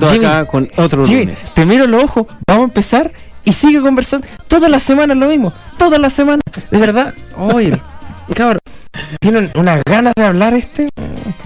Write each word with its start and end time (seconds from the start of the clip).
Partiendo 0.00 0.28
acá 0.28 0.46
con 0.46 0.70
otro 0.76 1.02
lunes. 1.02 1.50
Te 1.54 1.64
miro 1.64 1.86
los 1.86 2.04
ojos, 2.04 2.26
vamos 2.46 2.62
a 2.62 2.68
empezar 2.68 3.12
y 3.44 3.52
sigue 3.52 3.80
conversando. 3.80 4.26
Todas 4.48 4.70
las 4.70 4.82
semanas 4.82 5.16
lo 5.16 5.28
mismo, 5.28 5.52
todas 5.78 6.00
las 6.00 6.12
semanas. 6.12 6.42
De 6.70 6.78
verdad, 6.78 7.14
oye, 7.36 7.80
cabrón, 8.34 8.58
tienen 9.20 9.50
unas 9.54 9.82
ganas 9.84 10.12
de 10.16 10.24
hablar 10.24 10.54
este. 10.54 10.88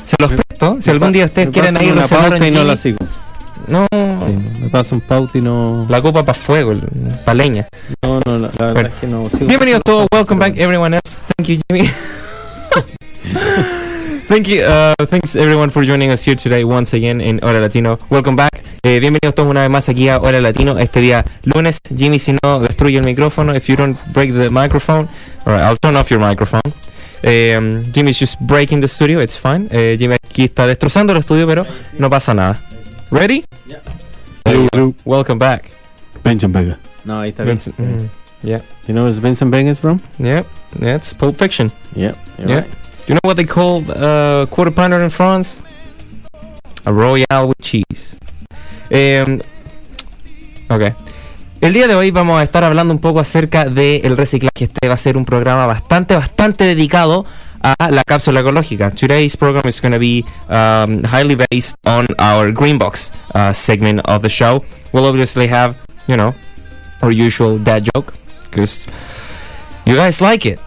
Se 0.05 0.17
los 0.19 0.33
presto. 0.33 0.79
Si 0.81 0.91
algún 0.91 1.13
día 1.13 1.27
ustedes 1.27 1.51
quieren 1.51 1.81
ir 1.83 1.93
una 1.93 2.09
pauta 2.09 2.47
y 2.47 2.51
no 2.51 2.65
la 2.65 2.77
sigo. 2.77 2.99
No, 3.69 3.87
me 3.93 4.69
pasa 4.71 4.95
un 4.95 5.01
pauta 5.01 5.39
y 5.39 5.41
no. 5.43 5.87
La 5.89 6.03
copa 6.03 6.25
para 6.25 6.37
fuego, 6.37 6.75
para 7.25 7.35
leña. 7.35 7.69
No, 8.03 8.21
no, 8.27 8.39
la, 8.39 8.49
verdad 8.49 8.87
es 8.87 9.01
que 9.01 9.07
no 9.07 9.29
sigo. 9.29 9.47
Bienvenidos 9.47 9.83
todos, 9.85 10.09
welcome 10.13 10.41
back 10.41 10.57
everyone 10.57 10.97
else. 10.97 11.17
Thank 11.37 11.49
you, 11.49 11.61
Jimmy. 11.69 11.91
Thank 14.31 14.47
you, 14.47 14.63
uh, 14.63 14.95
thanks 15.09 15.35
everyone 15.35 15.71
for 15.71 15.83
joining 15.83 16.13
us 16.13 16.23
here 16.23 16.37
today 16.37 16.63
once 16.63 16.93
again 16.95 17.21
in 17.21 17.41
Hora 17.43 17.59
Latino. 17.59 17.99
Welcome 18.11 18.37
back. 18.37 18.63
Eh, 18.85 19.01
bienvenidos 19.01 19.35
todos 19.35 19.51
una 19.51 19.63
vez 19.63 19.71
más 19.71 19.89
aquí 19.89 20.09
a 20.09 20.21
Hora 20.21 20.41
Latino 20.41 20.79
este 20.79 21.01
día 21.01 21.25
lunes. 21.43 21.81
Jimmy, 21.97 22.21
si 22.21 22.37
no 22.41 22.61
destruye 22.61 22.99
el 22.99 23.05
micrófono, 23.05 23.57
if 23.57 23.69
you 23.69 23.75
don't 23.75 23.99
break 24.13 24.33
the 24.33 24.49
microphone, 24.49 25.09
alright, 25.45 25.65
I'll 25.65 25.77
turn 25.77 25.97
off 25.97 26.11
your 26.11 26.21
microphone. 26.21 26.63
Eh, 27.25 27.59
Jimmy's 27.93 28.21
just 28.21 28.39
breaking 28.43 28.81
the 28.81 28.87
studio, 28.87 29.19
it's 29.19 29.37
fine. 29.37 29.67
Eh, 29.73 29.97
Jimmy 29.99 30.15
aquí 30.15 30.45
está 30.45 30.65
destrozando 30.65 31.13
el 31.13 31.19
estudio, 31.19 31.49
pero 31.49 31.67
no 31.99 32.09
pasa 32.09 32.33
nada. 32.33 32.61
Ready? 33.11 33.45
Yeah. 33.67 33.81
Hello, 34.45 34.95
Welcome 35.05 35.41
back. 35.41 35.73
Benjamin 36.23 36.53
Vega. 36.53 36.79
No, 37.05 37.21
ahí 37.21 37.31
está 37.31 37.43
Vincent, 37.43 37.77
mm, 37.81 38.09
yeah. 38.45 38.61
You 38.87 38.95
know 38.95 39.07
where 39.07 39.21
Vincent 39.21 39.51
Vega 39.51 39.71
is 39.71 39.81
from? 39.81 40.01
Yeah, 40.21 40.45
yeah, 40.79 40.95
it's 40.95 41.13
Pulp 41.13 41.37
Fiction. 41.37 41.73
Yeah, 41.97 42.15
yeah. 42.39 42.61
Right. 42.61 42.80
You 43.11 43.17
know 43.17 43.27
what 43.27 43.39
they 43.39 43.45
call 43.45 43.83
a 43.91 44.43
uh, 44.43 44.47
quarter 44.47 44.71
pounder 44.71 45.03
in 45.03 45.11
France? 45.11 45.61
A 46.87 46.93
royale 46.93 47.49
with 47.49 47.59
cheese. 47.61 48.17
Eh, 48.89 49.41
ok. 50.69 50.95
El 51.61 51.73
día 51.73 51.89
de 51.89 51.97
hoy 51.97 52.13
vamos 52.13 52.39
a 52.39 52.45
estar 52.45 52.63
hablando 52.63 52.95
un 52.95 53.01
poco 53.01 53.19
acerca 53.19 53.65
del 53.65 54.17
reciclaje. 54.17 54.67
Este 54.67 54.87
va 54.87 54.95
a 54.95 54.97
ser 54.97 55.17
un 55.17 55.25
programa 55.25 55.67
bastante, 55.67 56.15
bastante 56.15 56.63
dedicado 56.63 57.25
a 57.61 57.91
la 57.91 58.05
cápsula 58.05 58.43
ecológica. 58.43 58.93
Today's 58.93 59.37
program 59.37 59.67
is 59.67 59.81
going 59.81 59.91
to 59.91 59.99
be 59.99 60.25
um, 60.49 61.03
highly 61.03 61.35
based 61.51 61.75
on 61.87 62.07
our 62.17 62.53
green 62.53 62.79
box 62.79 63.11
uh, 63.35 63.53
segment 63.53 64.03
of 64.05 64.23
the 64.23 64.29
show. 64.29 64.65
We'll 64.93 65.07
obviously 65.07 65.49
have, 65.49 65.75
you 66.07 66.17
know, 66.17 66.33
our 67.03 67.11
usual 67.11 67.59
dad 67.59 67.91
joke 67.93 68.15
because 68.49 68.87
you 69.85 69.97
guys 69.97 70.21
like 70.21 70.47
it. 70.47 70.61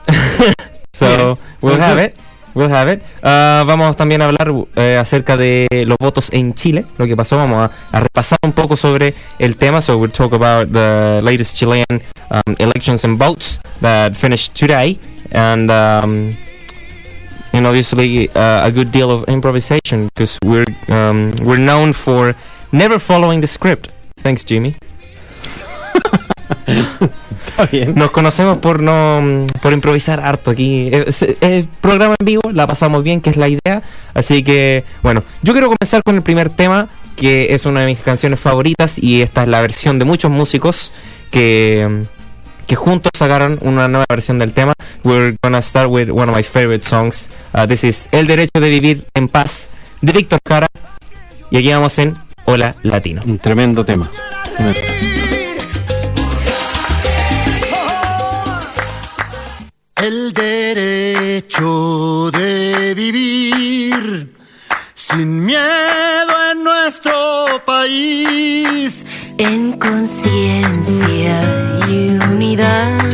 so 0.92 1.08
yeah. 1.08 1.36
we'll 1.62 1.80
have 1.80 2.00
it. 2.00 2.18
We'll 2.56 2.72
have 2.72 2.92
it. 2.92 3.02
Uh, 3.24 3.66
vamos 3.66 3.96
también 3.96 4.22
a 4.22 4.26
hablar 4.26 4.54
eh, 4.76 4.98
acerca 5.00 5.36
de 5.38 5.68
los 5.88 5.98
votos 6.00 6.30
en 6.32 6.54
Chile, 6.54 6.86
lo 6.98 7.08
que 7.08 7.16
pasó. 7.16 7.38
Vamos 7.38 7.70
a, 7.70 7.98
a, 7.98 8.00
repasar 8.00 8.38
un 8.44 8.54
poco 8.54 8.78
sobre 8.78 9.16
el 9.40 9.56
tema. 9.56 9.82
So 9.82 9.98
we'll 9.98 10.12
talk 10.12 10.34
about 10.34 10.72
the 10.72 11.22
latest 11.24 11.58
Chilean 11.58 11.86
um, 12.30 12.56
elections 12.60 13.04
and 13.06 13.18
votes 13.18 13.60
that 13.82 14.16
finished 14.16 14.54
today, 14.54 15.00
and 15.32 15.72
um, 15.72 16.38
and 17.54 17.66
obviously 17.66 18.30
uh, 18.36 18.68
a 18.68 18.72
good 18.72 18.92
deal 18.92 19.10
of 19.10 19.28
improvisation 19.28 20.10
because 20.14 20.38
we're 20.44 20.66
um, 20.90 21.34
we're 21.44 21.58
known 21.58 21.94
for 21.94 22.36
never 22.72 23.00
following 23.00 23.42
the 23.42 23.48
script. 23.48 23.90
Thanks, 24.18 24.44
Jimmy. 24.44 24.76
Nos 27.96 28.12
conocemos 28.12 28.58
por 28.58 28.82
no 28.82 29.46
por 29.62 29.74
improvisar 29.74 30.20
harto 30.20 30.52
aquí. 30.52 30.90
El, 31.42 31.68
programa 31.82 32.16
en 32.20 32.26
vivo, 32.26 32.42
la 32.52 32.68
pasamos 32.68 33.04
bien, 33.04 33.22
que 33.22 33.30
es 33.30 33.38
la 33.38 33.48
idea. 33.48 33.82
Así 34.14 34.44
que, 34.44 34.84
bueno, 35.02 35.24
yo 35.42 35.54
quiero 35.54 35.68
comenzar 35.68 36.04
con 36.04 36.16
el 36.16 36.22
primer 36.22 36.50
tema, 36.50 36.88
que 37.16 37.54
es 37.54 37.66
una 37.66 37.82
de 37.82 37.88
mis 37.88 38.00
canciones 38.00 38.40
favoritas 38.40 38.98
y 39.02 39.22
esta 39.22 39.44
es 39.44 39.50
la 39.50 39.62
versión 39.62 40.00
de 40.00 40.06
muchos 40.06 40.32
músicos 40.32 40.94
que 41.32 42.06
que 42.68 42.76
juntos 42.76 43.12
sacaron 43.14 43.60
una 43.62 43.88
nueva 43.88 44.06
versión 44.10 44.40
del 44.40 44.54
tema. 44.54 44.74
We're 45.04 45.36
gonna 45.42 45.62
start 45.62 45.90
with 45.90 46.10
one 46.10 46.30
of 46.30 46.38
my 46.38 46.44
favorite 46.44 46.84
songs. 46.84 47.30
Uh, 47.54 47.68
this 47.68 47.84
is 47.84 48.08
El 48.12 48.28
derecho 48.28 48.60
de 48.60 48.70
vivir 48.70 49.06
en 49.14 49.28
paz 49.28 49.70
de 50.02 50.14
Víctor 50.14 50.40
Cara. 50.44 50.68
Y 51.52 51.58
aquí 51.58 51.70
vamos 51.72 51.98
en 52.00 52.14
Hola 52.46 52.76
Latino. 52.84 53.22
Un 53.26 53.38
tremendo 53.38 53.86
tema. 53.86 54.10
El 60.04 60.34
derecho 60.34 62.30
de 62.32 62.94
vivir 62.94 64.36
sin 64.96 65.46
miedo 65.46 66.34
en 66.52 66.62
nuestro 66.62 67.64
país, 67.66 69.06
en 69.38 69.80
conciencia 69.80 71.40
y 71.88 72.18
unidad 72.18 73.13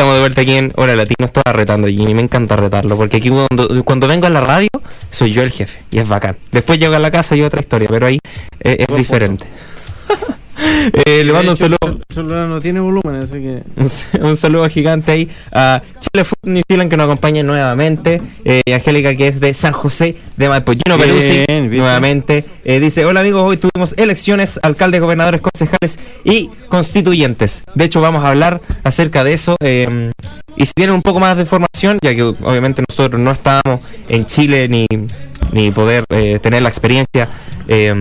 estamos 0.00 0.14
de 0.14 0.20
vuelta 0.20 0.40
aquí 0.40 0.52
en 0.52 0.72
Hora 0.76 0.96
Latino. 0.96 1.26
Estaba 1.26 1.52
retando 1.52 1.86
a 1.86 1.90
Jimmy, 1.90 2.14
me 2.14 2.22
encanta 2.22 2.56
retarlo. 2.56 2.96
Porque 2.96 3.18
aquí 3.18 3.28
cuando, 3.28 3.84
cuando 3.84 4.08
vengo 4.08 4.26
a 4.26 4.30
la 4.30 4.40
radio, 4.40 4.70
soy 5.10 5.34
yo 5.34 5.42
el 5.42 5.50
jefe. 5.50 5.78
Y 5.90 5.98
es 5.98 6.08
bacán. 6.08 6.36
Después 6.52 6.78
llego 6.78 6.94
a 6.94 6.98
la 6.98 7.10
casa 7.10 7.36
y 7.36 7.42
otra 7.42 7.60
historia, 7.60 7.86
pero 7.90 8.06
ahí 8.06 8.18
es 8.60 8.86
diferente. 8.96 9.44
Eh, 11.06 11.24
le 11.24 11.32
mando 11.32 11.52
un 11.52 11.56
saludo. 11.56 11.78
El 11.82 12.14
celular 12.14 12.48
no 12.48 12.60
tiene 12.60 12.80
volumen, 12.80 13.16
así 13.16 13.34
que. 13.34 13.62
Un, 14.20 14.36
saludo 14.36 14.68
gigante 14.68 15.12
ahí 15.12 15.28
a 15.52 15.82
Chile 16.00 16.24
Food 16.24 16.50
New 16.50 16.62
Zealand 16.68 16.90
que 16.90 16.96
nos 16.96 17.04
acompaña 17.04 17.42
nuevamente. 17.42 18.20
Eh, 18.44 18.62
Angélica 18.74 19.14
que 19.14 19.28
es 19.28 19.40
de 19.40 19.54
San 19.54 19.72
José 19.72 20.16
de 20.36 20.48
Bien, 20.48 20.64
Peruzzi 20.64 21.44
nuevamente. 21.70 22.44
eh, 22.64 22.80
dice, 22.80 23.04
hola 23.04 23.20
amigos, 23.20 23.42
hoy 23.42 23.56
tuvimos 23.56 23.94
elecciones, 23.96 24.58
alcaldes, 24.62 25.00
gobernadores, 25.00 25.40
concejales 25.40 25.98
y 26.24 26.50
constituyentes. 26.68 27.64
De 27.74 27.84
hecho 27.84 28.00
vamos 28.00 28.24
a 28.24 28.28
hablar 28.28 28.60
acerca 28.84 29.24
de 29.24 29.32
eso. 29.32 29.56
eh, 29.60 30.12
y 30.56 30.66
si 30.66 30.72
tienen 30.74 30.94
un 30.94 31.02
poco 31.02 31.20
más 31.20 31.36
de 31.36 31.42
información, 31.42 31.98
ya 32.02 32.14
que 32.14 32.22
obviamente 32.22 32.82
nosotros 32.88 33.20
no 33.20 33.30
estábamos 33.30 33.92
en 34.08 34.26
Chile 34.26 34.68
ni, 34.68 34.86
ni 35.52 35.70
poder 35.70 36.04
eh, 36.10 36.38
tener 36.38 36.62
la 36.62 36.68
experiencia 36.68 37.28
eh, 37.68 37.94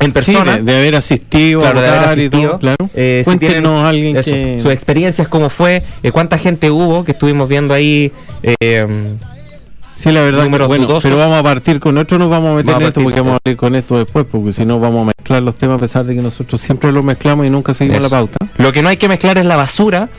en 0.00 0.12
persona. 0.12 0.52
Sí, 0.54 0.58
de, 0.58 0.72
de 0.72 0.78
haber 0.78 0.96
asistido, 0.96 1.60
Claro, 1.60 1.80
de 1.80 1.88
haber 1.88 2.00
y 2.02 2.04
asistido. 2.12 2.50
todo, 2.50 2.58
claro. 2.58 2.90
Eh, 2.94 3.22
Cuéntenos 3.24 3.84
alguien 3.86 4.16
eso, 4.16 4.30
que. 4.30 4.58
sus 4.62 4.70
experiencias, 4.72 5.28
cómo 5.28 5.48
fue, 5.50 5.82
eh, 6.02 6.12
cuánta 6.12 6.38
gente 6.38 6.70
hubo, 6.70 7.04
que 7.04 7.12
estuvimos 7.12 7.48
viendo 7.48 7.74
ahí. 7.74 8.12
eh, 8.42 8.86
Sí, 9.94 10.12
la 10.12 10.20
verdad 10.20 10.44
números 10.44 10.68
bueno, 10.68 10.84
dudosos. 10.84 11.04
pero 11.04 11.16
vamos 11.16 11.38
a 11.38 11.42
partir 11.42 11.80
con 11.80 11.96
otro, 11.96 12.18
nos 12.18 12.28
vamos 12.28 12.48
a 12.50 12.54
meter 12.56 12.66
Vamos 12.66 12.82
en 12.82 12.86
esto 12.88 13.00
partir 13.00 13.04
porque 13.04 13.20
vamos 13.22 13.40
a 13.42 13.48
ir 13.50 13.56
con 13.56 13.74
esto 13.74 13.96
después, 13.96 14.26
porque 14.30 14.52
si 14.52 14.66
no 14.66 14.78
vamos 14.78 15.02
a 15.02 15.06
mezclar 15.06 15.42
los 15.42 15.54
temas 15.54 15.78
a 15.78 15.80
pesar 15.80 16.04
de 16.04 16.14
que 16.14 16.20
nosotros 16.20 16.60
siempre 16.60 16.92
los 16.92 17.02
mezclamos 17.02 17.46
y 17.46 17.50
nunca 17.50 17.72
seguimos 17.72 18.00
Eso. 18.04 18.06
la 18.06 18.10
pauta. 18.10 18.36
lo 18.58 18.72
que 18.72 18.82
no 18.82 18.90
hay 18.90 18.98
que 18.98 19.08
mezclar 19.08 19.38
es 19.38 19.46
la 19.46 19.56
basura 19.56 20.10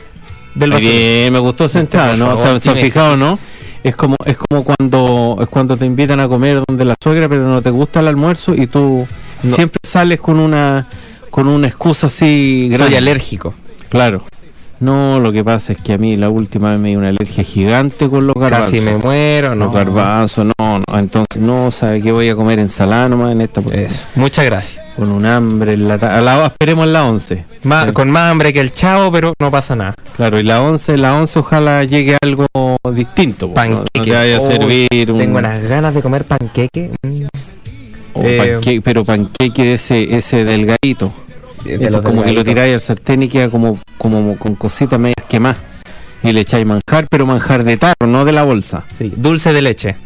del 0.56 0.72
basurero. 0.72 0.98
bien, 0.98 1.32
me 1.32 1.38
gustó 1.38 1.68
por 1.68 2.18
¿no? 2.18 2.34
O 2.34 2.38
sea, 2.38 2.58
¿Se 2.58 2.70
han 2.70 2.76
fijado, 2.76 3.16
no? 3.16 3.38
Es 3.84 3.94
como, 3.94 4.16
es 4.26 4.36
como 4.36 4.64
cuando, 4.64 5.38
es 5.40 5.48
cuando 5.48 5.76
te 5.76 5.86
invitan 5.86 6.18
a 6.18 6.26
comer 6.26 6.60
donde 6.66 6.84
la 6.84 6.96
suegra, 7.00 7.28
pero 7.28 7.46
no 7.46 7.62
te 7.62 7.70
gusta 7.70 8.00
el 8.00 8.08
almuerzo 8.08 8.56
y 8.56 8.66
tú 8.66 9.06
No. 9.42 9.54
siempre 9.54 9.78
sales 9.82 10.20
con 10.20 10.38
una, 10.38 10.86
con 11.30 11.46
una 11.48 11.66
excusa 11.68 12.06
así 12.08 12.68
Soy 12.70 12.78
grande. 12.78 12.96
alérgico. 12.98 13.54
Claro. 13.88 14.22
No, 14.80 15.18
lo 15.18 15.32
que 15.32 15.42
pasa 15.42 15.72
es 15.72 15.78
que 15.80 15.94
a 15.94 15.98
mí 15.98 16.16
la 16.16 16.30
última 16.30 16.70
vez 16.70 16.78
me 16.78 16.90
dio 16.90 17.00
una 17.00 17.08
alergia 17.08 17.42
gigante 17.42 18.08
con 18.08 18.28
los 18.28 18.34
garbanzos. 18.36 18.70
Casi 18.70 18.80
me 18.80 18.96
muero, 18.96 19.56
no. 19.56 19.64
Los 19.64 19.74
garbanzos, 19.74 20.46
no, 20.46 20.78
no. 20.78 20.98
Entonces, 20.98 21.42
no, 21.42 21.72
¿sabe 21.72 22.00
que 22.00 22.12
Voy 22.12 22.28
a 22.28 22.36
comer 22.36 22.60
ensalada 22.60 23.08
nomás 23.08 23.32
en 23.32 23.40
esta. 23.40 23.60
Eso. 23.72 24.06
Muchas 24.14 24.44
gracias. 24.44 24.84
Con 24.94 25.10
un 25.10 25.26
hambre 25.26 25.72
en 25.72 25.88
la 25.88 25.98
ta- 25.98 26.16
a 26.16 26.20
la 26.20 26.46
Esperemos 26.46 26.86
en 26.86 26.92
la 26.92 27.04
11. 27.06 27.44
Ma- 27.64 27.86
Sí. 27.86 27.92
Con 27.92 28.08
más 28.12 28.30
hambre 28.30 28.52
que 28.52 28.60
el 28.60 28.70
chavo, 28.72 29.10
pero 29.10 29.34
no 29.40 29.50
pasa 29.50 29.74
nada. 29.74 29.94
Claro, 30.16 30.38
y 30.38 30.44
la 30.44 30.62
11, 30.62 30.96
la 30.96 31.16
11 31.16 31.40
ojalá 31.40 31.82
llegue 31.82 32.16
algo 32.22 32.46
distinto. 32.94 33.48
no- 33.48 33.54
Panqueque. 33.54 33.98
No, 33.98 34.04
te 34.04 34.12
vaya 34.12 34.36
a 34.36 34.40
Uy, 34.40 34.46
servir 34.46 35.10
un... 35.10 35.18
Tengo 35.18 35.38
unas 35.38 35.60
ganas 35.64 35.92
de 35.92 36.02
comer 36.02 36.24
panqueque. 36.24 36.92
mm, 37.02 37.26
o 38.18 38.22
eh, 38.24 38.38
panqueque, 38.54 38.80
pero 38.82 39.04
panqueque 39.04 39.74
ese, 39.74 40.16
ese 40.16 40.44
delgadito. 40.44 41.12
de 41.64 41.90
los 41.90 42.02
como 42.02 42.22
que 42.24 42.32
lo 42.32 42.44
tiráis 42.44 42.74
al 42.74 42.80
sartén 42.80 43.22
y 43.22 43.28
queda 43.28 43.50
como, 43.50 43.78
como 43.96 44.36
con 44.36 44.54
cositas 44.54 44.98
medias 44.98 45.24
quemadas. 45.28 45.58
Y 46.22 46.32
le 46.32 46.40
echáis 46.40 46.66
manjar, 46.66 47.06
pero 47.08 47.26
manjar 47.26 47.62
de 47.64 47.76
tarro, 47.76 48.06
no 48.08 48.24
de 48.24 48.32
la 48.32 48.42
bolsa. 48.42 48.82
Sí, 48.96 49.12
dulce 49.16 49.52
de 49.52 49.62
leche. 49.62 49.96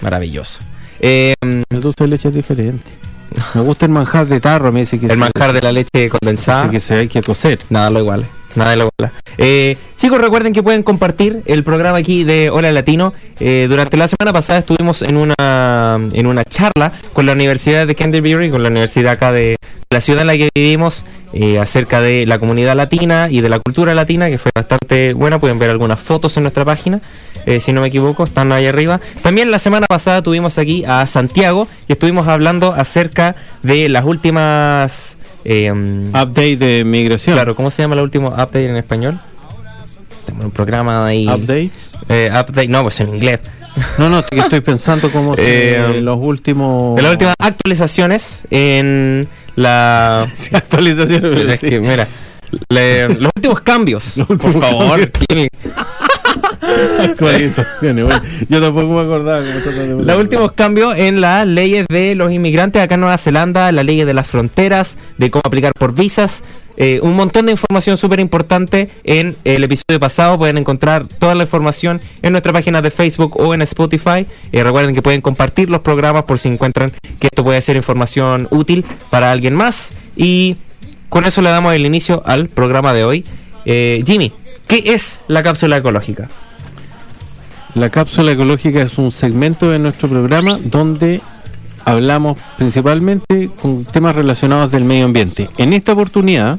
Maravilloso. 0.00 0.58
Eh, 1.00 1.34
El 1.70 1.80
dulce 1.80 2.04
de 2.04 2.08
leche 2.08 2.28
es 2.28 2.34
diferente. 2.34 2.84
Me 3.54 3.60
gusta 3.62 3.86
el 3.86 3.92
manjar 3.92 4.26
de 4.28 4.40
tarro, 4.40 4.72
me 4.72 4.80
dice 4.80 4.98
que 4.98 5.06
el 5.06 5.12
se- 5.12 5.16
manjar 5.18 5.52
de 5.52 5.60
la 5.62 5.72
leche 5.72 6.08
condensada. 6.08 6.62
dice 6.64 6.72
que 6.72 6.80
se 6.80 6.94
hay 6.94 7.08
que 7.08 7.22
cocer. 7.22 7.58
Nada 7.70 7.90
lo 7.90 8.00
igual. 8.00 8.26
Nada 8.56 8.74
lo 8.74 8.90
igual. 8.98 9.12
Eh, 9.38 9.76
chicos, 9.98 10.18
recuerden 10.18 10.54
que 10.54 10.62
pueden 10.62 10.82
compartir 10.82 11.42
el 11.44 11.62
programa 11.62 11.98
aquí 11.98 12.24
de 12.24 12.48
Hola 12.48 12.72
Latino. 12.72 13.12
Eh, 13.38 13.66
durante 13.68 13.98
la 13.98 14.08
semana 14.08 14.32
pasada 14.32 14.60
estuvimos 14.60 15.02
en 15.02 15.18
una 15.18 16.00
en 16.12 16.26
una 16.26 16.42
charla 16.42 16.92
con 17.12 17.26
la 17.26 17.32
Universidad 17.32 17.86
de 17.86 17.94
Canterbury, 17.94 18.50
con 18.50 18.62
la 18.62 18.70
universidad 18.70 19.12
acá 19.12 19.32
de 19.32 19.56
la 19.90 20.00
ciudad 20.00 20.22
en 20.22 20.26
la 20.26 20.36
que 20.36 20.48
vivimos, 20.54 21.04
eh, 21.34 21.58
acerca 21.58 22.00
de 22.00 22.24
la 22.26 22.38
comunidad 22.38 22.74
latina 22.74 23.28
y 23.30 23.42
de 23.42 23.50
la 23.50 23.60
cultura 23.60 23.94
latina, 23.94 24.30
que 24.30 24.38
fue 24.38 24.50
bastante 24.54 25.12
buena. 25.12 25.38
Pueden 25.38 25.58
ver 25.58 25.68
algunas 25.68 26.00
fotos 26.00 26.36
en 26.38 26.44
nuestra 26.44 26.64
página, 26.64 27.00
eh, 27.44 27.60
si 27.60 27.74
no 27.74 27.82
me 27.82 27.88
equivoco, 27.88 28.24
están 28.24 28.52
ahí 28.52 28.66
arriba. 28.66 29.00
También 29.22 29.50
la 29.50 29.58
semana 29.58 29.86
pasada 29.86 30.22
tuvimos 30.22 30.58
aquí 30.58 30.84
a 30.86 31.06
Santiago 31.06 31.68
y 31.88 31.92
estuvimos 31.92 32.26
hablando 32.26 32.72
acerca 32.72 33.36
de 33.62 33.88
las 33.90 34.04
últimas... 34.06 35.18
eh, 35.48 35.72
Update 36.08 36.56
de 36.56 36.84
migración. 36.84 37.34
Claro, 37.36 37.54
¿cómo 37.54 37.70
se 37.70 37.82
llama 37.82 37.94
el 37.94 38.00
último 38.02 38.28
update 38.28 38.66
en 38.66 38.76
español? 38.76 39.18
Tengo 40.26 40.42
un 40.44 40.50
programa 40.50 41.06
ahí. 41.06 41.26
Update. 41.28 41.70
Eh, 42.08 42.30
update, 42.32 42.68
no, 42.68 42.82
pues 42.82 42.98
en 43.00 43.10
inglés. 43.14 43.40
No, 43.98 44.08
no, 44.08 44.24
que 44.24 44.38
estoy 44.40 44.60
pensando 44.60 45.10
como 45.12 45.34
Eh, 45.38 46.00
los 46.02 46.18
últimos. 46.20 47.00
Las 47.00 47.12
últimas 47.12 47.34
actualizaciones 47.38 48.42
en 48.50 49.28
la. 49.54 50.26
Sí, 50.34 50.50
actualizaciones. 50.54 51.32
Pero 51.36 51.52
es 51.52 51.60
sí. 51.60 51.68
que, 51.70 51.80
mira, 51.80 52.08
le- 52.68 53.08
los 53.10 53.30
últimos 53.36 53.60
cambios. 53.60 54.16
Los 54.16 54.30
últimos 54.30 54.54
por 54.56 54.62
favor, 54.62 55.10
cambios. 55.28 55.48
Actualizaciones. 57.00 58.04
bueno, 58.04 58.22
yo 58.48 58.60
tampoco 58.60 58.86
me 58.86 59.00
acordaba 59.00 59.42
cómo 59.64 60.02
Los 60.02 60.18
últimos 60.18 60.52
cambios 60.52 60.98
en 60.98 61.20
las 61.20 61.46
leyes 61.46 61.86
de 61.88 62.14
los 62.14 62.32
inmigrantes 62.32 62.82
acá 62.82 62.94
en 62.94 63.00
Nueva 63.00 63.18
Zelanda, 63.18 63.70
la 63.72 63.82
ley 63.82 64.04
de 64.04 64.14
las 64.14 64.26
fronteras, 64.26 64.98
de 65.18 65.30
cómo 65.30 65.42
aplicar 65.44 65.72
por 65.78 65.94
visas, 65.94 66.42
eh, 66.76 67.00
un 67.02 67.14
montón 67.14 67.46
de 67.46 67.52
información 67.52 67.96
súper 67.96 68.20
importante 68.20 68.90
en 69.04 69.36
el 69.44 69.64
episodio 69.64 69.98
pasado. 69.98 70.38
Pueden 70.38 70.58
encontrar 70.58 71.06
toda 71.06 71.34
la 71.34 71.44
información 71.44 72.00
en 72.22 72.32
nuestra 72.32 72.52
página 72.52 72.82
de 72.82 72.90
Facebook 72.90 73.40
o 73.40 73.54
en 73.54 73.62
Spotify. 73.62 74.26
Eh, 74.52 74.62
recuerden 74.62 74.94
que 74.94 75.02
pueden 75.02 75.20
compartir 75.20 75.70
los 75.70 75.80
programas 75.80 76.24
por 76.24 76.38
si 76.38 76.48
encuentran 76.48 76.92
que 77.18 77.28
esto 77.28 77.42
puede 77.42 77.60
ser 77.62 77.76
información 77.76 78.46
útil 78.50 78.84
para 79.10 79.32
alguien 79.32 79.54
más. 79.54 79.92
Y 80.16 80.56
con 81.08 81.24
eso 81.24 81.40
le 81.40 81.48
damos 81.48 81.74
el 81.74 81.86
inicio 81.86 82.22
al 82.26 82.48
programa 82.48 82.92
de 82.92 83.04
hoy. 83.04 83.24
Eh, 83.64 84.02
Jimmy, 84.06 84.32
¿qué 84.66 84.82
es 84.86 85.18
la 85.28 85.42
cápsula 85.42 85.76
ecológica? 85.78 86.28
La 87.74 87.90
cápsula 87.90 88.32
ecológica 88.32 88.80
es 88.82 88.96
un 88.98 89.12
segmento 89.12 89.70
de 89.70 89.78
nuestro 89.78 90.08
programa 90.08 90.58
donde 90.62 91.20
hablamos 91.84 92.38
principalmente 92.56 93.50
con 93.60 93.84
temas 93.84 94.16
relacionados 94.16 94.70
del 94.72 94.84
medio 94.84 95.04
ambiente. 95.04 95.50
En 95.58 95.72
esta 95.72 95.92
oportunidad 95.92 96.58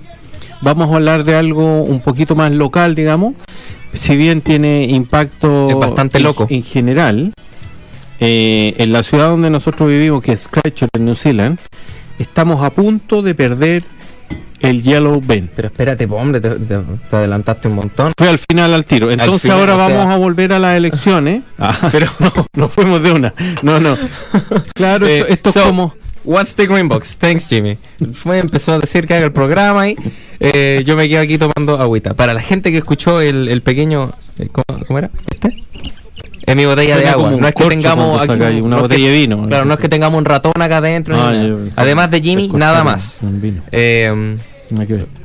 vamos 0.61 0.91
a 0.91 0.95
hablar 0.95 1.23
de 1.23 1.35
algo 1.35 1.83
un 1.83 2.01
poquito 2.01 2.35
más 2.35 2.51
local, 2.51 2.93
digamos. 2.95 3.33
Si 3.93 4.15
bien 4.15 4.41
tiene 4.41 4.85
impacto 4.85 5.69
Es 5.69 5.75
bastante 5.75 6.19
en- 6.19 6.23
loco. 6.23 6.45
en 6.49 6.61
general, 6.63 7.33
eh, 8.19 8.75
en 8.77 8.91
la 8.91 9.01
ciudad 9.01 9.29
donde 9.29 9.49
nosotros 9.49 9.89
vivimos, 9.89 10.21
que 10.21 10.33
es 10.33 10.47
Christchurch, 10.47 10.91
en 10.95 11.05
New 11.05 11.15
Zealand, 11.15 11.57
estamos 12.19 12.63
a 12.63 12.69
punto 12.69 13.21
de 13.23 13.33
perder 13.33 13.83
el 14.59 14.81
Yellow 14.83 15.21
Ben. 15.25 15.49
Pero 15.55 15.67
espérate, 15.69 16.07
po, 16.07 16.15
hombre, 16.15 16.39
te, 16.41 16.49
te- 16.51 16.77
te 17.09 17.15
adelantaste 17.15 17.67
un 17.67 17.75
montón. 17.75 18.11
Fue 18.17 18.27
al 18.29 18.37
final 18.39 18.73
al 18.73 18.85
tiro. 18.85 19.11
Entonces 19.11 19.43
final, 19.43 19.59
ahora 19.59 19.75
sea- 19.87 19.97
vamos 19.97 20.13
a 20.13 20.17
volver 20.17 20.53
a 20.53 20.59
las 20.59 20.75
elecciones. 20.77 21.43
Ah, 21.59 21.75
pero 21.91 22.07
no, 22.19 22.31
no 22.53 22.69
fuimos 22.69 23.01
de 23.01 23.11
una. 23.11 23.33
No, 23.63 23.79
no. 23.79 23.97
Claro, 24.75 25.07
Eh, 25.07 25.19
esto, 25.19 25.33
esto 25.33 25.51
so, 25.51 25.59
es 25.61 25.65
como... 25.67 25.93
What's 26.23 26.55
the 26.55 26.67
Green 26.67 26.89
Box? 26.89 27.15
Thanks, 27.17 27.47
Jimmy. 27.47 27.77
Fue, 28.13 28.39
empezó 28.39 28.73
a 28.73 28.79
decir 28.79 29.07
que 29.07 29.13
haga 29.13 29.25
el 29.25 29.31
programa 29.31 29.87
y 29.89 29.95
eh, 30.41 30.83
yo 30.85 30.97
me 30.97 31.07
quedo 31.07 31.21
aquí 31.21 31.37
tomando 31.37 31.79
agüita. 31.79 32.13
Para 32.15 32.33
la 32.33 32.41
gente 32.41 32.69
que 32.71 32.79
escuchó 32.79 33.21
el, 33.21 33.47
el 33.47 33.61
pequeño. 33.61 34.11
eh, 34.37 34.49
¿cómo, 34.51 34.85
cómo 34.85 34.99
era? 34.99 35.09
¿Este? 35.29 35.63
Es 36.47 36.55
mi 36.55 36.65
botella 36.65 36.97
de 36.97 37.07
agua. 37.09 37.29
No 37.31 37.47
es 37.47 37.53
que 37.53 37.65
tengamos 37.65 38.21
aquí 38.21 38.31
un- 38.31 38.61
una 38.63 38.75
no 38.77 38.81
botella 38.83 39.07
de 39.07 39.13
vino. 39.13 39.47
Claro, 39.47 39.65
no 39.65 39.73
es 39.73 39.79
que 39.79 39.89
tengamos 39.89 40.17
un 40.17 40.25
ratón 40.25 40.53
acá 40.59 40.77
adentro. 40.77 41.15
Ah, 41.19 41.33
Además 41.75 42.09
de 42.09 42.21
Jimmy, 42.21 42.47
nada 42.47 42.83
más. 42.85 43.19
vino. 43.21 43.61
Eh, 43.71 44.37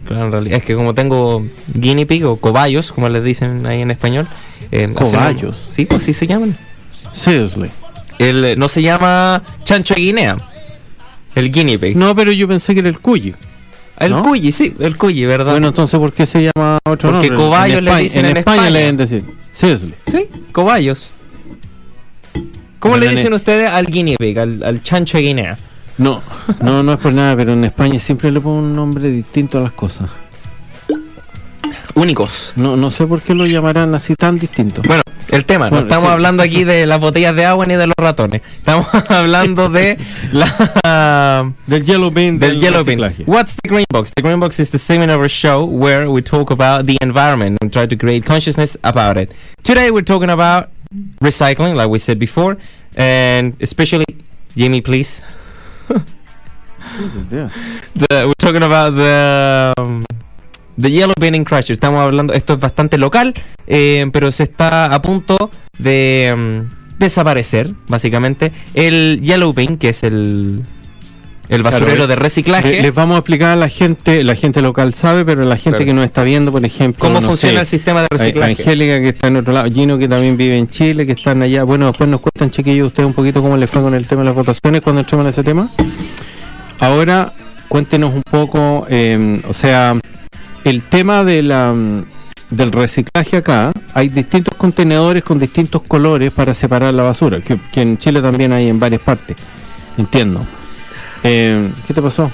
claro, 0.05 0.27
en 0.27 0.33
realidad, 0.33 0.57
es 0.59 0.65
que 0.65 0.75
como 0.75 0.95
tengo 0.95 1.47
guinea 1.75 2.05
pig 2.07 2.25
o 2.27 2.37
cobayos, 2.37 2.93
como 2.93 3.09
les 3.09 3.23
dicen 3.25 3.65
ahí 3.67 3.81
en 3.81 3.91
español. 3.91 4.27
eh, 4.73 4.85
hacen- 4.85 4.95
Cobayos. 4.95 5.57
Sí, 5.69 5.87
pues 5.87 6.03
sí 6.03 6.13
se 6.13 6.27
llaman. 6.27 6.57
Seriously. 7.13 7.71
El, 8.19 8.45
eh, 8.45 8.57
no 8.57 8.69
se 8.69 8.83
llama 8.83 9.43
chancho 9.65 9.95
de 9.95 10.01
Guinea. 10.03 10.37
El 11.35 11.51
guinea 11.51 11.79
pig. 11.79 11.97
No, 11.97 12.15
pero 12.15 12.31
yo 12.33 12.47
pensé 12.49 12.75
que 12.75 12.81
era 12.81 12.89
el 12.89 12.99
cuyi. 13.01 13.35
El 13.99 14.11
¿no? 14.13 14.23
cuyi, 14.23 14.51
sí, 14.53 14.75
el 14.81 14.97
cuyi, 14.97 15.25
¿verdad? 15.25 15.53
Bueno, 15.53 15.69
entonces, 15.69 15.99
¿por 15.99 16.13
qué 16.13 16.27
se 16.27 16.43
llama 16.51 16.79
otro 16.85 17.11
Porque 17.13 17.29
nombre? 17.29 17.35
cobayo 17.45 17.79
En 17.79 17.85
le 17.85 17.97
dicen 17.99 18.25
en 18.25 18.31
en 18.33 18.37
España. 18.39 18.57
España. 18.57 18.71
le 18.71 18.79
deben 18.81 18.97
decir. 18.97 19.25
Seriously. 19.53 19.95
sí, 20.07 20.29
cobayos. 20.53 21.09
¿Cómo 22.79 22.97
le 22.97 23.07
en 23.07 23.17
dicen 23.17 23.33
ustedes 23.33 23.69
al 23.71 23.87
guinea 23.87 24.17
pig, 24.19 24.39
al, 24.39 24.63
al 24.63 24.83
chancho 24.83 25.19
de 25.19 25.25
Guinea? 25.25 25.59
No, 25.99 26.23
no, 26.61 26.83
no 26.83 26.95
es 26.95 26.99
por 26.99 27.13
nada, 27.13 27.37
pero 27.37 27.53
en 27.53 27.65
España 27.65 28.01
siempre 28.01 28.33
le 28.33 28.41
ponen 28.41 28.65
un 28.65 28.75
nombre 28.75 29.09
distinto 29.09 29.59
a 29.59 29.61
las 29.61 29.73
cosas. 29.73 30.11
Únicos. 31.95 32.53
No, 32.57 32.77
no 32.77 32.91
sé 32.91 33.07
por 33.07 33.21
qué 33.21 33.35
lo 33.35 33.45
llamarán 33.47 33.95
así 33.95 34.15
tan 34.15 34.39
distinto. 34.39 34.81
Bueno, 34.87 35.03
el 35.31 35.45
tema, 35.45 35.67
no 35.67 35.71
Bueno, 35.71 35.87
estamos 35.87 36.05
sí. 36.07 36.11
hablando 36.13 36.43
aquí 36.43 36.65
de 36.65 36.87
las 36.87 36.99
botellas 36.99 37.37
de 37.37 37.45
agua 37.45 37.67
ni 37.67 37.75
de 37.75 37.87
los 37.87 37.95
ratones. 37.99 38.41
Estamos 38.57 38.87
hablando 39.11 39.69
de 39.69 39.99
la 40.33 41.53
Del 41.67 41.85
Yellow 41.85 42.11
Bean. 42.11 42.39
del 42.39 42.59
yellow 42.59 42.83
bin. 42.85 42.99
What's 43.27 43.57
the 43.63 43.69
green 43.69 43.85
box? 43.93 44.11
The 44.17 44.23
green 44.23 44.41
box 44.41 44.59
is 44.59 44.71
the 44.71 44.79
segment 44.79 45.13
of 45.13 45.21
our 45.21 45.29
show 45.29 45.65
where 45.65 46.09
we 46.11 46.23
talk 46.23 46.51
about 46.51 46.87
the 46.87 46.97
environment 47.03 47.59
and 47.61 47.71
try 47.73 47.87
to 47.87 47.97
create 47.97 48.25
consciousness 48.25 48.77
about 48.83 49.17
it. 49.19 49.31
Today 49.63 49.91
we're 49.91 50.03
talking 50.05 50.31
about 50.31 50.71
recycling, 51.21 51.75
like 51.77 51.89
we 51.91 51.99
said 51.99 52.19
before, 52.19 52.57
and 52.97 53.55
especially 53.61 54.07
Jimmy, 54.57 54.81
please. 54.81 55.21
Jesus, 56.99 57.23
yeah. 57.31 57.49
The- 57.95 58.27
we're 58.29 58.35
talking 58.39 58.63
about 58.63 58.91
the 58.97 59.73
um, 59.79 60.05
the 60.81 60.91
yellow 60.91 61.15
in 61.21 61.45
Christchurch. 61.45 61.71
Estamos 61.71 62.01
hablando, 62.01 62.33
esto 62.33 62.55
es 62.55 62.61
bastante 62.61 62.99
local, 62.99 63.35
eh, 63.67 64.07
pero 64.13 64.33
se 64.33 64.45
está 64.45 64.87
a 64.87 65.01
punto 65.03 65.51
de 65.79 66.33
um, 66.35 66.69
desaparecer, 66.99 67.71
básicamente. 67.89 68.53
El 68.75 69.21
yellow 69.23 69.53
bin, 69.53 69.77
que 69.77 69.91
es 69.91 70.03
el 70.03 70.63
el 71.49 71.63
basurero 71.63 71.87
Claro, 71.97 72.07
de 72.07 72.17
reciclaje. 72.17 72.71
Le- 72.71 72.83
Les 72.83 72.95
vamos 72.95 73.17
a 73.17 73.19
explicar 73.19 73.51
a 73.51 73.57
la 73.57 73.69
gente, 73.69 74.25
la 74.25 74.35
gente 74.35 74.63
local 74.63 74.95
sabe, 74.95 75.23
pero 75.25 75.45
la 75.45 75.57
gente 75.57 75.71
Claro. 75.79 75.85
que 75.85 75.93
nos 75.93 76.05
está 76.07 76.23
viendo, 76.23 76.51
por 76.51 76.65
ejemplo, 76.65 77.01
¿Cómo 77.01 77.21
no 77.21 77.27
funciona 77.27 77.57
sé, 77.57 77.61
el 77.61 77.67
sistema 77.67 78.03
de 78.03 78.09
reciclaje? 78.11 78.53
Angélica 78.53 79.01
que 79.01 79.09
está 79.11 79.29
en 79.29 79.37
otro 79.37 79.53
lado, 79.53 79.71
Gino 79.71 79.99
que 79.99 80.09
también 80.09 80.37
vive 80.39 80.57
en 80.57 80.71
Chile, 80.71 81.05
que 81.05 81.13
están 81.13 81.43
allá. 81.43 81.65
Bueno, 81.65 81.89
después 81.89 82.09
nos 82.09 82.21
cuentan, 82.23 82.51
chiquillos, 82.51 82.87
ustedes 82.89 83.07
un 83.07 83.13
poquito 83.13 83.43
cómo 83.43 83.59
les 83.59 83.69
fue 83.69 83.83
con 83.83 83.93
el 83.93 84.07
tema 84.07 84.23
de 84.23 84.27
las 84.27 84.35
votaciones 84.35 84.81
cuando 84.81 85.01
entremos 85.01 85.27
en 85.27 85.31
ese 85.31 85.43
tema. 85.45 85.69
Ahora, 86.81 87.33
cuéntenos 87.69 88.15
un 88.15 88.23
poco, 88.23 88.87
eh, 88.89 89.41
o 89.47 89.53
sea, 89.53 89.95
el 90.65 90.83
tema 90.83 91.25
de 91.25 91.43
la, 91.43 91.73
mm, 91.73 92.05
del 92.51 92.73
reciclaje 92.73 93.39
acá, 93.39 93.73
hay 93.95 94.09
distintos 94.09 94.55
contenedores 94.57 95.23
con 95.25 95.39
distintos 95.39 95.83
colores 95.83 96.31
para 96.33 96.55
separar 96.55 96.93
la 96.95 97.03
basura, 97.03 97.41
que, 97.41 97.59
que 97.73 97.83
en 97.83 97.99
Chile 97.99 98.21
también 98.23 98.53
hay 98.53 98.69
en 98.69 98.79
varias 98.79 99.03
partes, 99.03 99.37
entiendo. 99.99 100.45
Eh, 101.25 101.71
¿Qué 101.87 101.95
te 101.95 102.03
pasó? 102.03 102.31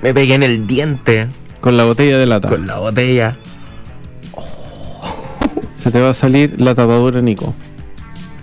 Me 0.00 0.12
pegué 0.14 0.34
en 0.34 0.42
el 0.42 0.66
diente 0.66 1.28
Con 1.60 1.76
la 1.76 1.84
botella 1.84 2.18
de 2.18 2.26
lata. 2.26 2.48
con 2.48 2.66
la 2.66 2.78
botella. 2.78 3.36
Se 5.76 5.90
te 5.90 6.00
va 6.00 6.10
a 6.10 6.14
salir 6.14 6.60
la 6.60 6.74
tapadura, 6.74 7.20
Nico. 7.20 7.54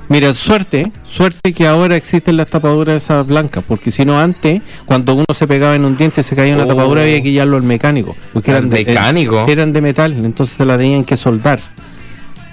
Mira, 0.09 0.33
suerte, 0.33 0.91
suerte 1.05 1.53
que 1.53 1.67
ahora 1.67 1.95
existen 1.95 2.35
las 2.35 2.49
tapaduras 2.49 3.03
esas 3.03 3.25
blancas, 3.27 3.63
porque 3.67 3.91
si 3.91 4.05
no 4.05 4.19
antes, 4.19 4.61
cuando 4.85 5.13
uno 5.13 5.25
se 5.37 5.45
pegaba 5.45 5.75
en 5.75 5.85
un 5.85 5.95
diente 5.97 6.23
se 6.23 6.35
caía 6.35 6.55
una 6.55 6.63
Oh. 6.63 6.67
tapadura 6.67 7.03
había 7.03 7.21
que 7.21 7.31
llevarlo 7.31 7.57
al 7.57 7.63
mecánico, 7.63 8.15
porque 8.33 8.49
eran 8.51 8.69
de, 8.71 8.83
mecánico. 8.85 9.45
eh, 9.47 9.51
eran 9.51 9.71
de 9.71 9.81
metal, 9.81 10.13
entonces 10.25 10.57
se 10.57 10.65
la 10.65 10.77
tenían 10.79 11.03
que 11.03 11.15
soldar. 11.15 11.59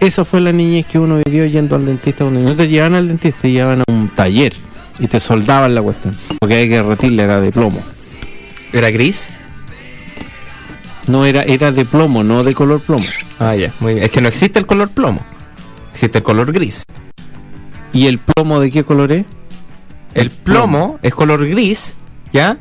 Esa 0.01 0.27
fue 0.27 0.43
la 0.43 0.53
niñez 0.53 0.85
que 0.85 0.99
uno 0.99 1.19
vivió 1.25 1.47
yendo 1.47 1.77
al 1.77 1.87
dentista, 1.87 2.25
donde 2.25 2.41
no 2.43 2.55
te 2.55 2.69
llevaban 2.69 2.95
al 2.97 3.09
dentista, 3.09 3.41
te 3.43 3.51
llevaban 3.51 3.81
a 3.81 3.85
un 3.91 4.11
taller 4.15 4.53
y 4.99 5.07
te 5.07 5.19
soldaban 5.19 5.75
la 5.75 5.81
cuestión, 5.81 6.15
porque 6.39 6.57
hay 6.57 6.69
que 6.69 6.75
derretirla, 6.77 7.25
era 7.25 7.41
de 7.41 7.53
plomo. 7.53 7.81
¿Era 8.75 8.91
gris? 8.91 9.31
No 11.07 11.25
era, 11.25 11.43
era 11.45 11.73
de 11.73 11.87
plomo, 11.87 12.23
no 12.23 12.45
de 12.45 12.53
color 12.53 12.81
plomo. 12.81 13.07
Ah, 13.39 13.55
ya, 13.57 13.73
muy 13.81 13.95
bien. 13.95 14.05
Es 14.05 14.11
que 14.11 14.21
no 14.21 14.29
existe 14.29 14.59
el 14.59 14.67
color 14.67 14.91
plomo. 14.91 15.23
Existe 15.95 16.19
el 16.19 16.25
color 16.25 16.53
gris. 16.53 16.83
¿Y 17.97 18.07
el 18.07 18.19
plomo 18.19 18.61
de 18.61 18.71
qué 18.71 18.85
color 18.85 19.13
es? 19.13 19.25
El 20.15 20.31
plomo 20.31 20.99
es 21.03 21.15
color 21.15 21.47
gris, 21.49 21.95
¿ya? 22.33 22.59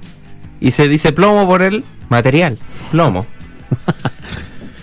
Y 0.59 0.71
se 0.71 0.87
dice 0.87 1.11
plomo 1.11 1.45
por 1.47 1.61
el 1.61 1.83
material, 2.09 2.57
plomo. 2.91 3.25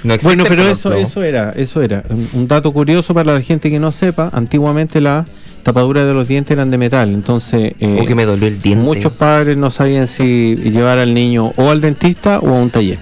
No 0.05 0.15
existe 0.15 0.35
Bueno, 0.37 0.45
pero 0.49 0.69
eso, 0.69 0.89
plomo. 0.91 1.07
eso 1.07 1.23
era, 1.23 1.51
eso 1.53 1.81
era. 1.81 2.03
Un, 2.09 2.29
un 2.33 2.49
dato 2.49 2.73
curioso 2.73 3.15
para 3.15 3.35
la 3.35 3.41
gente 3.41 3.71
que 3.71 3.79
no 3.79 3.93
sepa, 3.93 4.31
antiguamente 4.33 5.01
las 5.01 5.27
tapaduras 5.63 6.05
de 6.09 6.13
los 6.13 6.27
dientes 6.27 6.51
eran 6.51 6.73
de 6.73 6.79
metal, 6.79 7.09
entonces 7.11 7.75
eh, 7.79 7.99
Oh, 8.03 8.05
que 8.05 8.17
me 8.17 8.25
dolió 8.25 8.49
el 8.49 8.61
diente. 8.61 8.83
muchos 8.85 9.13
padres 9.13 9.57
no 9.57 9.71
sabían 9.71 10.09
si 10.09 10.57
llevar 10.57 10.99
al 10.99 11.15
niño 11.15 11.53
o 11.55 11.71
al 11.71 11.81
dentista 11.81 12.41
o 12.41 12.49
a 12.49 12.53
un 12.55 12.71
taller. 12.71 12.99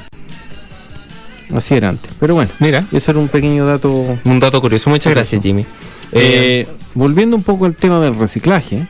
Así 1.54 1.74
era 1.74 1.88
antes. 1.88 2.10
Pero 2.20 2.34
bueno, 2.34 2.50
Mira, 2.60 2.84
ese 2.92 3.10
era 3.10 3.20
un 3.20 3.28
pequeño 3.28 3.66
dato. 3.66 3.92
un 4.24 4.40
dato 4.40 4.60
curioso. 4.60 4.88
Muchas 4.90 5.12
gracias, 5.12 5.42
Jimmy. 5.42 5.62
Eh, 5.62 5.66
Eh, 6.12 6.68
volviendo 6.94 7.36
un 7.36 7.42
poco 7.42 7.64
al 7.66 7.74
tema 7.76 8.00
del 8.00 8.16
reciclaje, 8.16 8.86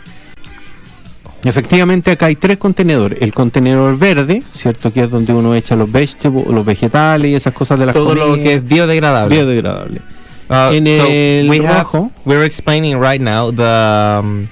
efectivamente 1.45 2.11
acá 2.11 2.27
hay 2.27 2.37
tres 2.37 2.59
contenedores. 2.59 3.21
El 3.23 3.33
contenedor 3.33 3.99
verde, 3.99 4.43
¿cierto? 4.55 4.93
Que 4.93 5.03
es 5.05 5.11
donde 5.11 5.33
uno 5.33 5.55
echa 5.55 5.77
los, 5.77 5.91
vegetables, 5.91 6.47
los 6.47 6.65
vegetales 6.65 7.31
y 7.31 7.35
esas 7.35 7.53
cosas 7.55 7.79
de 7.79 7.87
las 7.87 7.95
todo 7.95 8.15
lo 8.15 8.35
que 8.37 8.55
es 8.55 8.65
biodegradable. 8.67 9.37
biodegradable. 9.37 10.01
Uh, 10.49 10.73
En 10.75 10.85
so 10.85 11.07
el 11.09 11.49
we 11.49 11.59
have, 11.65 11.79
rojo. 11.85 12.11
we're 12.27 12.45
explaining 12.45 13.01
right 13.01 13.21
now 13.21 13.53
the 13.53 14.19
um, 14.21 14.49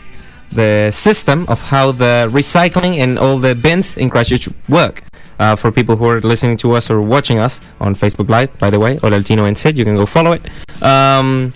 the 0.55 0.91
system 0.93 1.45
of 1.49 1.61
how 1.73 1.93
the 1.93 2.29
recycling 2.33 3.03
and 3.03 3.19
all 3.19 3.41
the 3.41 3.55
bins 3.55 3.97
in 3.97 4.09
Christchurch 4.09 4.49
work. 4.69 5.03
Uh, 5.39 5.55
for 5.55 5.71
people 5.71 5.97
who 5.97 6.05
are 6.05 6.21
listening 6.21 6.57
to 6.57 6.73
us 6.73 6.91
or 6.91 7.01
watching 7.01 7.39
us 7.39 7.61
on 7.81 7.95
Facebook 7.95 8.29
Live, 8.29 8.57
by 8.59 8.71
the 8.71 8.81
way, 8.81 8.95
or 9.05 9.11
Altino 9.11 9.47
and 9.47 9.57
Sid, 9.57 9.79
you 9.79 9.85
can 9.85 9.95
go 9.95 10.05
follow 10.05 10.33
it. 10.33 10.43
Um, 10.83 11.53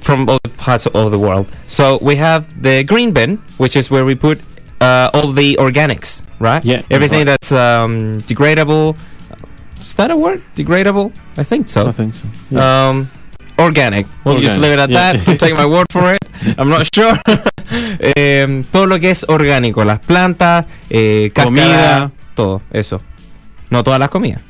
from 0.00 0.28
all 0.28 0.38
parts 0.56 0.86
of 0.86 1.10
the 1.10 1.18
world. 1.18 1.46
So 1.68 1.98
we 2.02 2.16
have 2.16 2.46
the 2.60 2.84
green 2.84 3.12
bin, 3.12 3.36
which 3.58 3.76
is 3.76 3.90
where 3.90 4.04
we 4.04 4.14
put 4.14 4.40
uh, 4.80 5.10
all 5.14 5.32
the 5.32 5.56
organics, 5.56 6.22
right? 6.38 6.64
Yeah, 6.64 6.82
Everything 6.90 7.26
that's 7.26 7.52
um, 7.52 8.16
degradable. 8.26 8.96
Is 9.80 9.94
that 9.94 10.10
a 10.10 10.16
word? 10.16 10.42
Degradable? 10.56 11.12
I 11.36 11.44
think 11.44 11.68
so. 11.68 11.86
I 11.86 11.92
think 11.92 12.14
so. 12.14 12.28
Yeah. 12.50 12.88
Um, 12.88 13.10
organic. 13.58 14.06
We'll 14.24 14.40
just 14.40 14.58
leave 14.58 14.72
it 14.72 14.78
at 14.78 14.90
yeah. 14.90 15.12
that. 15.12 15.38
Take 15.40 15.54
my 15.54 15.66
word 15.66 15.86
for 15.90 16.14
it. 16.14 16.20
I'm 16.58 16.68
not 16.68 16.88
sure. 16.92 17.16
Em, 18.16 18.64
todo 18.72 18.86
lo 18.86 18.98
que 18.98 19.10
es 19.10 19.24
orgánico, 19.28 19.84
las 19.84 20.00
plantas, 20.00 20.66
eh, 20.88 21.30
cáscara, 21.34 21.44
Comida. 21.44 22.12
Todo 22.42 22.62
eso. 22.72 23.00
No 23.70 23.82
todas 23.84 24.00
las 24.00 24.08
comidas. 24.10 24.40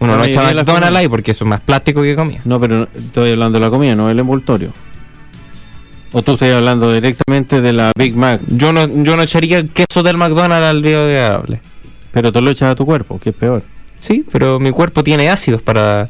Uno 0.00 0.12
La 0.12 0.18
no 0.18 0.24
echa 0.24 0.46
de 0.46 0.54
McDonald's 0.54 0.96
ahí 0.96 1.08
porque 1.08 1.32
eso 1.32 1.44
es 1.44 1.48
más 1.48 1.60
plástico 1.60 2.02
que 2.02 2.14
comida. 2.14 2.40
No, 2.44 2.60
pero 2.60 2.76
no- 2.80 2.88
estoy 2.96 3.32
hablando 3.32 3.58
de 3.58 3.64
la 3.64 3.70
comida, 3.70 3.94
no 3.96 4.08
del 4.08 4.18
envoltorio. 4.20 4.70
O 6.12 6.22
tú 6.22 6.32
estás 6.34 6.52
hablando 6.54 6.92
directamente 6.92 7.60
de 7.60 7.72
la 7.72 7.92
Big 7.98 8.14
Mac, 8.16 8.40
Yo 8.48 8.72
no, 8.72 8.86
yo 8.86 9.16
no 9.16 9.22
echaría 9.22 9.58
el 9.58 9.70
queso 9.70 10.02
del 10.02 10.16
McDonald's 10.16 10.66
al 10.66 10.82
biodegradable. 10.82 11.60
pero 12.12 12.32
tú 12.32 12.40
lo 12.40 12.50
echas 12.50 12.70
a 12.72 12.74
tu 12.74 12.86
cuerpo, 12.86 13.18
que 13.18 13.30
es 13.30 13.36
peor. 13.36 13.62
Sí, 14.00 14.24
pero 14.30 14.58
mi 14.60 14.70
cuerpo 14.70 15.02
tiene 15.04 15.28
ácidos 15.28 15.60
para 15.60 16.08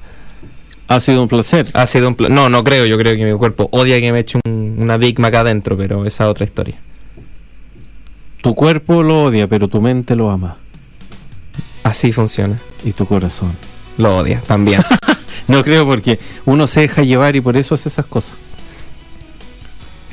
Ha 0.89 1.01
sido 1.01 1.23
un 1.23 1.29
placer. 1.29 1.67
ácido 1.75 2.09
en 2.09 2.15
pla- 2.15 2.29
No, 2.29 2.49
no 2.49 2.63
creo. 2.63 2.85
Yo 2.87 2.97
creo 2.99 3.17
que 3.17 3.25
mi 3.25 3.37
cuerpo 3.39 3.69
odia 3.73 3.99
que 4.01 4.13
me 4.13 4.21
eche 4.21 4.39
un- 4.47 4.77
una 4.79 4.97
Big 4.99 5.19
Mac 5.19 5.35
adentro, 5.35 5.77
pero 5.77 6.05
esa 6.07 6.25
es 6.25 6.31
otra 6.31 6.45
historia. 6.45 6.77
Tu 8.43 8.55
cuerpo 8.55 9.03
lo 9.03 9.25
odia, 9.25 9.47
pero 9.49 9.69
tu 9.69 9.81
mente 9.81 10.15
lo 10.17 10.31
ama. 10.31 10.57
Así 11.83 12.13
funciona. 12.13 12.59
Y 12.85 12.93
tu 12.93 13.07
corazón. 13.07 13.53
Lo 13.97 14.17
odia 14.19 14.41
también. 14.47 14.83
No 15.49 15.65
creo 15.65 15.87
porque 15.87 16.19
uno 16.45 16.67
se 16.67 16.81
deja 16.81 17.01
llevar 17.03 17.35
y 17.35 17.41
por 17.41 17.57
eso 17.57 17.75
hace 17.75 17.89
esas 17.89 18.05
cosas. 18.05 18.33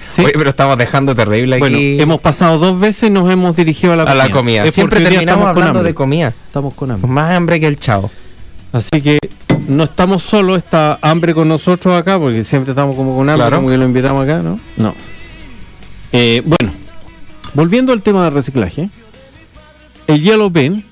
¿Sí? 0.08 0.22
Oye, 0.24 0.32
pero 0.34 0.50
estamos 0.52 0.78
dejando 0.78 1.14
terrible 1.14 1.58
aquí 1.58 1.60
bueno, 1.60 1.78
hemos 1.78 2.22
pasado 2.22 2.58
dos 2.58 2.80
veces 2.80 3.10
y 3.10 3.12
nos 3.12 3.30
hemos 3.30 3.54
dirigido 3.54 3.92
a 3.92 3.96
la 3.98 4.04
a 4.04 4.06
comida. 4.06 4.24
la 4.28 4.32
comida. 4.32 4.64
Es 4.64 4.74
Siempre 4.76 5.02
terminamos 5.02 5.48
con 5.54 5.58
hablando 5.58 5.84
de 5.84 5.94
comida. 5.94 6.30
Estamos 6.48 6.74
con 6.74 6.88
Con 6.88 6.96
hambre. 6.96 7.12
más 7.12 7.32
hambre 7.34 7.60
que 7.60 7.68
el 7.68 7.78
chavo. 7.78 8.10
Así 8.72 9.02
que 9.02 9.20
no 9.68 9.84
estamos 9.84 10.24
solos, 10.24 10.58
está 10.58 11.00
hambre 11.02 11.34
con 11.34 11.50
nosotros 11.50 12.00
acá, 12.00 12.18
porque 12.18 12.46
siempre 12.46 12.72
estamos 12.72 12.96
como 12.96 13.14
con 13.18 13.30
hambre, 13.30 13.44
Claro. 13.46 13.58
como 13.58 13.68
que 13.70 13.78
lo 13.78 13.84
invitamos 13.84 14.24
acá, 14.24 14.38
¿no? 14.42 14.58
No. 14.78 14.96
Eh, 16.14 16.42
bueno, 16.46 16.74
volviendo 17.56 17.94
al 17.94 18.02
tema 18.02 18.26
del 18.26 18.34
reciclaje, 18.34 18.90
el 20.08 20.22
yellow 20.22 20.50
bin, 20.50 20.86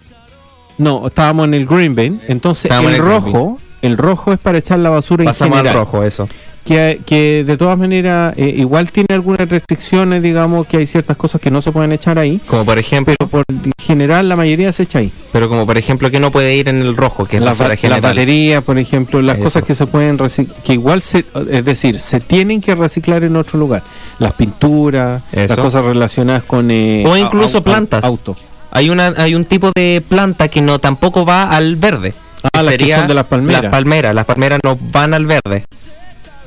no, 0.78 1.08
estábamos 1.08 1.46
en 1.48 1.54
el 1.54 1.68
green 1.68 1.94
bin, 1.94 2.22
entonces 2.28 2.72
el 2.72 2.98
rojo, 2.98 3.60
el 3.82 3.98
rojo 3.98 4.34
es 4.34 4.40
para 4.40 4.58
echar 4.58 4.80
la 4.80 4.90
basura 4.90 5.26
Pasamos 5.26 5.60
en 5.60 5.60
al 5.60 5.66
general, 5.68 5.86
rojo, 5.86 6.04
eso. 6.04 6.28
Que, 6.66 7.02
que 7.06 7.44
de 7.46 7.58
todas 7.58 7.78
maneras 7.78 8.34
eh, 8.38 8.54
igual 8.58 8.92
tiene 8.92 9.08
algunas 9.12 9.48
restricciones, 9.50 10.22
digamos 10.24 10.66
que 10.66 10.78
hay 10.78 10.88
ciertas 10.88 11.18
cosas 11.18 11.40
que 11.42 11.52
no 11.52 11.62
se 11.62 11.72
pueden 11.72 11.92
echar 11.92 12.18
ahí, 12.18 12.40
Como 12.48 12.66
por 12.66 12.78
ejemplo, 12.80 13.14
pero 13.18 13.30
por 13.30 13.44
general 13.78 14.30
la 14.30 14.36
mayoría 14.36 14.72
se 14.72 14.84
echa 14.84 15.00
ahí. 15.00 15.12
pero 15.32 15.50
como 15.50 15.66
por 15.66 15.78
ejemplo 15.78 16.10
que 16.10 16.20
no 16.20 16.32
puede 16.32 16.56
ir 16.56 16.70
en 16.70 16.82
el 16.82 16.96
rojo, 16.96 17.26
que 17.26 17.38
es 17.38 17.44
la, 17.44 18.00
batería, 18.00 18.62
por 18.62 18.78
ejemplo, 18.78 19.22
las 19.22 19.36
Eso. 19.36 19.44
cosas 19.44 19.64
que 19.64 19.76
se 19.76 19.86
pueden 19.88 20.18
reciclar, 20.18 20.58
que 20.64 20.74
igual 20.74 21.02
se, 21.02 21.26
es 21.52 21.66
decir, 21.66 22.00
se 22.00 22.20
tienen 22.20 22.62
que 22.62 22.76
reciclar 22.76 23.24
en 23.24 23.36
otro 23.36 23.60
lugar. 23.60 23.84
Las 24.20 24.34
pinturas, 24.34 25.24
Eso. 25.32 25.48
las 25.56 25.58
cosas 25.58 25.84
relacionadas 25.86 26.44
con 26.44 26.72
eh, 26.72 27.04
O 27.08 27.18
incluso 27.18 27.60
au- 27.60 27.64
plantas. 27.64 28.04
Auto. 28.04 28.36
Hay 28.72 28.90
una 28.90 29.14
hay 29.18 29.36
un 29.36 29.46
tipo 29.46 29.72
de 29.76 30.04
planta 30.08 30.48
que 30.48 30.62
no 30.62 30.80
tampoco 30.80 31.26
va 31.26 31.44
al 31.44 31.76
verde. 31.76 32.14
Ah, 32.54 32.62
las 32.64 32.76
que 32.76 32.94
son 32.96 33.08
de 33.08 33.14
las 33.14 33.26
palmeras. 33.26 33.64
Las 33.64 33.72
palmeras, 33.72 34.16
las 34.16 34.26
palmeras 34.26 34.60
no 34.64 34.78
van 34.92 35.14
al 35.14 35.26
verde. 35.26 35.66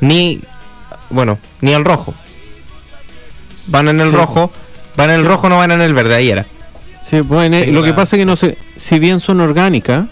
Ni 0.01 0.41
bueno, 1.11 1.39
ni 1.61 1.73
al 1.75 1.85
rojo. 1.85 2.15
Van 3.67 3.89
en 3.89 4.01
el 4.01 4.11
Sí. 4.11 4.17
rojo, 4.17 4.51
van 4.97 5.11
en 5.11 5.17
el 5.21 5.27
rojo, 5.27 5.49
no 5.49 5.59
van 5.59 5.73
en 5.73 5.81
el 5.81 5.93
verde, 5.95 6.15
ahí 6.15 6.31
era. 6.31 6.47
Sí, 7.09 7.21
bueno, 7.21 7.59
Sí, 7.59 7.71
lo 7.71 7.83
que 7.83 7.93
pasa 7.93 8.17
es 8.17 8.21
que 8.21 8.27
no 8.27 8.37
sé, 8.37 8.59
si 8.77 8.99
bien 8.99 9.21
son 9.21 9.41
orgánicas, 9.41 10.07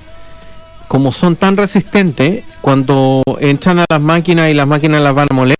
como 0.88 1.12
son 1.12 1.36
tan 1.36 1.56
resistentes, 1.56 2.44
cuando 2.60 3.22
entran 3.40 3.80
a 3.80 3.84
las 3.88 4.00
máquinas 4.00 4.50
y 4.50 4.54
las 4.54 4.66
máquinas 4.66 5.00
las 5.02 5.14
van 5.14 5.28
a 5.30 5.34
moler, 5.34 5.56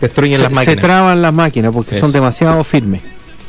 Destruyen 0.00 0.36
se, 0.38 0.42
las 0.44 0.50
se 0.52 0.56
máquinas. 0.56 0.82
traban 0.82 1.22
las 1.22 1.32
máquinas 1.32 1.72
porque 1.72 1.98
son 1.98 2.12
demasiado 2.12 2.62
firmes. 2.64 3.00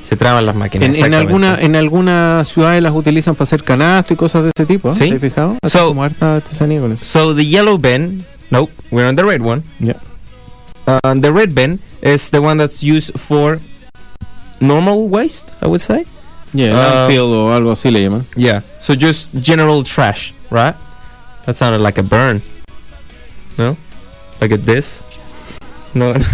Se 0.03 0.15
traban 0.15 0.45
las 0.45 0.55
máquinas. 0.55 0.85
En, 0.85 0.91
en 0.91 0.95
exactamente. 0.95 1.27
alguna 1.33 1.57
en 1.59 1.75
algunas 1.75 2.47
ciudades 2.47 2.81
las 2.83 2.93
utilizan 2.93 3.33
para 3.35 3.43
hacer 3.45 3.63
canasto 3.63 4.13
y 4.13 4.17
cosas 4.17 4.43
de 4.43 4.51
ese 4.55 4.65
tipo. 4.65 4.91
¿eh? 4.91 4.93
Sí. 4.93 5.09
¿Te 5.09 5.15
has 5.15 5.21
fijado? 5.21 5.57
Hacen 5.61 5.81
So- 5.81 5.87
como 5.87 6.03
harta 6.03 6.35
artesanía 6.37 6.79
con 6.79 6.91
eso. 6.93 7.03
So 7.03 7.35
the 7.35 7.45
yellow 7.45 7.77
bin, 7.77 8.23
nope, 8.51 8.71
we're 8.91 9.09
on 9.09 9.15
the 9.15 9.23
red 9.23 9.41
one. 9.41 9.63
Yeah. 9.79 9.95
Uh, 10.87 11.13
the 11.15 11.31
red 11.33 11.55
bin 11.55 11.79
is 12.01 12.29
the 12.29 12.41
one 12.41 12.57
that's 12.57 12.83
used 12.83 13.19
for 13.19 13.59
normal 14.59 15.07
waste, 15.09 15.51
I 15.61 15.67
would 15.67 15.81
say. 15.81 16.05
Yeah, 16.53 16.73
Uh, 16.73 17.07
landfill 17.09 17.31
o 17.33 17.47
algo 17.49 17.71
así 17.73 17.91
le 17.91 17.99
llaman. 17.99 18.25
Yeah. 18.35 18.61
So 18.79 18.95
just 18.95 19.41
general 19.41 19.83
trash, 19.83 20.33
right? 20.49 20.75
That 21.45 21.55
sounded 21.55 21.81
like 21.81 21.97
a 21.97 22.03
burn. 22.03 22.41
No? 23.57 23.77
Like 24.41 24.51
a 24.51 24.57
this? 24.57 25.01
No. 25.93 26.15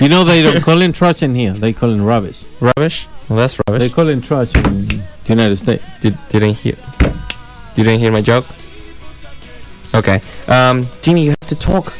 You 0.00 0.08
know 0.08 0.24
they 0.24 0.42
don't 0.42 0.60
call 0.60 0.82
it 0.82 0.92
trash 0.92 1.22
in 1.22 1.34
here. 1.36 1.52
They 1.52 1.72
call 1.72 1.90
it 1.94 2.02
rubbish. 2.02 2.44
rubbish? 2.60 3.06
Well, 3.28 3.38
that's 3.38 3.56
rubbish. 3.60 3.78
They 3.78 3.88
call 3.88 4.08
it 4.08 4.22
trash 4.24 4.52
in 4.56 4.88
the 4.88 5.02
United 5.26 5.56
States. 5.56 5.84
Did, 6.00 6.18
didn't 6.28 6.54
hear. 6.54 6.74
You 7.76 7.84
didn't 7.84 8.00
hear 8.00 8.10
my 8.10 8.20
joke? 8.20 8.44
Okay. 9.94 10.20
Um, 10.48 10.88
Jimmy, 11.00 11.24
you 11.24 11.30
have 11.30 11.48
to 11.48 11.54
talk. 11.54 11.92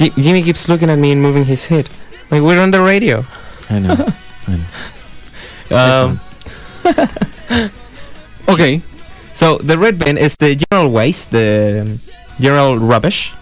Ji- 0.00 0.16
Jimmy 0.16 0.42
keeps 0.42 0.66
looking 0.66 0.88
at 0.88 0.96
me 0.96 1.12
and 1.12 1.20
moving 1.20 1.44
his 1.44 1.66
head. 1.66 1.86
Like 2.30 2.40
we're 2.40 2.58
on 2.58 2.70
the 2.70 2.80
radio. 2.80 3.24
I 3.68 3.78
know. 3.78 4.08
Um, 5.70 6.18
okay. 8.48 8.82
so 9.32 9.58
the 9.58 9.78
red 9.78 10.00
bin 10.00 10.18
is 10.18 10.34
the 10.34 10.56
general 10.56 10.90
waste, 10.90 11.30
the 11.30 11.86
um, 11.86 12.00
general 12.40 12.76
rubbish. 12.76 13.32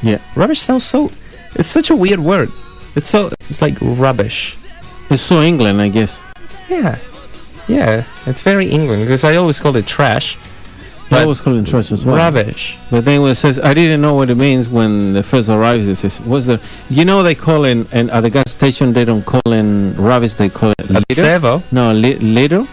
Yeah. 0.00 0.18
Rubbish 0.36 0.60
sounds 0.60 0.84
so. 0.84 1.10
It's 1.56 1.66
such 1.66 1.90
a 1.90 1.96
weird 1.96 2.20
word. 2.20 2.52
It's 2.94 3.08
so. 3.08 3.32
It's 3.50 3.60
like 3.60 3.74
rubbish. 3.80 4.54
It's 5.10 5.24
so 5.24 5.42
England, 5.42 5.82
I 5.82 5.88
guess. 5.88 6.20
Yeah. 6.68 7.00
Yeah. 7.66 8.04
It's 8.26 8.42
very 8.42 8.70
England 8.70 9.02
because 9.02 9.24
I 9.24 9.34
always 9.34 9.58
call 9.58 9.74
it 9.74 9.88
trash. 9.88 10.38
I 11.06 11.10
But 11.10 11.22
always 11.22 11.40
call 11.40 11.54
it 11.56 11.66
trash 11.66 11.92
as 11.92 12.04
well. 12.04 12.16
Rubbish. 12.16 12.76
But 12.90 13.04
then 13.04 13.22
when 13.22 13.30
it 13.30 13.36
says, 13.36 13.60
I 13.60 13.74
didn't 13.74 14.00
know 14.00 14.14
what 14.14 14.28
it 14.28 14.34
means 14.34 14.68
when 14.68 15.12
the 15.12 15.22
first 15.22 15.48
arrives. 15.48 15.86
It 15.86 15.94
says, 15.96 16.18
what's 16.20 16.46
the, 16.46 16.60
you 16.90 17.04
know, 17.04 17.22
they 17.22 17.34
call 17.36 17.64
in, 17.64 17.86
and 17.92 18.10
at 18.10 18.22
the 18.22 18.30
gas 18.30 18.50
station, 18.50 18.92
they 18.92 19.04
don't 19.04 19.24
call 19.24 19.52
in 19.52 19.94
rubbish, 19.96 20.34
they 20.34 20.48
call 20.48 20.70
it 20.70 20.90
Like 20.90 21.04
litter. 21.08 21.22
Sevo. 21.22 21.62
No, 21.70 21.92
li- 21.92 22.18
little? 22.18 22.66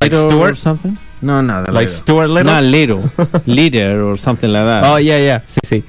Like 0.00 0.10
Little 0.12 0.42
or 0.42 0.54
something? 0.54 0.98
No, 1.22 1.40
no, 1.40 1.64
Like 1.70 1.88
Stuart 1.88 2.28
Little. 2.28 2.52
Not 2.52 2.64
little. 2.64 3.04
Liter 3.46 4.02
or 4.02 4.16
something 4.16 4.50
like 4.50 4.64
that. 4.64 4.84
Oh 4.84 4.96
yeah, 4.96 5.18
yeah. 5.18 5.40
Sí, 5.46 5.60
sí. 5.64 5.82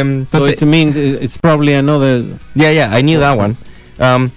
Um, 0.00 0.26
so 0.30 0.38
entonces- 0.38 0.62
it 0.62 0.66
means 0.66 0.96
it's 0.96 1.36
probably 1.36 1.74
another. 1.74 2.24
Yeah, 2.54 2.70
yeah, 2.70 2.90
I 2.90 3.00
knew 3.02 3.18
that 3.20 3.36
one. 3.38 3.56
Um, 4.00 4.32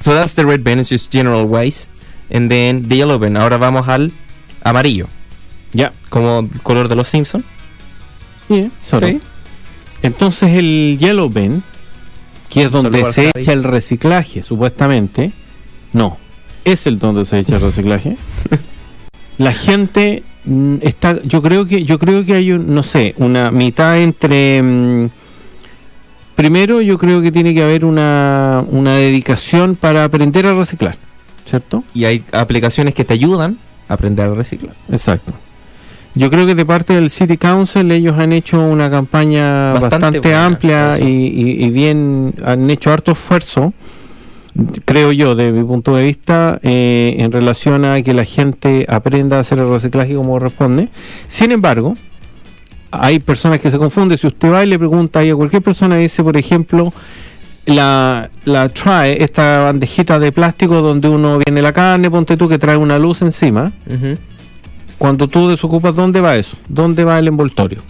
so 0.00 0.12
that's 0.14 0.34
the 0.34 0.44
red 0.44 0.62
bin, 0.62 0.78
it's 0.78 0.90
just 0.90 1.10
general 1.10 1.46
waste. 1.46 1.90
And 2.30 2.50
then 2.50 2.82
the 2.82 2.96
yellow 2.96 3.18
bin, 3.18 3.36
ahora 3.36 3.56
vamos 3.58 3.88
al 3.88 4.10
amarillo. 4.64 5.08
Ya. 5.76 5.92
Como 6.08 6.48
color 6.62 6.88
de 6.88 6.96
los 6.96 7.06
Simpsons. 7.06 7.44
Yeah. 8.48 8.70
Sí. 8.82 9.20
Entonces 10.02 10.56
el 10.56 10.96
yellow 10.98 11.28
bin, 11.28 11.62
que 12.48 12.64
es 12.64 12.70
donde 12.70 13.04
se 13.04 13.30
echa 13.34 13.52
el 13.52 13.62
reciclaje, 13.62 14.42
supuestamente, 14.42 15.32
no, 15.92 16.16
es 16.64 16.86
el 16.86 16.98
donde 16.98 17.24
se 17.24 17.38
echa 17.38 17.56
el 17.56 17.62
reciclaje. 17.62 18.16
La 19.38 19.52
gente 19.52 20.22
mm, 20.44 20.76
está, 20.80 21.20
yo 21.22 21.42
creo 21.42 21.66
que, 21.66 21.84
yo 21.84 21.98
creo 21.98 22.24
que 22.24 22.34
hay 22.34 22.52
un, 22.52 22.74
no 22.74 22.82
sé, 22.82 23.14
una 23.18 23.50
mitad 23.50 23.98
entre. 23.98 24.62
mm, 24.62 25.10
primero, 26.36 26.80
yo 26.80 26.96
creo 26.96 27.20
que 27.20 27.32
tiene 27.32 27.52
que 27.52 27.62
haber 27.62 27.84
una, 27.84 28.64
una 28.70 28.96
dedicación 28.96 29.76
para 29.76 30.04
aprender 30.04 30.46
a 30.46 30.54
reciclar, 30.54 30.96
¿cierto? 31.44 31.84
Y 31.92 32.04
hay 32.04 32.24
aplicaciones 32.32 32.94
que 32.94 33.04
te 33.04 33.12
ayudan 33.12 33.58
a 33.88 33.94
aprender 33.94 34.26
a 34.26 34.34
reciclar. 34.34 34.74
Exacto. 34.90 35.34
Yo 36.16 36.30
creo 36.30 36.46
que 36.46 36.54
de 36.54 36.64
parte 36.64 36.94
del 36.94 37.10
City 37.10 37.36
Council 37.36 37.90
ellos 37.92 38.18
han 38.18 38.32
hecho 38.32 38.58
una 38.60 38.90
campaña 38.90 39.74
Bastante 39.90 40.34
amplia 40.34 40.98
y, 40.98 41.26
y- 41.26 41.64
y 41.66 41.70
bien, 41.70 42.32
han 42.44 42.68
hecho 42.70 42.90
harto 42.92 43.12
esfuerzo, 43.12 43.72
creo 44.86 45.12
yo, 45.12 45.34
de 45.34 45.52
mi 45.52 45.62
punto 45.62 45.94
de 45.94 46.04
vista, 46.04 46.58
eh, 46.62 47.16
en 47.18 47.30
relación 47.30 47.84
a 47.84 48.00
que 48.02 48.14
la 48.14 48.24
gente 48.24 48.86
aprenda 48.88 49.36
a 49.36 49.40
hacer 49.40 49.58
el 49.58 49.68
reciclaje 49.68 50.14
como 50.14 50.30
corresponde. 50.32 50.88
Sin 51.28 51.52
embargo, 51.52 51.94
hay 52.90 53.18
personas 53.18 53.60
que 53.60 53.70
se 53.70 53.76
confunden. 53.76 54.16
Si 54.16 54.26
usted 54.26 54.50
va 54.50 54.64
y 54.64 54.68
le 54.68 54.78
pregunta 54.78 55.20
a 55.20 55.34
cualquier 55.34 55.60
persona, 55.62 55.96
dice, 55.98 56.22
por 56.22 56.38
ejemplo, 56.38 56.94
la, 57.66 58.30
la 58.44 58.68
trae, 58.70 59.22
esta 59.22 59.60
bandejita 59.60 60.18
de 60.18 60.32
plástico 60.32 60.80
donde 60.80 61.08
uno 61.10 61.38
viene 61.44 61.60
la 61.60 61.72
carne, 61.74 62.10
ponte 62.10 62.36
tú 62.38 62.48
que 62.48 62.58
trae 62.58 62.76
una 62.78 62.98
luz 62.98 63.20
encima. 63.22 63.72
Cuando 64.98 65.28
tú 65.28 65.48
desocupas, 65.48 65.94
¿dónde 65.94 66.20
va 66.20 66.36
eso? 66.36 66.56
¿Dónde 66.68 67.04
va 67.04 67.18
el 67.18 67.28
envoltorio? 67.28 67.82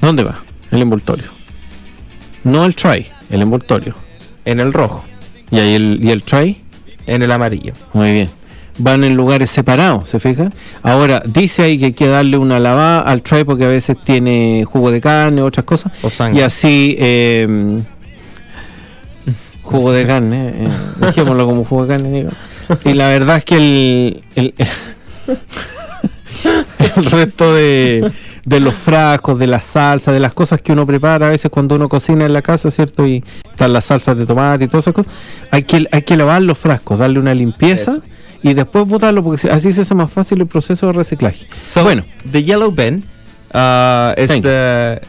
¿Dónde 0.00 0.22
va 0.24 0.40
el 0.70 0.80
envoltorio? 0.82 1.26
No 2.44 2.64
el 2.64 2.74
tray, 2.74 3.06
el 3.30 3.42
envoltorio. 3.42 3.94
En 4.44 4.58
el 4.60 4.72
rojo, 4.72 5.04
¿Y 5.50 5.58
ahí 5.58 5.74
el, 5.74 5.98
y 6.02 6.10
el 6.10 6.22
tray? 6.22 6.62
en 7.06 7.22
el 7.22 7.30
amarillo. 7.32 7.72
Muy 7.92 8.12
bien. 8.12 8.30
van 8.78 9.04
en 9.04 9.14
lugares 9.16 9.50
separados, 9.50 10.08
¿se 10.08 10.18
fijan? 10.20 10.54
Ahora, 10.82 11.22
dice 11.26 11.62
ahí 11.64 11.78
que 11.78 11.86
hay 11.86 11.92
que 11.92 12.06
darle 12.06 12.38
una 12.38 12.58
lavada 12.58 13.02
al 13.02 13.20
tray 13.22 13.44
porque 13.44 13.64
a 13.64 13.68
veces 13.68 13.96
tiene 14.02 14.64
jugo 14.66 14.90
de 14.90 15.00
carne, 15.02 15.42
otras 15.42 15.64
cosas. 15.66 15.92
O 16.02 16.08
sangre. 16.08 16.40
Y 16.40 16.42
así, 16.44 16.96
eh, 16.98 17.78
jugo 19.62 19.92
de 19.92 20.06
carne, 20.06 20.52
eh, 20.54 20.68
dejémoslo 21.00 21.46
como 21.46 21.64
jugo 21.64 21.86
de 21.86 21.96
carne, 21.96 22.10
digo. 22.18 22.30
Y 22.84 22.94
la 22.94 23.08
verdad 23.08 23.38
es 23.38 23.44
que 23.44 23.56
el, 23.56 24.22
el, 24.36 24.54
el 26.96 27.04
resto 27.04 27.54
de, 27.54 28.12
de 28.44 28.60
los 28.60 28.74
frascos, 28.74 29.38
de 29.38 29.46
la 29.46 29.60
salsa, 29.60 30.12
de 30.12 30.20
las 30.20 30.32
cosas 30.32 30.60
que 30.60 30.72
uno 30.72 30.86
prepara 30.86 31.26
a 31.26 31.30
veces 31.30 31.50
cuando 31.50 31.76
uno 31.76 31.88
cocina 31.88 32.26
en 32.26 32.32
la 32.32 32.42
casa, 32.42 32.70
¿cierto? 32.70 33.06
Y 33.06 33.24
están 33.50 33.72
las 33.72 33.86
salsas 33.86 34.16
de 34.16 34.26
tomate 34.26 34.64
y 34.64 34.68
todas 34.68 34.84
esas 34.84 34.94
cosas. 34.94 35.12
Hay 35.50 35.64
que, 35.64 35.86
hay 35.90 36.02
que 36.02 36.16
lavar 36.16 36.42
los 36.42 36.58
frascos, 36.58 36.98
darle 36.98 37.18
una 37.18 37.34
limpieza 37.34 37.92
Eso. 37.92 38.02
y 38.42 38.54
después 38.54 38.86
botarlo 38.86 39.22
porque 39.22 39.50
así 39.50 39.72
se 39.72 39.82
hace 39.82 39.94
más 39.94 40.10
fácil 40.10 40.40
el 40.40 40.46
proceso 40.46 40.86
de 40.86 40.92
reciclaje. 40.94 41.46
So, 41.66 41.82
bueno, 41.82 42.04
the 42.30 42.42
yellow 42.42 42.70
bin 42.70 43.04
uh, 43.54 44.12
is 44.16 44.28
Thank 44.28 44.42
the 44.42 45.00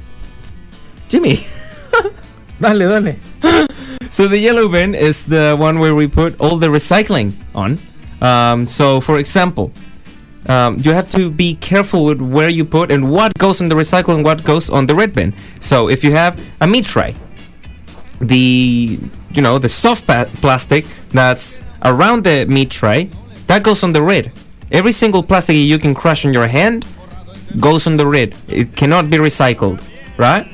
Jimmy. 1.10 1.43
dale, 2.62 3.02
dale. 3.02 3.15
So 4.12 4.28
the 4.28 4.38
yellow 4.38 4.67
bin 4.67 4.93
is 4.93 5.26
the 5.26 5.56
one 5.58 5.80
where 5.80 5.95
we 5.95 6.06
put 6.06 6.39
all 6.41 6.58
the 6.58 6.67
recycling 6.67 7.34
on. 7.56 7.80
Um, 8.21 8.67
so 8.67 9.00
for 9.00 9.17
example, 9.17 9.71
um, 10.47 10.78
you 10.80 10.91
have 10.91 11.10
to 11.12 11.32
be 11.32 11.56
careful 11.56 12.04
with 12.04 12.19
where 12.19 12.50
you 12.50 12.65
put 12.65 12.91
and 12.91 13.10
what 13.10 13.34
goes 13.38 13.62
in 13.62 13.69
the 13.69 13.76
recycle 13.76 14.13
and 14.13 14.26
what 14.26 14.43
goes 14.43 14.69
on 14.69 14.86
the 14.86 14.95
red 14.95 15.13
bin. 15.13 15.34
So 15.62 15.88
if 15.88 16.04
you 16.04 16.12
have 16.12 16.43
a 16.60 16.67
meat 16.67 16.86
tray, 16.86 17.15
the 18.19 19.00
you 19.34 19.41
know 19.41 19.58
the 19.58 19.69
soft 19.69 20.06
plastic 20.06 20.86
that's 21.10 21.62
around 21.84 22.26
the 22.26 22.45
meat 22.47 22.69
tray 22.69 23.10
that 23.47 23.63
goes 23.63 23.84
on 23.84 23.93
the 23.93 24.02
red. 24.02 24.32
Every 24.71 24.91
single 24.91 25.24
plastic 25.24 25.56
you 25.56 25.80
can 25.80 25.93
crush 25.93 26.26
in 26.26 26.34
your 26.34 26.47
hand 26.47 26.86
goes 27.60 27.88
on 27.88 27.95
the 27.95 28.08
red. 28.08 28.36
It 28.47 28.76
cannot 28.76 29.10
be 29.10 29.17
recycled, 29.17 29.82
right? 30.17 30.47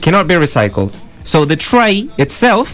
Cannot 0.00 0.28
be 0.28 0.34
recycled. 0.34 0.94
So 1.26 1.44
the 1.44 1.56
tray 1.56 2.08
itself, 2.18 2.68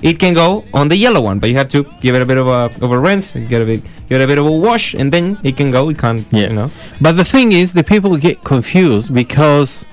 it 0.00 0.18
can 0.18 0.32
go 0.32 0.64
on 0.72 0.88
the 0.88 0.96
yellow 0.96 1.20
one, 1.20 1.38
but 1.40 1.48
you 1.50 1.56
have 1.56 1.68
to 1.76 1.84
give 2.00 2.14
it 2.16 2.22
a 2.22 2.26
bit 2.26 2.38
of 2.38 2.46
a 2.46 2.60
of 2.84 2.90
a 2.90 2.98
rinse, 2.98 3.26
get 3.52 3.60
a 3.60 3.66
bit, 3.66 3.82
give 4.08 4.16
it 4.20 4.24
a 4.24 4.26
bit 4.26 4.38
of 4.38 4.46
a 4.46 4.56
wash, 4.66 4.94
and 4.94 5.12
then 5.12 5.36
it 5.44 5.56
can 5.58 5.70
go. 5.70 5.90
It 5.90 5.98
can't, 5.98 6.26
Yeah. 6.32 6.48
you 6.48 6.54
know. 6.54 6.70
But 7.00 7.12
the 7.20 7.24
thing 7.34 7.52
is, 7.52 7.72
the 7.74 7.84
people 7.84 8.16
get 8.16 8.36
confused 8.44 9.12
because 9.12 9.84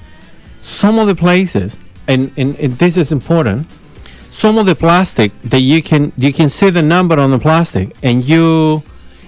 some 0.62 0.98
of 0.98 1.08
the 1.08 1.16
places, 1.16 1.76
and, 2.08 2.32
and, 2.38 2.56
and 2.64 2.74
this 2.74 2.96
is 2.98 3.12
important, 3.12 3.68
some 4.32 4.58
of 4.58 4.66
the 4.66 4.76
plastic 4.76 5.32
that 5.44 5.62
you 5.72 5.82
can 5.84 6.14
you 6.18 6.32
can 6.32 6.50
see 6.50 6.70
the 6.70 6.82
number 6.96 7.20
on 7.20 7.32
the 7.32 7.40
plastic, 7.40 7.88
and 8.02 8.24
you, 8.24 8.82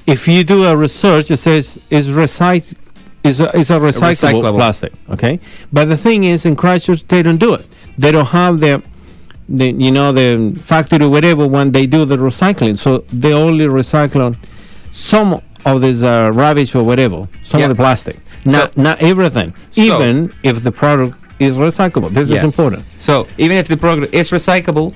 if 0.05 0.27
you 0.29 0.43
do 0.43 0.65
a 0.65 0.77
research, 0.77 1.29
it 1.29 1.37
says 1.37 1.77
is 1.89 2.07
recyc 2.07 2.63
is 3.23 3.41
a, 3.41 3.47
is 3.57 3.69
a 3.69 3.79
recyclable, 3.79 4.41
recyclable. 4.41 4.55
plastic. 4.55 4.93
Okay, 5.09 5.39
but 5.73 5.85
the 5.85 5.97
thing 5.97 6.23
is, 6.23 6.45
in 6.45 6.55
Christchurch, 6.55 7.03
they 7.07 7.21
don't 7.23 7.39
do 7.47 7.53
it. 7.55 7.65
They 7.97 8.11
don't 8.11 8.27
have 8.27 8.59
the 8.59 8.81
the 9.49 9.71
you 9.71 9.91
know 9.91 10.11
the 10.11 10.57
factory 10.59 11.03
or 11.05 11.09
whatever 11.09 11.47
when 11.47 11.71
they 11.71 11.85
do 11.87 12.05
the 12.05 12.17
recycling, 12.17 12.77
so 12.77 12.89
they 13.11 13.33
only 13.33 13.65
recycle 13.65 14.21
on 14.25 14.37
some 14.91 15.41
of 15.65 15.81
this 15.81 16.03
uh, 16.03 16.29
rubbish 16.33 16.75
or 16.75 16.83
whatever, 16.83 17.27
some 17.43 17.59
Yeah. 17.59 17.65
of 17.67 17.69
the 17.77 17.81
plastic. 17.83 18.17
So- 18.45 18.51
Not 18.51 18.77
not 18.77 19.01
everything, 19.01 19.53
So- 19.71 19.81
even 19.81 20.31
if 20.43 20.63
the 20.63 20.71
product 20.71 21.13
is 21.39 21.57
recyclable. 21.57 22.09
This 22.11 22.29
is 22.29 22.43
important. 22.43 22.83
So 22.97 23.27
even 23.37 23.57
if 23.57 23.67
the 23.67 23.77
product 23.77 24.13
is 24.13 24.31
recyclable, 24.31 24.93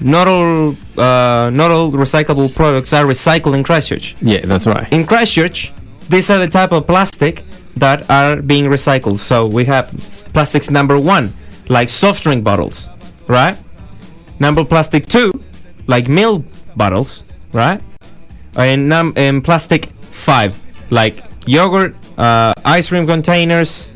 not 0.00 0.26
all 0.28 0.70
uh, 0.98 1.50
not 1.60 1.70
all 1.70 1.90
recyclable 1.92 2.48
products 2.54 2.92
are 2.92 3.04
recycled 3.04 3.54
in 3.54 3.62
Christchurch. 3.62 4.16
Yeah, 4.20 4.40
that's 4.44 4.66
right. 4.66 4.86
In 4.92 5.04
Christchurch, 5.06 5.72
these 6.08 6.28
are 6.30 6.38
the 6.38 6.48
type 6.48 6.72
of 6.72 6.86
plastic 6.86 7.44
that 7.76 7.98
are 8.10 8.36
being 8.42 8.66
recycled. 8.66 9.18
So 9.18 9.46
we 9.46 9.64
have 9.66 9.86
plastics 10.32 10.70
number 10.70 10.98
one, 10.98 11.32
like 11.68 11.88
soft 11.88 12.22
drink 12.22 12.44
bottles, 12.44 12.88
right? 13.28 13.56
Number 14.38 14.64
plastic 14.64 15.06
two, 15.06 15.32
like 15.86 16.08
milk 16.08 16.44
bottles, 16.76 17.24
right? 17.52 17.80
And 18.56 18.88
num 18.88 19.12
and 19.16 19.42
plastic 19.42 19.88
five, 20.10 20.54
like 20.90 21.22
yogurt, 21.46 21.94
uh, 22.18 22.52
ice 22.64 22.88
cream 22.88 23.06
containers, 23.06 23.90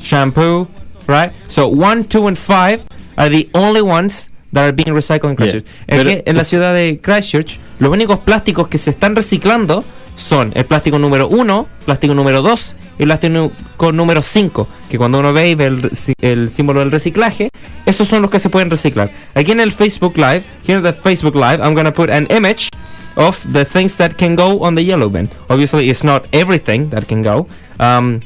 shampoo, 0.00 0.68
right? 1.06 1.32
So 1.48 1.68
one, 1.68 2.04
two, 2.04 2.26
and 2.26 2.38
five 2.38 2.84
are 3.18 3.28
the 3.28 3.48
only 3.54 3.82
ones 3.82 4.28
that 4.52 4.68
are 4.68 4.72
being 4.72 4.94
recycled 4.94 5.30
in 5.30 5.36
Christchurch. 5.36 5.64
Yeah. 5.88 6.22
En 6.26 6.36
la 6.36 6.44
ciudad 6.44 6.74
de 6.74 6.98
Christchurch, 6.98 7.58
los 7.78 7.90
únicos 7.92 8.18
plásticos 8.20 8.68
que 8.68 8.78
se 8.78 8.90
están 8.90 9.14
reciclando 9.14 9.84
son 10.20 10.52
el 10.54 10.64
plástico 10.64 10.98
número 10.98 11.28
1, 11.28 11.66
plástico 11.84 12.14
número 12.14 12.42
2 12.42 12.76
y 12.98 13.02
el 13.02 13.08
plástico 13.08 13.92
número 13.92 14.22
5, 14.22 14.68
que 14.88 14.98
cuando 14.98 15.18
uno 15.18 15.32
ve 15.32 15.50
y 15.50 15.54
ve 15.54 15.90
el, 16.20 16.50
símbolo 16.50 16.80
del 16.80 16.90
reciclaje, 16.90 17.50
esos 17.86 18.06
son 18.06 18.22
los 18.22 18.30
que 18.30 18.38
se 18.38 18.50
pueden 18.50 18.70
reciclar. 18.70 19.10
Aquí 19.34 19.52
en 19.52 19.60
el 19.60 19.72
Facebook 19.72 20.16
Live, 20.16 20.42
here 20.66 20.78
in 20.78 20.82
the 20.82 20.92
Facebook 20.92 21.34
Live, 21.34 21.62
I'm 21.62 21.74
gonna 21.74 21.92
put 21.92 22.10
an 22.10 22.26
image 22.30 22.68
of 23.16 23.38
the 23.52 23.64
things 23.64 23.96
that 23.96 24.12
can 24.16 24.36
go 24.36 24.62
on 24.64 24.74
the 24.74 24.84
yellow 24.84 25.08
bin. 25.08 25.28
Obviously, 25.48 25.90
it's 25.90 26.04
not 26.04 26.26
everything 26.32 26.90
that 26.90 27.06
can 27.06 27.22
go, 27.22 27.46
um, 27.78 28.20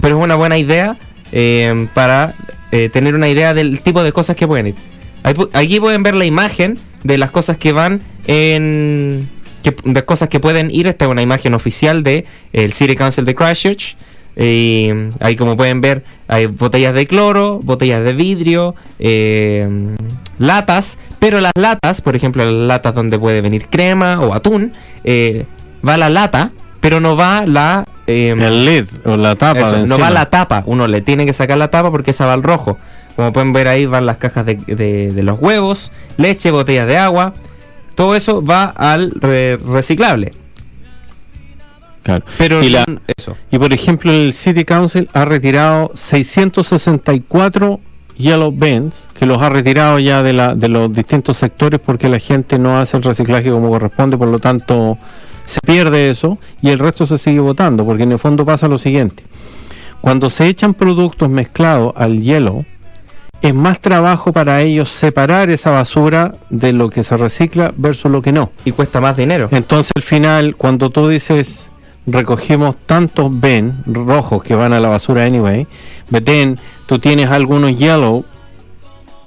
pero 0.00 0.18
es 0.18 0.24
una 0.24 0.36
buena 0.36 0.58
idea 0.58 0.96
eh, 1.32 1.88
para 1.94 2.34
eh, 2.70 2.88
tener 2.90 3.14
una 3.14 3.28
idea 3.28 3.54
del 3.54 3.80
tipo 3.80 4.02
de 4.02 4.12
cosas 4.12 4.36
que 4.36 4.46
pueden 4.46 4.68
ir. 4.68 4.74
Aquí 5.52 5.80
pueden 5.80 6.02
ver 6.02 6.14
la 6.14 6.24
imagen 6.24 6.78
de 7.04 7.18
las 7.18 7.30
cosas 7.30 7.56
que 7.56 7.72
van 7.72 8.00
en 8.26 9.28
que, 9.62 9.74
de 9.84 10.04
cosas 10.04 10.28
que 10.28 10.40
pueden 10.40 10.70
ir. 10.70 10.86
Esta 10.86 11.04
es 11.06 11.10
una 11.10 11.22
imagen 11.22 11.54
oficial 11.54 12.02
de 12.02 12.24
el 12.52 12.72
City 12.72 12.94
Council 12.96 13.24
de 13.24 13.34
Christchurch. 13.34 13.96
Y 14.40 14.90
ahí 15.18 15.34
como 15.34 15.56
pueden 15.56 15.80
ver 15.80 16.04
hay 16.28 16.46
botellas 16.46 16.94
de 16.94 17.08
cloro, 17.08 17.58
botellas 17.62 18.04
de 18.04 18.12
vidrio, 18.12 18.76
eh, 19.00 19.66
latas, 20.38 20.96
pero 21.18 21.40
las 21.40 21.52
latas, 21.58 22.00
por 22.00 22.14
ejemplo 22.14 22.44
las 22.44 22.68
latas 22.68 22.94
donde 22.94 23.18
puede 23.18 23.40
venir 23.40 23.66
crema 23.68 24.20
o 24.20 24.34
atún, 24.34 24.74
eh, 25.02 25.44
va 25.86 25.96
la 25.96 26.08
lata, 26.08 26.52
pero 26.80 27.00
no 27.00 27.16
va 27.16 27.46
la... 27.46 27.84
eh, 28.06 28.34
El 28.38 28.64
lid 28.64 28.84
o 29.04 29.16
la 29.16 29.34
tapa. 29.34 29.60
eso, 29.60 29.86
no 29.86 29.98
va 29.98 30.10
la 30.10 30.30
tapa, 30.30 30.62
uno 30.66 30.86
le 30.86 31.00
tiene 31.00 31.26
que 31.26 31.32
sacar 31.32 31.58
la 31.58 31.68
tapa 31.70 31.90
porque 31.90 32.12
esa 32.12 32.26
va 32.26 32.34
al 32.34 32.42
rojo. 32.44 32.78
Como 33.16 33.32
pueden 33.32 33.52
ver 33.52 33.66
ahí 33.66 33.86
van 33.86 34.06
las 34.06 34.18
cajas 34.18 34.46
de, 34.46 34.54
de- 34.54 35.10
de 35.12 35.22
los 35.24 35.40
huevos, 35.40 35.90
leche, 36.16 36.52
botellas 36.52 36.86
de 36.86 36.96
agua. 36.98 37.34
Todo 37.98 38.14
eso 38.14 38.40
va 38.44 38.66
al 38.76 39.10
re- 39.10 39.56
reciclable. 39.56 40.32
Claro. 42.04 42.24
Pero 42.38 42.62
Y 42.62 42.68
la- 42.70 42.86
eso. 43.16 43.36
Y 43.50 43.58
por 43.58 43.72
ejemplo, 43.72 44.12
el 44.12 44.32
City 44.32 44.64
Council 44.64 45.08
ha 45.14 45.24
retirado 45.24 45.90
664 45.94 47.80
yellow 48.16 48.52
bins, 48.52 49.02
que 49.18 49.26
los 49.26 49.42
ha 49.42 49.48
retirado 49.48 49.98
ya 49.98 50.22
de, 50.22 50.32
la, 50.32 50.54
de 50.54 50.68
los 50.68 50.92
distintos 50.92 51.38
sectores 51.38 51.80
porque 51.84 52.08
la 52.08 52.20
gente 52.20 52.56
no 52.60 52.78
hace 52.78 52.96
el 52.96 53.02
reciclaje 53.02 53.50
como 53.50 53.68
corresponde, 53.68 54.16
por 54.16 54.28
lo 54.28 54.38
tanto 54.38 54.96
se 55.44 55.58
pierde 55.60 56.08
eso 56.10 56.38
y 56.62 56.70
el 56.70 56.78
resto 56.78 57.04
se 57.04 57.18
sigue 57.18 57.40
votando, 57.40 57.84
porque 57.84 58.04
en 58.04 58.12
el 58.12 58.18
fondo 58.20 58.46
pasa 58.46 58.68
lo 58.68 58.78
siguiente. 58.78 59.24
Cuando 60.00 60.30
se 60.30 60.46
echan 60.46 60.74
productos 60.74 61.28
mezclados 61.28 61.92
al 61.96 62.22
hielo, 62.22 62.64
es 63.40 63.54
más 63.54 63.80
trabajo 63.80 64.32
para 64.32 64.62
ellos 64.62 64.90
separar 64.90 65.50
esa 65.50 65.70
basura 65.70 66.34
de 66.50 66.72
lo 66.72 66.90
que 66.90 67.04
se 67.04 67.16
recicla 67.16 67.72
versus 67.76 68.10
lo 68.10 68.22
que 68.22 68.32
no. 68.32 68.50
Y 68.64 68.72
cuesta 68.72 69.00
más 69.00 69.16
dinero. 69.16 69.48
Entonces 69.52 69.92
al 69.94 70.02
final, 70.02 70.56
cuando 70.56 70.90
tú 70.90 71.08
dices 71.08 71.68
recogimos 72.10 72.74
tantos 72.86 73.28
Ben 73.38 73.82
rojos 73.86 74.42
que 74.42 74.54
van 74.54 74.72
a 74.72 74.80
la 74.80 74.88
basura 74.88 75.24
anyway, 75.24 75.66
but 76.10 76.24
then 76.24 76.58
tú 76.86 76.98
tienes 76.98 77.30
algunos 77.30 77.76
yellow 77.76 78.24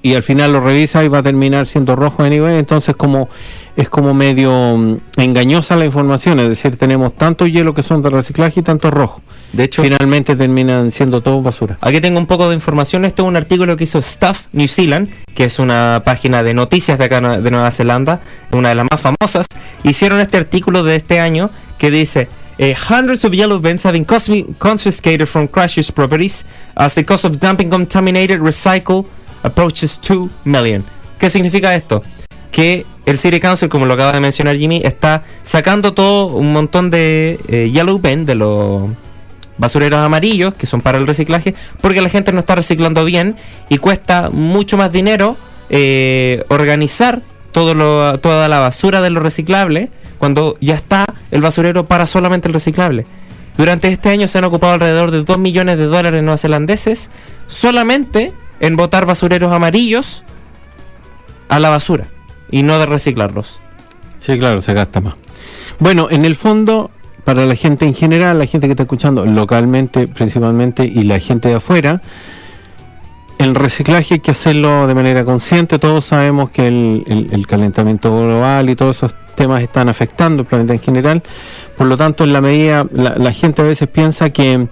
y 0.02 0.15
al 0.15 0.24
final 0.24 0.52
lo 0.52 0.62
revisas 0.62 1.06
y 1.06 1.08
va 1.08 1.19
a 1.19 1.24
terminar 1.24 1.67
siendo 1.67 1.95
rojo 1.95 2.24
anyway, 2.24 2.58
entonces 2.58 2.95
como 2.95 3.30
es 3.78 3.88
como 3.88 4.13
medio 4.13 4.76
mm, 4.78 4.97
engañosa 5.17 5.76
la 5.76 5.86
información, 5.86 6.39
es 6.39 6.50
decir, 6.50 6.76
tenemos 6.76 7.13
tantos 7.13 7.52
hielo 7.52 7.74
que 7.74 7.84
son 7.84 8.02
de 8.02 8.10
reciclaje 8.10 8.62
y 8.62 8.63
tantos 8.63 8.91
rojos. 8.91 9.21
De 9.53 9.65
hecho, 9.65 9.83
Finalmente 9.83 10.35
terminan 10.35 10.91
siendo 10.91 11.21
todo 11.21 11.41
basura. 11.41 11.77
Aquí 11.81 11.99
tengo 11.99 12.19
un 12.19 12.25
poco 12.25 12.47
de 12.47 12.55
información. 12.55 13.03
Esto 13.03 13.23
es 13.23 13.27
un 13.27 13.35
artículo 13.35 13.75
que 13.75 13.83
hizo 13.83 14.01
Stuff 14.01 14.43
New 14.53 14.67
Zealand, 14.67 15.09
que 15.35 15.43
es 15.45 15.59
una 15.59 16.03
página 16.05 16.41
de 16.41 16.53
noticias 16.53 16.97
de 16.97 17.05
acá 17.05 17.19
de 17.19 17.51
Nueva 17.51 17.71
Zelanda, 17.71 18.21
una 18.51 18.69
de 18.69 18.75
las 18.75 18.87
más 18.89 19.01
famosas. 19.01 19.45
Hicieron 19.83 20.21
este 20.21 20.37
artículo 20.37 20.83
de 20.83 20.95
este 20.95 21.19
año 21.19 21.49
que 21.77 21.91
dice: 21.91 22.29
eh, 22.59 22.75
Hundreds 22.89 23.25
of 23.25 23.33
yellow 23.33 23.59
bins 23.59 23.85
have 23.85 23.93
been 23.93 24.05
confis- 24.05 24.45
confiscated 24.57 25.25
from 25.27 25.47
Crash's 25.47 25.91
properties 25.91 26.45
as 26.75 26.93
the 26.95 27.03
cost 27.03 27.25
of 27.25 27.37
dumping 27.39 27.69
contaminated 27.69 28.39
recycle 28.39 29.05
approaches 29.43 29.99
2 30.07 30.29
million. 30.45 30.83
¿Qué 31.19 31.29
significa 31.29 31.75
esto? 31.75 32.03
Que 32.51 32.85
el 33.05 33.17
City 33.19 33.39
Council, 33.39 33.67
como 33.67 33.85
lo 33.85 33.95
acaba 33.95 34.13
de 34.13 34.19
mencionar 34.21 34.55
Jimmy, 34.55 34.81
está 34.83 35.23
sacando 35.43 35.93
todo 35.93 36.27
un 36.27 36.53
montón 36.53 36.89
de 36.89 37.39
eh, 37.47 37.69
yellow 37.73 37.99
bin, 37.99 38.25
de 38.25 38.35
los 38.35 38.83
basureros 39.62 40.00
amarillos 40.00 40.56
que 40.56 40.65
son 40.65 40.82
para 40.82 40.97
el 40.97 41.08
reciclaje 41.08 41.54
porque 41.80 42.02
la 42.02 42.10
gente 42.10 42.34
no 42.34 42.39
está 42.39 42.56
reciclando 42.56 43.06
bien 43.06 43.38
y 43.69 43.78
cuesta 43.78 44.30
mucho 44.32 44.76
más 44.76 44.91
dinero 44.91 45.38
eh, 45.69 46.43
organizar 46.50 47.21
toda 47.54 48.47
la 48.47 48.60
basura 48.60 49.02
de 49.02 49.12
lo 49.12 49.19
reciclable 49.19 49.89
cuando 50.17 50.58
ya 50.60 50.76
está 50.76 51.06
el 51.30 51.41
basurero 51.41 51.86
para 51.86 52.06
solamente 52.06 52.47
el 52.47 52.54
reciclable. 52.54 53.06
Durante 53.58 53.89
este 53.89 54.10
año 54.10 54.28
se 54.28 54.39
han 54.39 54.45
ocupado 54.45 54.74
alrededor 54.74 55.12
de 55.12 55.24
2 55.24 55.38
millones 55.38 55.78
de 55.78 55.86
dólares 55.86 56.24
neozelandeses 56.24 57.10
solamente 57.47 58.34
en 58.60 58.76
botar 58.76 59.06
basureros 59.06 59.52
amarillos 59.52 60.24
a 61.50 61.60
la 61.60 61.69
basura 61.69 62.08
y 62.50 62.63
no 62.63 62.80
de 62.80 62.86
reciclarlos. 62.88 63.60
Sí, 64.19 64.39
claro, 64.39 64.62
se 64.62 64.74
gasta 64.74 65.02
más. 65.02 65.15
Bueno, 65.80 66.08
en 66.10 66.26
el 66.26 66.36
fondo, 66.36 66.91
para 67.23 67.45
la 67.45 67.55
gente 67.55 67.86
en 67.86 67.93
general, 67.93 68.39
la 68.39 68.45
gente 68.45 68.67
que 68.67 68.71
está 68.71 68.84
escuchando 68.84 69.25
localmente 69.25 70.07
principalmente 70.07 70.86
y 70.86 71.03
la 71.03 71.19
gente 71.19 71.49
de 71.49 71.55
afuera, 71.55 72.01
el 73.38 73.55
reciclaje 73.55 74.15
hay 74.15 74.19
que 74.19 74.31
hacerlo 74.31 74.86
de 74.88 74.93
manera 74.93 75.25
consciente. 75.25 75.79
Todos 75.79 76.05
sabemos 76.05 76.51
que 76.51 76.67
el, 76.67 77.45
calentamiento 77.47 78.15
global 78.15 78.69
y 78.69 78.75
todos 78.75 78.97
esos 78.97 79.15
temas 79.36 79.63
están 79.63 79.89
afectando 79.89 80.43
el 80.43 80.47
planeta 80.47 80.73
en 80.73 80.79
general. 80.79 81.23
Por 81.77 81.88
lo 81.88 81.97
tanto, 81.97 82.23
en 82.23 82.34
la 82.34 82.41
medida, 82.41 82.86
la, 82.93 83.15
la 83.15 83.31
gente 83.34 83.63
a 83.63 83.65
veces 83.65 83.88
piensa 83.88 84.29
que, 84.29 84.67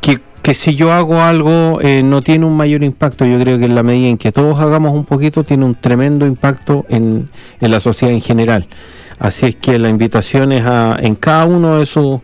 que, 0.00 0.20
que 0.42 0.54
si 0.54 0.76
yo 0.76 0.92
hago 0.92 1.20
algo 1.20 1.80
eh, 1.80 2.02
no 2.04 2.22
tiene 2.22 2.46
un 2.46 2.56
mayor 2.56 2.84
impacto. 2.84 3.26
Yo 3.26 3.40
creo 3.40 3.58
que 3.58 3.64
en 3.64 3.74
la 3.74 3.82
medida 3.82 4.08
en 4.08 4.18
que 4.18 4.30
todos 4.30 4.60
hagamos 4.60 4.92
un 4.92 5.04
poquito, 5.04 5.42
tiene 5.42 5.64
un 5.64 5.74
tremendo 5.74 6.26
impacto 6.26 6.86
en, 6.88 7.28
en 7.60 7.70
la 7.70 7.80
sociedad 7.80 8.14
en 8.14 8.20
general. 8.20 8.68
Así 9.18 9.46
es 9.46 9.56
que 9.56 9.78
la 9.78 9.88
invitación 9.88 10.52
es 10.52 10.64
a, 10.64 10.96
en 11.00 11.14
cada 11.14 11.44
uno 11.44 11.78
de 11.78 11.84
esos, 11.84 12.20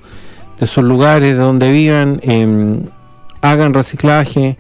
de 0.59 0.83
lugares 0.83 1.35
de 1.35 1.41
donde 1.41 1.71
vivan, 1.73 2.21
em, 2.23 2.85
hagan 3.41 3.75
reciclaje, 3.75 4.57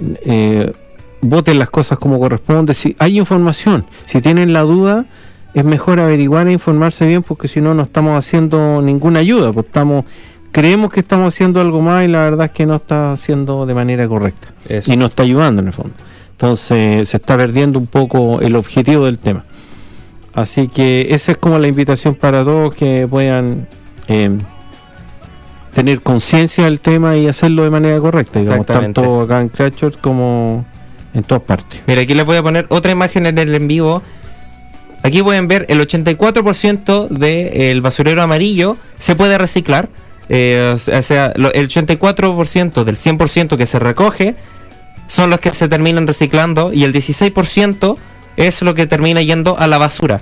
eh, 0.00 0.72
voten 1.20 1.58
las 1.58 1.70
cosas 1.70 1.98
como 1.98 2.18
corresponde. 2.18 2.74
Si 2.74 2.94
hay 2.98 3.18
información, 3.18 3.86
si 4.06 4.20
tienen 4.20 4.52
la 4.52 4.62
duda, 4.62 5.06
es 5.54 5.64
mejor 5.64 6.00
averiguar 6.00 6.46
e 6.48 6.52
informarse 6.52 7.06
bien 7.06 7.22
porque 7.22 7.48
si 7.48 7.60
no, 7.60 7.74
no 7.74 7.82
estamos 7.82 8.18
haciendo 8.18 8.82
ninguna 8.82 9.20
ayuda. 9.20 9.52
Pues 9.52 9.66
estamos, 9.66 10.04
creemos 10.52 10.92
que 10.92 11.00
estamos 11.00 11.28
haciendo 11.34 11.60
algo 11.60 11.80
más 11.80 12.04
y 12.04 12.08
la 12.08 12.20
verdad 12.20 12.46
es 12.46 12.52
que 12.52 12.66
no 12.66 12.76
está 12.76 13.12
haciendo 13.12 13.66
de 13.66 13.74
manera 13.74 14.06
correcta 14.08 14.48
Eso. 14.68 14.92
y 14.92 14.96
no 14.96 15.06
está 15.06 15.22
ayudando 15.22 15.62
en 15.62 15.68
el 15.68 15.72
fondo. 15.72 15.94
Entonces 16.32 17.08
se 17.08 17.16
está 17.16 17.36
perdiendo 17.36 17.78
un 17.78 17.86
poco 17.86 18.40
el 18.40 18.54
objetivo 18.54 19.06
del 19.06 19.18
tema. 19.18 19.44
Así 20.38 20.68
que 20.68 21.08
esa 21.10 21.32
es 21.32 21.38
como 21.38 21.58
la 21.58 21.66
invitación 21.66 22.14
para 22.14 22.44
todos 22.44 22.72
que 22.74 23.08
puedan 23.10 23.66
eh, 24.06 24.30
tener 25.74 26.00
conciencia 26.00 26.64
del 26.64 26.78
tema 26.78 27.16
y 27.16 27.26
hacerlo 27.26 27.64
de 27.64 27.70
manera 27.70 27.98
correcta, 27.98 28.38
digamos, 28.38 28.66
tanto 28.66 29.20
acá 29.22 29.40
en 29.40 29.48
Cratchit 29.48 30.00
como 30.00 30.64
en 31.12 31.24
todas 31.24 31.42
partes. 31.42 31.80
Mira, 31.88 32.02
aquí 32.02 32.14
les 32.14 32.24
voy 32.24 32.36
a 32.36 32.42
poner 32.42 32.66
otra 32.68 32.92
imagen 32.92 33.26
en 33.26 33.36
el 33.38 33.52
en 33.52 33.66
vivo. 33.66 34.00
Aquí 35.02 35.22
pueden 35.24 35.48
ver 35.48 35.66
el 35.68 35.80
84% 35.80 37.08
del 37.08 37.80
basurero 37.80 38.22
amarillo 38.22 38.76
se 38.98 39.16
puede 39.16 39.38
reciclar. 39.38 39.88
Eh, 40.28 40.72
o 40.74 40.78
sea- 40.78 41.32
el 41.34 41.68
84% 41.68 42.84
del 42.84 42.96
100% 42.96 43.56
que 43.56 43.66
se 43.66 43.78
recoge 43.80 44.36
son 45.08 45.30
los 45.30 45.40
que 45.40 45.52
se 45.52 45.68
terminan 45.68 46.06
reciclando 46.06 46.72
y 46.72 46.84
el 46.84 46.92
16% 46.92 47.96
es 48.38 48.62
lo 48.62 48.74
que 48.74 48.86
termina 48.86 49.20
yendo 49.22 49.58
a 49.58 49.66
la 49.66 49.78
basura. 49.78 50.20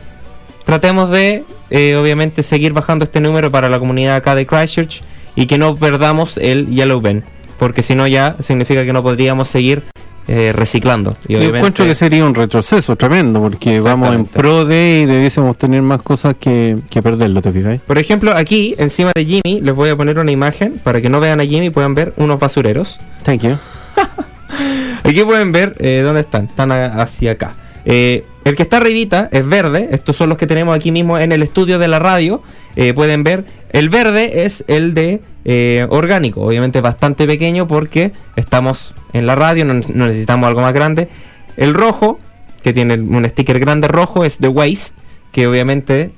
Tratemos 0.65 1.11
de, 1.11 1.45
eh, 1.71 1.95
obviamente, 1.97 2.43
seguir 2.43 2.73
bajando 2.73 3.05
este 3.05 3.21
número 3.21 3.51
para 3.51 3.69
la 3.69 3.79
comunidad 3.79 4.17
acá 4.17 4.35
de 4.35 4.47
Christchurch 4.47 5.03
y 5.37 5.47
que 5.47 5.59
no 5.59 5.77
perdamos 5.77 6.39
el 6.39 6.67
Yellow 6.69 7.01
Bin, 7.01 7.23
porque 7.59 7.83
si 7.83 7.95
no 7.95 8.07
ya 8.09 8.35
significa 8.41 8.85
que 8.85 8.93
no 8.93 9.03
podríamos 9.03 9.49
seguir 9.49 9.83
eh, 10.29 10.53
reciclando. 10.53 11.13
Y 11.29 11.35
Yo 11.35 11.43
encuentro 11.55 11.85
que 11.85 11.95
sería 11.95 12.25
un 12.25 12.35
retroceso 12.35 12.97
tremendo 12.97 13.41
porque 13.41 13.79
vamos 13.79 14.13
en 14.13 14.25
pro 14.25 14.65
de 14.65 15.03
y 15.03 15.07
debiésemos 15.07 15.57
tener 15.57 15.83
más 15.83 16.03
cosas 16.03 16.35
que, 16.41 16.79
que 16.91 17.01
perderlo, 17.01 17.41
¿te 17.43 17.53
fijáis? 17.53 17.81
Por 17.83 17.97
ejemplo, 17.99 18.33
aquí 18.35 18.75
encima 18.79 19.13
de 19.15 19.25
Jimmy 19.25 19.61
les 19.61 19.73
voy 19.73 19.91
a 19.91 19.95
poner 19.97 20.19
una 20.19 20.33
imagen 20.33 20.81
para 20.83 21.01
que 21.01 21.09
no 21.09 21.21
vean 21.21 21.39
a 21.41 21.45
Jimmy 21.45 21.71
puedan 21.71 21.95
ver 21.95 22.13
unos 22.17 22.41
basureros. 22.41 22.99
Thank 23.23 23.43
you. 23.43 23.57
Aquí 25.05 25.23
pueden 25.23 25.53
ver 25.53 25.77
eh, 25.79 26.01
dónde 26.03 26.23
están. 26.23 26.47
Están 26.47 26.73
a- 26.73 27.01
hacia 27.03 27.33
acá. 27.33 27.53
Eh, 27.87 28.25
el 28.45 28.57
que 28.57 28.65
está 28.65 28.79
arribita 28.79 29.29
es 29.33 29.47
verde. 29.47 29.89
Estos 29.93 30.17
son 30.17 30.29
los 30.29 30.37
que 30.37 30.47
tenemos 30.47 30.77
aquí 30.77 30.91
mismo 30.91 31.19
en 31.19 31.33
el 31.33 31.43
estudio 31.43 31.79
de 31.79 31.89
la 31.89 31.99
radio. 31.99 32.43
Eh, 32.75 32.93
pueden 32.93 33.23
ver, 33.23 33.45
el 33.71 33.89
verde 33.89 34.45
es 34.45 34.65
el 34.67 34.93
de 34.93 35.21
eh, 35.45 35.87
orgánico. 35.89 36.43
Obviamente 36.43 36.81
bastante 36.81 37.27
pequeño 37.27 37.67
porque 37.67 38.13
estamos 38.35 38.95
en 39.13 39.27
la 39.27 39.37
radio, 39.37 39.65
no, 39.65 39.75
no 39.75 40.07
necesitamos 40.07 40.49
algo 40.49 40.61
más 40.61 40.75
grande. 40.75 41.09
El 41.57 41.73
rojo, 41.73 42.19
que 42.63 42.73
tiene 42.73 42.95
un 42.95 43.27
sticker 43.29 43.59
grande 43.61 43.89
rojo, 43.89 44.25
es 44.25 44.41
de 44.41 44.49
waste, 44.49 44.93
que 45.33 45.47
obviamente 45.47 46.11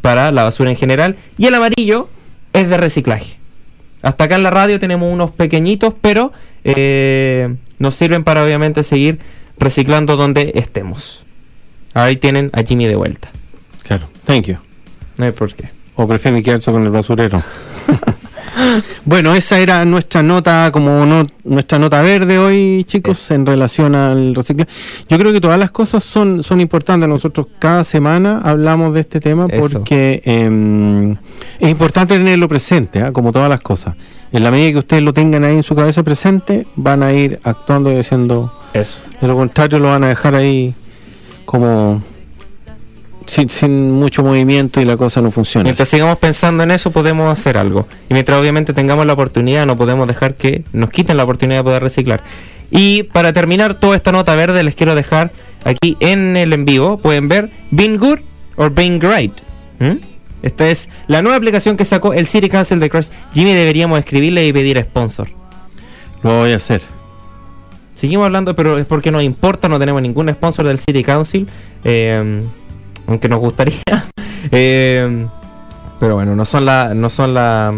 para 0.00 0.32
la 0.32 0.44
basura 0.44 0.70
en 0.70 0.76
general. 0.76 1.16
Y 1.36 1.46
el 1.46 1.54
amarillo 1.54 2.08
es 2.54 2.68
de 2.68 2.78
reciclaje. 2.78 3.36
Hasta 4.02 4.24
acá 4.24 4.36
en 4.36 4.42
la 4.42 4.50
radio 4.50 4.80
tenemos 4.80 5.12
unos 5.12 5.30
pequeñitos, 5.30 5.94
pero 6.00 6.32
nos 7.78 7.94
sirven 7.94 8.24
para 8.24 8.42
obviamente 8.42 8.82
seguir 8.82 9.18
reciclando 9.60 10.16
donde 10.16 10.52
estemos. 10.56 11.22
Ahí 11.94 12.16
tienen 12.16 12.50
a 12.52 12.62
Jimmy 12.62 12.86
de 12.86 12.96
vuelta. 12.96 13.30
Claro, 13.84 14.08
thank 14.24 14.46
you. 14.46 14.56
No 15.16 15.26
hay 15.26 15.32
por 15.32 15.54
qué. 15.54 15.68
O 15.96 16.08
prefieren 16.08 16.42
quedarse 16.42 16.72
con 16.72 16.84
el 16.84 16.90
basurero. 16.90 17.42
bueno, 19.04 19.34
esa 19.34 19.58
era 19.58 19.84
nuestra 19.84 20.22
nota, 20.22 20.70
como 20.72 21.04
no, 21.04 21.26
nuestra 21.44 21.78
nota 21.78 22.00
verde 22.02 22.38
hoy, 22.38 22.84
chicos, 22.84 23.30
en 23.30 23.44
relación 23.44 23.94
al 23.94 24.34
reciclaje. 24.34 24.70
Yo 25.08 25.18
creo 25.18 25.32
que 25.32 25.40
todas 25.40 25.58
las 25.58 25.70
cosas 25.70 26.04
son, 26.04 26.42
son 26.42 26.60
importantes. 26.60 27.08
Nosotros 27.08 27.48
cada 27.58 27.84
semana 27.84 28.40
hablamos 28.42 28.94
de 28.94 29.00
este 29.00 29.20
tema 29.20 29.46
Eso. 29.50 29.60
porque 29.60 30.22
em, 30.24 31.12
es 31.58 31.68
importante 31.68 32.16
tenerlo 32.16 32.48
presente, 32.48 33.02
¿ah? 33.02 33.12
como 33.12 33.32
todas 33.32 33.48
las 33.48 33.60
cosas. 33.60 33.94
En 34.32 34.44
la 34.44 34.50
medida 34.50 34.72
que 34.72 34.78
ustedes 34.78 35.02
lo 35.02 35.12
tengan 35.12 35.44
ahí 35.44 35.56
en 35.56 35.62
su 35.64 35.74
cabeza 35.74 36.02
presente, 36.02 36.66
van 36.76 37.02
a 37.02 37.12
ir 37.12 37.40
actuando 37.42 37.92
y 37.92 37.96
haciendo. 37.96 38.52
Eso. 38.72 39.00
De 39.20 39.26
lo 39.26 39.36
contrario, 39.36 39.78
lo 39.78 39.88
van 39.88 40.04
a 40.04 40.08
dejar 40.08 40.34
ahí 40.34 40.74
como 41.44 42.02
sin, 43.26 43.48
sin 43.48 43.92
mucho 43.92 44.22
movimiento 44.22 44.80
y 44.80 44.84
la 44.84 44.96
cosa 44.96 45.20
no 45.20 45.30
funciona. 45.30 45.64
Mientras 45.64 45.88
sigamos 45.88 46.18
pensando 46.18 46.62
en 46.62 46.70
eso, 46.70 46.90
podemos 46.90 47.30
hacer 47.30 47.56
algo. 47.56 47.86
Y 48.08 48.14
mientras 48.14 48.38
obviamente 48.38 48.72
tengamos 48.72 49.06
la 49.06 49.12
oportunidad, 49.12 49.66
no 49.66 49.76
podemos 49.76 50.06
dejar 50.06 50.34
que 50.34 50.64
nos 50.72 50.90
quiten 50.90 51.16
la 51.16 51.24
oportunidad 51.24 51.60
de 51.60 51.64
poder 51.64 51.82
reciclar. 51.82 52.22
Y 52.70 53.04
para 53.04 53.32
terminar 53.32 53.74
toda 53.74 53.96
esta 53.96 54.12
nota 54.12 54.34
verde, 54.34 54.62
les 54.62 54.74
quiero 54.74 54.94
dejar 54.94 55.32
aquí 55.64 55.96
en 56.00 56.36
el 56.36 56.52
en 56.52 56.64
vivo, 56.64 56.98
pueden 56.98 57.28
ver 57.28 57.50
Being 57.70 57.98
Good 57.98 58.20
or 58.56 58.72
Being 58.72 58.98
Great. 58.98 59.32
¿Mm? 59.78 59.98
Esta 60.42 60.70
es 60.70 60.88
la 61.06 61.22
nueva 61.22 61.36
aplicación 61.36 61.76
que 61.76 61.84
sacó 61.84 62.12
el 62.12 62.26
City 62.26 62.48
Council 62.48 62.80
de 62.80 62.88
Crash. 62.88 63.08
Jimmy, 63.32 63.52
deberíamos 63.52 63.98
escribirle 63.98 64.46
y 64.46 64.52
pedir 64.52 64.80
sponsor. 64.82 65.28
Lo 66.22 66.38
voy 66.38 66.52
a 66.52 66.56
hacer. 66.56 66.82
Seguimos 68.00 68.24
hablando, 68.24 68.56
pero 68.56 68.78
es 68.78 68.86
porque 68.86 69.10
nos 69.10 69.22
importa, 69.22 69.68
no 69.68 69.78
tenemos 69.78 70.00
ningún 70.00 70.30
sponsor 70.30 70.66
del 70.66 70.78
City 70.78 71.02
Council, 71.04 71.46
eh, 71.84 72.40
aunque 73.06 73.28
nos 73.28 73.40
gustaría. 73.40 73.82
Eh, 74.52 75.26
pero 76.00 76.14
bueno, 76.14 76.34
no 76.34 76.46
son 76.46 76.64
la, 76.64 76.94
no 76.94 77.10
son 77.10 77.34
la 77.34 77.74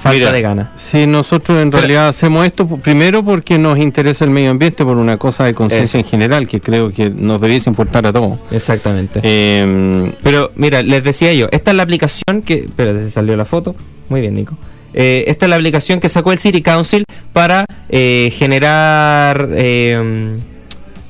falta 0.00 0.18
Mira, 0.18 0.32
de 0.32 0.42
ganas. 0.42 0.68
Sí, 0.74 1.06
nosotros 1.06 1.62
en 1.62 1.70
Pero- 1.70 1.80
realidad 1.82 2.08
hacemos 2.08 2.44
esto 2.44 2.66
primero 2.66 3.24
porque 3.24 3.56
nos 3.56 3.78
interesa 3.78 4.24
el 4.24 4.30
medio 4.30 4.50
ambiente 4.50 4.84
por 4.84 4.96
una 4.96 5.16
cosa 5.16 5.44
de 5.44 5.54
conciencia 5.54 6.00
en 6.00 6.04
general 6.06 6.48
que 6.48 6.60
creo 6.60 6.90
que 6.90 7.08
nos 7.08 7.40
debiese 7.40 7.70
importar 7.70 8.04
a 8.04 8.12
todos. 8.12 8.40
Exactamente. 8.50 9.20
Eh, 9.22 10.12
Pero 10.24 10.50
mira, 10.56 10.82
les 10.82 11.04
decía 11.04 11.32
yo, 11.34 11.46
esta 11.52 11.70
es 11.70 11.76
la 11.76 11.84
aplicación 11.84 12.42
que. 12.44 12.64
Espera, 12.64 12.92
se 12.94 13.08
salió 13.10 13.36
la 13.36 13.44
foto. 13.44 13.76
Muy 14.08 14.20
bien, 14.20 14.34
Nico. 14.34 14.56
Eh, 14.94 15.24
esta 15.28 15.46
es 15.46 15.50
la 15.50 15.56
aplicación 15.56 16.00
que 16.00 16.08
sacó 16.08 16.32
el 16.32 16.38
City 16.38 16.62
Council 16.62 17.04
para 17.32 17.64
eh, 17.88 18.32
generar 18.36 19.48
eh, 19.52 20.36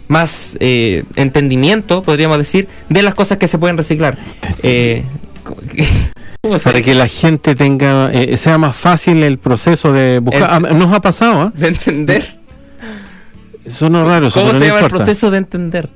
más 0.08 0.56
eh, 0.60 1.04
entendimiento, 1.16 2.02
podríamos 2.02 2.38
decir, 2.38 2.68
de 2.88 3.02
las 3.02 3.14
cosas 3.14 3.38
que 3.38 3.48
se 3.48 3.58
pueden 3.58 3.76
reciclar. 3.76 4.18
Eh, 4.62 5.04
¿cómo 6.42 6.58
se 6.58 6.64
para 6.64 6.82
que 6.82 6.94
la 6.94 7.08
gente 7.08 7.54
tenga 7.54 8.10
sea 8.36 8.58
más 8.58 8.76
fácil 8.76 9.22
el 9.22 9.38
proceso 9.38 9.92
de 9.92 10.18
buscar. 10.20 10.48
Ah, 10.50 10.60
nos 10.60 10.92
ha 10.92 11.00
pasado, 11.00 11.40
¿ah? 11.40 11.52
de 11.54 11.68
entender. 11.68 12.36
Suena 13.68 14.04
raro 14.04 14.28
eso, 14.28 14.40
¿Cómo 14.40 14.52
se 14.54 14.60
no 14.60 14.64
llama 14.64 14.80
el 14.80 14.88
proceso 14.88 15.30
de 15.30 15.38
entender? 15.38 15.88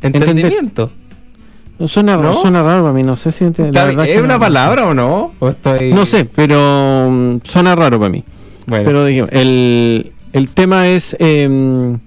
Entendimiento. 0.00 0.90
Suena, 1.88 2.16
¿No? 2.16 2.34
suena 2.40 2.62
raro 2.62 2.82
para 2.82 2.94
mí, 2.94 3.02
no 3.02 3.16
sé 3.16 3.32
si 3.32 3.44
ent- 3.44 3.58
la 3.58 3.66
Está- 3.66 3.84
verdad 3.84 4.06
¿Es 4.06 4.16
una 4.18 4.28
raro. 4.28 4.40
palabra 4.40 4.86
o 4.86 4.94
no? 4.94 5.32
¿O 5.38 5.48
estoy- 5.48 5.92
No 5.92 6.06
sé, 6.06 6.24
pero 6.24 7.08
mm, 7.10 7.36
suena 7.44 7.74
raro 7.74 7.98
para 7.98 8.10
mí. 8.10 8.22
Bueno. 8.66 8.84
Pero 8.84 9.04
dijimos, 9.04 9.30
el, 9.32 10.12
el 10.32 10.48
tema 10.48 10.88
es, 10.88 11.16
em, 11.18 11.98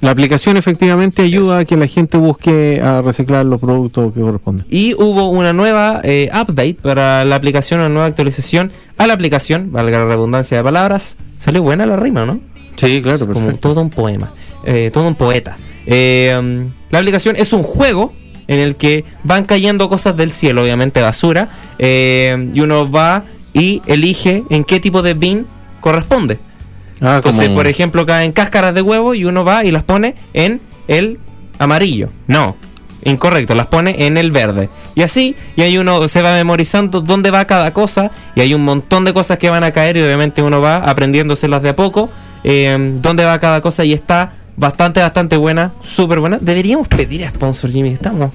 la 0.00 0.10
aplicación 0.10 0.56
efectivamente 0.56 1.22
ayuda 1.22 1.58
a 1.60 1.64
que 1.64 1.76
la 1.76 1.86
gente 1.86 2.16
busque 2.18 2.80
a 2.82 3.00
reciclar 3.02 3.44
los 3.46 3.60
productos 3.60 4.12
que 4.12 4.20
corresponden. 4.20 4.66
Y 4.68 4.94
hubo 4.94 5.30
una 5.30 5.52
nueva 5.52 6.00
eh, 6.04 6.30
update 6.32 6.76
para 6.82 7.24
la 7.24 7.36
aplicación, 7.36 7.80
una 7.80 7.88
nueva 7.88 8.06
actualización 8.06 8.70
a 8.98 9.06
la 9.06 9.14
aplicación, 9.14 9.72
valga 9.72 9.98
la 10.00 10.04
redundancia 10.06 10.58
de 10.58 10.62
palabras. 10.62 11.16
Salió 11.38 11.62
buena 11.62 11.86
la 11.86 11.96
rima, 11.96 12.24
¿no? 12.26 12.38
Sí, 12.76 13.00
claro, 13.02 13.26
Como 13.26 13.54
todo 13.54 13.80
un 13.80 13.90
poema, 13.90 14.30
eh, 14.64 14.90
todo 14.92 15.06
un 15.08 15.14
poeta. 15.14 15.56
Eh, 15.86 16.34
um, 16.38 16.68
la 16.90 16.98
aplicación 16.98 17.36
es 17.36 17.52
un 17.52 17.62
juego 17.62 18.12
en 18.48 18.58
el 18.60 18.76
que 18.76 19.04
van 19.22 19.44
cayendo 19.44 19.88
cosas 19.88 20.16
del 20.16 20.30
cielo, 20.30 20.62
obviamente 20.62 21.00
basura, 21.00 21.48
eh, 21.78 22.48
y 22.52 22.60
uno 22.60 22.90
va 22.90 23.24
y 23.52 23.80
elige 23.86 24.42
en 24.50 24.64
qué 24.64 24.80
tipo 24.80 25.02
de 25.02 25.14
bin 25.14 25.46
corresponde. 25.80 26.38
Ah, 27.00 27.16
Entonces, 27.16 27.44
como- 27.44 27.56
por 27.56 27.66
ejemplo, 27.66 28.06
caen 28.06 28.32
cáscaras 28.32 28.74
de 28.74 28.82
huevo 28.82 29.14
y 29.14 29.24
uno 29.24 29.44
va 29.44 29.64
y 29.64 29.70
las 29.70 29.82
pone 29.84 30.14
en 30.32 30.60
el 30.88 31.18
amarillo. 31.58 32.08
No, 32.26 32.56
incorrecto, 33.04 33.54
las 33.54 33.66
pone 33.66 34.06
en 34.06 34.16
el 34.16 34.30
verde. 34.30 34.68
Y 34.94 35.02
así, 35.02 35.34
y 35.56 35.62
ahí 35.62 35.76
uno 35.78 36.06
se 36.08 36.22
va 36.22 36.34
memorizando 36.34 37.00
dónde 37.00 37.30
va 37.30 37.44
cada 37.46 37.72
cosa, 37.72 38.10
y 38.34 38.40
hay 38.40 38.54
un 38.54 38.64
montón 38.64 39.04
de 39.04 39.12
cosas 39.12 39.38
que 39.38 39.50
van 39.50 39.64
a 39.64 39.72
caer, 39.72 39.96
y 39.96 40.02
obviamente 40.02 40.42
uno 40.42 40.60
va 40.60 40.76
aprendiéndoselas 40.78 41.62
de 41.62 41.70
a 41.70 41.76
poco, 41.76 42.10
eh, 42.44 42.76
dónde 43.00 43.24
va 43.24 43.38
cada 43.38 43.60
cosa, 43.60 43.84
y 43.84 43.92
está 43.92 44.32
bastante, 44.56 45.00
bastante 45.00 45.36
buena, 45.36 45.72
súper 45.82 46.20
buena. 46.20 46.38
Deberíamos 46.40 46.88
pedir 46.88 47.24
a 47.26 47.30
sponsor, 47.30 47.70
Jimmy, 47.70 47.90
estamos. 47.90 48.30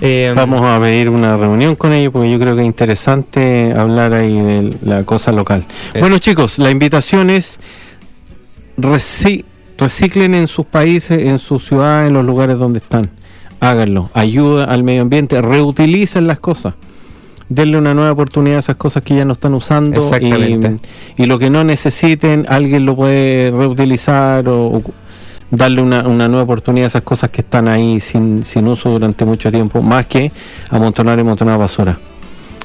eh, 0.00 0.32
Vamos 0.34 0.62
a 0.64 0.78
pedir 0.80 1.08
una 1.10 1.36
reunión 1.36 1.74
con 1.76 1.92
ellos 1.92 2.12
porque 2.12 2.30
yo 2.30 2.38
creo 2.38 2.54
que 2.54 2.62
es 2.62 2.66
interesante 2.66 3.74
hablar 3.76 4.12
ahí 4.14 4.38
de 4.40 4.76
la 4.82 5.04
cosa 5.04 5.32
local. 5.32 5.64
Bueno 5.98 6.18
chicos, 6.18 6.58
la 6.58 6.70
invitación 6.70 7.30
es 7.30 7.58
reci- 8.78 9.44
reciclen 9.76 10.34
en 10.34 10.46
sus 10.48 10.66
países, 10.66 11.20
en 11.26 11.38
sus 11.38 11.66
ciudades, 11.66 12.08
en 12.08 12.14
los 12.14 12.24
lugares 12.24 12.58
donde 12.58 12.78
están. 12.78 13.10
Háganlo, 13.60 14.08
ayuda 14.14 14.64
al 14.64 14.82
medio 14.84 15.02
ambiente, 15.02 15.40
reutilicen 15.42 16.26
las 16.26 16.38
cosas. 16.38 16.74
Denle 17.48 17.78
una 17.78 17.94
nueva 17.94 18.12
oportunidad 18.12 18.58
a 18.58 18.60
esas 18.60 18.76
cosas 18.76 19.02
que 19.02 19.16
ya 19.16 19.24
no 19.24 19.32
están 19.32 19.54
usando 19.54 19.98
y, 21.16 21.22
y 21.22 21.26
lo 21.26 21.38
que 21.38 21.48
no 21.50 21.64
necesiten, 21.64 22.44
alguien 22.48 22.84
lo 22.84 22.94
puede 22.94 23.50
reutilizar 23.50 24.46
o 24.48 24.80
darle 25.50 25.82
una, 25.82 26.06
una 26.06 26.28
nueva 26.28 26.44
oportunidad 26.44 26.84
a 26.84 26.88
esas 26.88 27.02
cosas 27.02 27.30
que 27.30 27.40
están 27.40 27.68
ahí 27.68 28.00
sin, 28.00 28.44
sin 28.44 28.66
uso 28.68 28.90
durante 28.90 29.24
mucho 29.24 29.50
tiempo, 29.50 29.82
más 29.82 30.06
que 30.06 30.30
amontonar 30.70 31.18
y 31.18 31.22
amontonar 31.22 31.58
basura. 31.58 31.98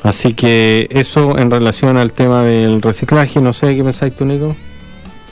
Así 0.03 0.33
que 0.33 0.87
eso 0.91 1.37
en 1.39 1.49
relación 1.49 1.95
al 1.95 2.11
tema 2.11 2.43
del 2.43 2.81
reciclaje, 2.81 3.39
no 3.39 3.53
sé 3.53 3.75
qué 3.75 3.83
pensáis 3.83 4.13
tú, 4.13 4.25
Nico. 4.25 4.55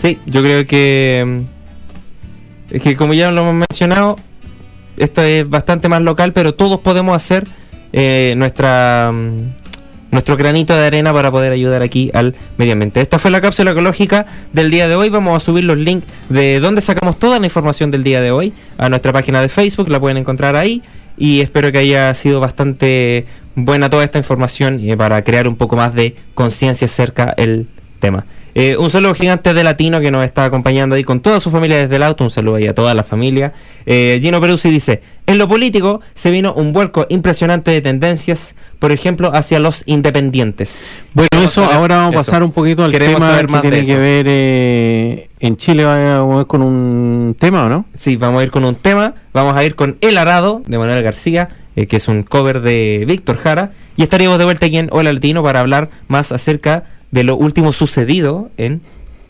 Sí, 0.01 0.17
yo 0.25 0.41
creo 0.41 0.65
que 0.65 1.23
mm, 1.25 2.75
es 2.75 2.81
que 2.81 2.95
como 2.95 3.13
ya 3.13 3.31
lo 3.31 3.41
hemos 3.41 3.65
mencionado, 3.69 4.15
esto 4.97 5.21
es 5.21 5.47
bastante 5.47 5.89
más 5.89 6.01
local, 6.01 6.31
pero 6.31 6.53
todos 6.53 6.79
podemos 6.79 7.15
hacer 7.15 7.45
eh, 7.91 8.33
nuestra 8.37 9.11
mm, 9.11 9.61
nuestro 10.12 10.38
granito 10.38 10.76
de 10.76 10.86
arena 10.86 11.13
para 11.13 11.32
poder 11.32 11.52
ayudar 11.52 11.82
aquí 11.82 12.12
al 12.13 12.36
medio 12.58 12.74
ambiente. 12.74 13.02
Esta 13.02 13.17
fue 13.17 13.32
la 13.32 13.41
cápsula 13.41 13.71
ecológica 13.71 14.26
del 14.54 14.69
día 14.69 14.88
de 14.88 14.95
hoy. 14.95 15.10
Vamos 15.10 15.36
a 15.36 15.39
subir 15.43 15.63
los 15.63 15.78
links 15.78 16.06
de 16.30 16.60
donde 16.60 16.82
sacamos 16.82 17.17
toda 17.17 17.39
la 17.39 17.45
información 17.45 17.91
del 17.91 18.04
día 18.04 18.21
de 18.21 18.32
hoy 18.32 18.54
a 18.78 18.89
nuestra 18.89 19.13
página 19.13 19.41
de 19.41 19.50
Facebook, 19.50 19.89
la 19.89 20.00
pueden 20.00 20.17
encontrar 20.17 20.56
ahí. 20.56 20.84
Y 21.17 21.41
espero 21.41 21.71
que 21.71 21.78
haya 21.78 22.13
sido 22.15 22.39
bastante 22.39 23.26
buena 23.56 23.89
toda 23.89 24.04
esta 24.04 24.17
información 24.17 24.80
eh, 24.80 24.95
para 24.97 25.24
crear 25.24 25.47
un 25.47 25.56
poco 25.56 25.76
más 25.76 25.93
de 25.93 26.15
conciencia 26.34 26.86
acerca 26.86 27.34
del 27.38 27.67
tema. 28.00 28.26
Eh, 28.53 28.75
un 28.77 28.89
saludo 28.89 29.13
gigante 29.13 29.53
de 29.53 29.63
Latino 29.63 30.01
que 30.01 30.11
nos 30.11 30.25
está 30.25 30.45
acompañando 30.45 30.95
ahí 30.95 31.03
con 31.03 31.21
toda 31.21 31.39
su 31.39 31.51
familia 31.51 31.77
desde 31.77 31.95
el 31.95 32.03
auto. 32.03 32.23
Un 32.23 32.29
saludo 32.29 32.55
ahí 32.55 32.67
a 32.67 32.75
toda 32.75 32.93
la 32.93 33.03
familia. 33.03 33.53
Eh, 33.85 34.19
Gino 34.21 34.41
Peruzzi 34.41 34.69
dice: 34.69 35.01
En 35.25 35.37
lo 35.37 35.47
político 35.47 36.01
se 36.15 36.31
vino 36.31 36.53
un 36.53 36.73
vuelco 36.73 37.05
impresionante 37.09 37.71
de 37.71 37.81
tendencias, 37.81 38.55
por 38.79 38.91
ejemplo, 38.91 39.31
hacia 39.33 39.59
los 39.59 39.83
independientes. 39.85 40.83
Bueno, 41.13 41.29
Queremos 41.31 41.51
eso, 41.51 41.65
ahora 41.65 41.97
vamos 41.97 42.15
a 42.15 42.19
eso. 42.21 42.25
pasar 42.25 42.43
un 42.43 42.51
poquito 42.51 42.83
al 42.83 42.91
Queremos 42.91 43.15
tema 43.15 43.27
saber 43.27 43.45
que 43.45 43.51
más 43.51 43.61
de 43.63 43.69
tiene 43.69 43.85
que 43.87 43.97
ver 43.97 44.25
eh, 44.27 45.29
en 45.39 45.57
Chile, 45.57 45.85
vamos 45.85 46.45
con 46.45 46.61
un 46.61 47.35
tema, 47.39 47.65
¿o 47.65 47.69
no? 47.69 47.85
Sí, 47.93 48.17
vamos 48.17 48.41
a 48.41 48.43
ir 48.43 48.51
con 48.51 48.65
un 48.65 48.75
tema. 48.75 49.13
Vamos 49.33 49.55
a 49.55 49.63
ir 49.63 49.75
con 49.75 49.97
El 50.01 50.17
Arado 50.17 50.61
de 50.67 50.77
Manuel 50.77 51.01
García, 51.03 51.47
eh, 51.77 51.87
que 51.87 51.95
es 51.95 52.07
un 52.09 52.23
cover 52.23 52.59
de 52.61 53.05
Víctor 53.07 53.37
Jara. 53.37 53.71
Y 53.95 54.03
estaríamos 54.03 54.37
de 54.39 54.45
vuelta 54.45 54.65
aquí 54.65 54.77
en 54.77 54.89
Hola 54.91 55.13
Latino 55.13 55.43
para 55.43 55.59
hablar 55.59 55.89
más 56.07 56.31
acerca 56.31 56.85
de 57.12 57.24
lo 57.24 57.36
último 57.36 57.74
sucedido 57.74 58.50
en 58.58 58.82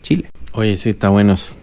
Chile. 0.02 0.28
Oye, 0.52 0.76
sí, 0.76 0.90
está 0.90 1.08
bueno 1.08 1.34
eso. 1.34 1.54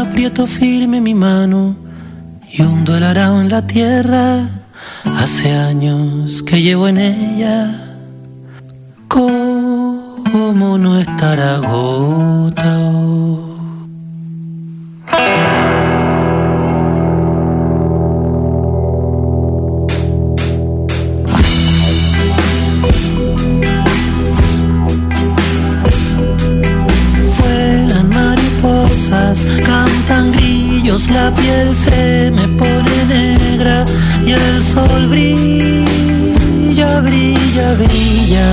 Aprieto 0.00 0.46
firme 0.46 0.98
mi 1.00 1.14
mano 1.14 1.76
y 2.50 2.62
hundo 2.62 2.96
el 2.96 3.04
arao 3.04 3.38
en 3.42 3.50
la 3.50 3.66
tierra. 3.66 4.48
Hace 5.04 5.52
años 5.52 6.42
que 6.42 6.62
llevo 6.62 6.88
en 6.88 6.96
ella. 6.96 7.96
¿Cómo 9.08 10.78
no 10.78 10.98
estar 10.98 11.38
agotado? 11.38 12.40
La 31.12 31.34
piel 31.34 31.74
se 31.74 32.30
me 32.30 32.46
pone 32.48 33.04
negra 33.08 33.84
y 34.24 34.32
el 34.32 34.64
sol 34.64 35.08
brilla, 35.08 37.00
brilla, 37.00 37.74
brilla. 37.74 38.48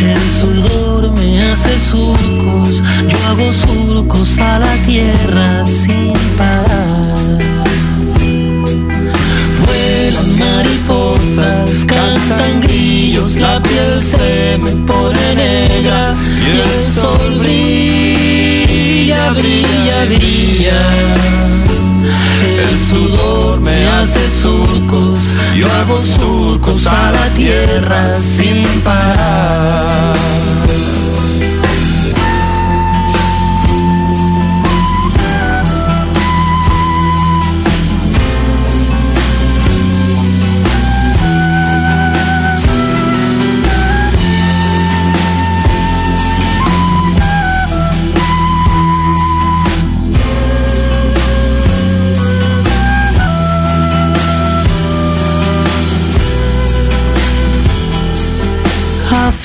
El 0.00 0.30
sudor 0.30 1.10
me 1.18 1.42
hace 1.42 1.78
surcos, 1.80 2.82
yo 3.08 3.18
hago 3.28 3.52
surcos 3.52 4.38
a 4.38 4.58
la 4.60 4.74
tierra 4.86 5.64
sin 5.64 6.12
parar. 6.36 7.38
Vuelan 9.64 10.38
mariposas, 10.38 11.84
cantan 11.84 12.60
grillos, 12.60 13.36
la 13.36 13.60
piel 13.62 14.02
se 14.02 14.58
me 14.58 14.70
pone 14.86 15.34
negra 15.34 16.14
y 16.46 16.60
el 16.60 16.92
sol 16.92 17.38
brilla, 17.40 17.77
brilla, 19.30 20.04
brilla. 20.06 20.80
El 22.70 22.78
sudor 22.78 23.60
me 23.60 23.86
hace 23.88 24.30
surcos, 24.30 25.34
yo 25.54 25.66
hago 25.72 26.00
surcos 26.00 26.86
a 26.86 27.12
la 27.12 27.28
tierra 27.34 28.18
sin 28.20 28.64
parar. 28.82 30.27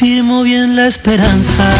Afirmo 0.04 0.44
bien 0.44 0.76
la 0.76 0.88
esperanza 0.88 1.72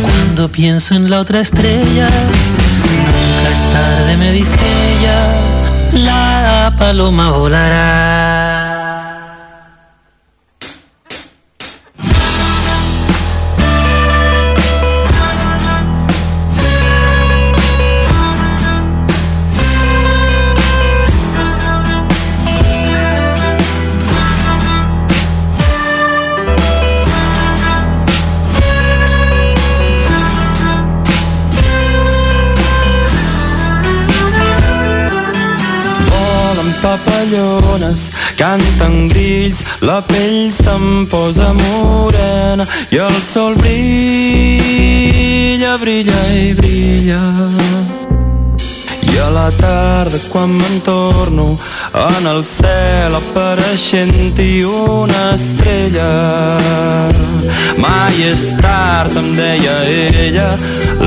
cuando 0.00 0.48
pienso 0.48 0.94
en 0.94 1.10
la 1.10 1.18
otra 1.18 1.40
estrella. 1.40 2.06
Nunca 2.06 3.50
es 3.50 3.72
tarde, 3.72 4.16
me 4.16 4.30
dice 4.30 4.54
ella, 5.00 6.04
la 6.04 6.72
paloma 6.78 7.32
volará. 7.32 8.31
La 39.82 40.00
pell 40.00 40.50
se'm 40.52 41.06
posa 41.10 41.52
morena 41.52 42.64
i 42.90 42.96
el 42.96 43.12
sol 43.32 43.54
brilla, 43.56 43.72
brilla 45.78 46.20
i 46.30 46.54
brilla. 46.54 47.20
I 49.12 49.18
a 49.18 49.28
la 49.30 49.50
tarda 49.58 50.18
quan 50.30 50.50
me'n 50.58 50.80
torno 50.86 51.58
en 51.92 52.26
el 52.26 52.44
cel 52.44 53.14
apareixent-hi 53.18 54.64
una 54.64 55.34
estrella 55.34 56.10
Mai 57.82 58.16
és 58.30 58.54
tard, 58.62 59.16
em 59.16 59.34
deia 59.36 59.76
ella, 59.84 60.50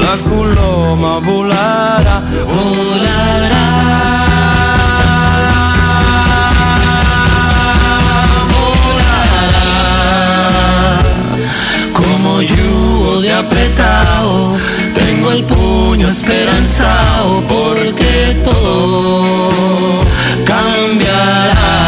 la 0.03 0.15
coloma 0.27 1.13
volarà, 1.25 2.17
volarà 2.51 4.04
apretado. 13.35 14.51
Tengo 14.93 15.31
el 15.31 15.43
puño 15.43 16.07
esperanzado 16.07 17.41
porque 17.47 18.41
todo 18.43 19.49
cambiará. 20.45 21.84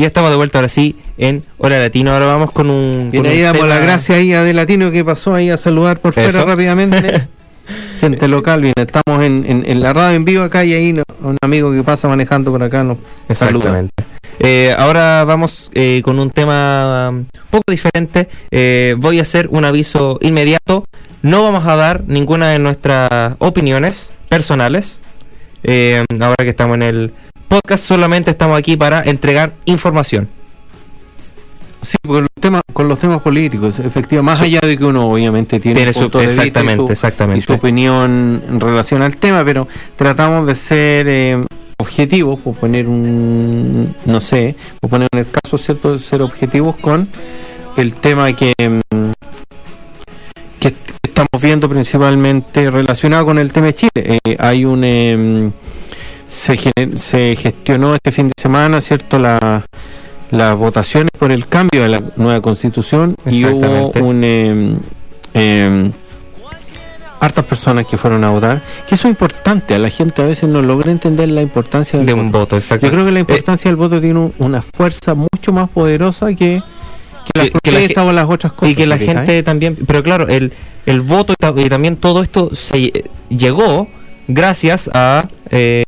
Y 0.00 0.04
ya 0.04 0.06
estamos 0.06 0.30
de 0.30 0.36
vuelta 0.36 0.56
ahora 0.56 0.68
sí 0.70 0.96
en 1.18 1.42
Hora 1.58 1.78
Latino. 1.78 2.10
Ahora 2.14 2.24
vamos 2.24 2.52
con 2.52 2.70
un. 2.70 3.10
Bien, 3.10 3.22
con 3.22 3.30
ahí 3.32 3.36
un 3.40 3.44
damos 3.44 3.60
tema- 3.60 3.74
las 3.74 3.82
gracias 3.82 4.16
ahí 4.18 4.32
a 4.32 4.42
De 4.42 4.54
Latino 4.54 4.90
que 4.90 5.04
pasó 5.04 5.34
ahí 5.34 5.50
a 5.50 5.58
saludar 5.58 5.98
por 6.00 6.14
fuera 6.14 6.42
rápidamente. 6.42 7.28
Gente 8.00 8.26
local, 8.26 8.62
bien, 8.62 8.72
estamos 8.78 9.22
en, 9.22 9.44
en, 9.46 9.62
en 9.66 9.80
la 9.82 9.92
radio 9.92 10.16
en 10.16 10.24
vivo 10.24 10.42
acá 10.42 10.64
y 10.64 10.72
ahí 10.72 10.94
no- 10.94 11.02
un 11.22 11.36
amigo 11.42 11.70
que 11.74 11.82
pasa 11.82 12.08
manejando 12.08 12.50
por 12.50 12.62
acá 12.62 12.82
nos 12.82 12.96
saluda. 13.28 13.58
Exactamente. 13.58 14.04
Eh, 14.38 14.74
ahora 14.78 15.22
vamos 15.26 15.70
eh, 15.74 16.00
con 16.02 16.18
un 16.18 16.30
tema 16.30 17.10
un 17.10 17.26
poco 17.50 17.64
diferente. 17.70 18.26
Eh, 18.50 18.94
voy 18.96 19.18
a 19.18 19.22
hacer 19.22 19.48
un 19.50 19.66
aviso 19.66 20.16
inmediato. 20.22 20.86
No 21.20 21.42
vamos 21.42 21.66
a 21.66 21.76
dar 21.76 22.04
ninguna 22.06 22.48
de 22.48 22.58
nuestras 22.58 23.34
opiniones 23.38 24.12
personales. 24.30 24.98
Ahora 25.62 26.36
que 26.38 26.48
estamos 26.48 26.76
en 26.76 26.82
el 26.84 27.12
podcast, 27.50 27.84
solamente 27.84 28.30
estamos 28.30 28.56
aquí 28.56 28.76
para 28.76 29.02
entregar 29.02 29.52
información. 29.64 30.28
Sí, 31.82 31.96
con 32.06 32.20
los 32.22 32.30
temas, 32.40 32.62
con 32.72 32.88
los 32.88 32.98
temas 32.98 33.20
políticos, 33.22 33.78
efectivamente, 33.80 34.22
más 34.22 34.38
Sí. 34.38 34.44
allá 34.44 34.60
de 34.60 34.76
que 34.78 34.84
uno 34.84 35.10
obviamente 35.10 35.58
tiene, 35.58 35.76
Tiene 35.76 35.92
su- 35.92 36.00
punto 36.02 36.18
de 36.18 36.26
vista 36.26 36.44
y 36.44 36.48
exactamente, 36.48 36.86
su- 36.86 36.92
exactamente. 36.92 37.38
y 37.38 37.42
su 37.42 37.52
opinión 37.54 38.42
en 38.48 38.60
relación 38.60 39.02
al 39.02 39.16
tema, 39.16 39.44
pero 39.44 39.66
tratamos 39.96 40.46
de 40.46 40.54
ser 40.54 41.06
eh, 41.08 41.44
objetivos, 41.78 42.38
por 42.40 42.54
poner 42.54 42.86
un, 42.86 43.94
no 44.04 44.20
sé, 44.20 44.54
por 44.80 44.90
poner 44.90 45.08
en 45.12 45.20
el 45.20 45.26
caso 45.30 45.56
cierto 45.58 45.92
de 45.94 45.98
ser 45.98 46.20
objetivos 46.22 46.76
con 46.76 47.08
el 47.78 47.94
tema 47.94 48.30
que 48.34 48.52
mm, 48.58 49.10
que 50.60 50.68
est- 50.68 50.90
estamos 51.02 51.42
viendo 51.42 51.66
principalmente 51.68 52.70
relacionado 52.70 53.24
con 53.24 53.38
el 53.38 53.50
tema 53.52 53.68
de 53.68 53.74
Chile. 53.74 53.90
Eh, 53.94 54.36
hay 54.38 54.66
un 54.66 54.84
em, 54.84 55.50
se, 56.30 56.56
se 56.96 57.36
gestionó 57.36 57.94
este 57.94 58.12
fin 58.12 58.28
de 58.28 58.32
semana, 58.40 58.80
cierto, 58.80 59.18
la 59.18 59.62
las 60.30 60.56
votaciones 60.56 61.10
por 61.18 61.32
el 61.32 61.48
cambio 61.48 61.82
de 61.82 61.88
la 61.88 62.02
nueva 62.14 62.40
constitución 62.40 63.16
y 63.26 63.44
hubo 63.44 63.90
un 64.00 64.22
em, 65.34 65.92
hartas 67.20 67.44
personas 67.44 67.84
que 67.86 67.98
fueron 67.98 68.22
a 68.22 68.30
votar 68.30 68.62
que 68.88 68.94
eso 68.94 69.08
es 69.08 69.12
importante 69.12 69.74
a 69.74 69.78
la 69.80 69.90
gente 69.90 70.22
a 70.22 70.26
veces 70.26 70.48
no 70.48 70.62
logra 70.62 70.92
entender 70.92 71.28
la 71.32 71.42
importancia 71.42 71.98
del 71.98 72.06
De 72.06 72.12
voto. 72.12 72.24
un 72.24 72.30
voto, 72.32 72.56
exacto. 72.56 72.86
yo 72.86 72.92
creo 72.92 73.04
que 73.04 73.10
la 73.12 73.18
importancia 73.20 73.68
del 73.68 73.76
voto 73.76 74.00
tiene 74.00 74.20
un- 74.20 74.32
una 74.38 74.62
fuerza 74.62 75.14
mucho 75.14 75.52
más 75.52 75.68
poderosa 75.68 76.28
que 76.34 76.62
que 77.24 77.38
las 77.38 77.50
Que- 77.50 77.58
que 77.62 77.92
la 77.94 78.04
o 78.04 78.12
las 78.12 78.28
otras 78.30 78.52
cosas 78.52 78.70
y 78.72 78.74
que 78.76 78.86
la 78.86 78.98
gente 78.98 79.42
también, 79.42 79.76
pero 79.86 80.02
claro, 80.02 80.26
el, 80.28 80.52
el 80.86 81.00
voto 81.00 81.32
y 81.32 81.36
ta- 81.36 81.52
y 81.56 81.68
también 81.68 81.96
todo 81.96 82.22
esto 82.22 82.50
se 82.54 83.04
llegó 83.28 83.88
gracias 84.34 84.90
a 84.94 85.26
eh, 85.50 85.82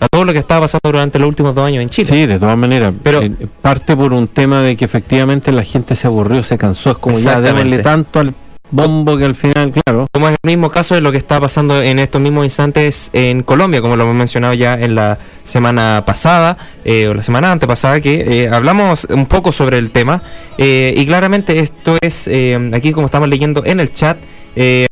a 0.00 0.06
todo 0.08 0.24
lo 0.24 0.32
que 0.32 0.38
estaba 0.38 0.60
pasando 0.62 0.80
durante 0.92 1.18
los 1.18 1.28
últimos 1.28 1.54
dos 1.56 1.66
años 1.66 1.82
en 1.82 1.88
Chile. 1.88 2.08
Sí, 2.12 2.26
de 2.26 2.38
todas 2.38 2.56
maneras. 2.56 2.94
Pero- 3.02 3.20
Eh, 3.22 3.32
parte 3.60 3.96
por 3.96 4.12
un 4.12 4.28
tema 4.28 4.62
de 4.62 4.76
que 4.76 4.84
efectivamente 4.84 5.50
la 5.50 5.64
gente 5.64 5.96
se 5.96 6.06
aburrió, 6.06 6.44
se 6.44 6.56
cansó. 6.56 6.92
Es 6.92 6.98
como 6.98 7.18
ya 7.18 7.40
démosle 7.40 7.78
tanto 7.78 8.20
al 8.20 8.32
bombo 8.70 9.16
que 9.16 9.24
al 9.24 9.34
final, 9.34 9.72
claro. 9.72 10.06
Como 10.12 10.28
es 10.28 10.36
el 10.40 10.46
mismo 10.46 10.70
caso 10.70 10.94
de 10.94 11.00
lo 11.00 11.10
que 11.10 11.18
está 11.18 11.40
pasando 11.40 11.82
en 11.82 11.98
estos 11.98 12.20
mismos 12.20 12.44
instantes 12.44 13.10
en 13.12 13.42
Colombia, 13.42 13.80
como 13.80 13.96
lo 13.96 14.04
hemos 14.04 14.14
mencionado 14.14 14.54
ya 14.54 14.74
en 14.74 14.94
la 14.94 15.18
semana 15.44 16.04
pasada 16.06 16.56
eh, 16.84 17.08
o 17.08 17.14
la 17.14 17.22
semana 17.24 17.50
antepasada, 17.50 18.00
que 18.00 18.44
eh, 18.44 18.48
hablamos 18.50 19.04
un 19.10 19.26
poco 19.26 19.50
sobre 19.50 19.78
el 19.78 19.90
tema. 19.90 20.22
eh, 20.58 20.94
y 20.96 21.06
claramente 21.06 21.58
esto 21.58 21.96
es, 22.00 22.28
eh, 22.28 22.70
aquí 22.72 22.92
como 22.92 23.06
estamos 23.06 23.28
leyendo 23.28 23.64
en 23.64 23.80
el 23.80 23.92
chat, 23.92 24.16
eh, 24.54 24.86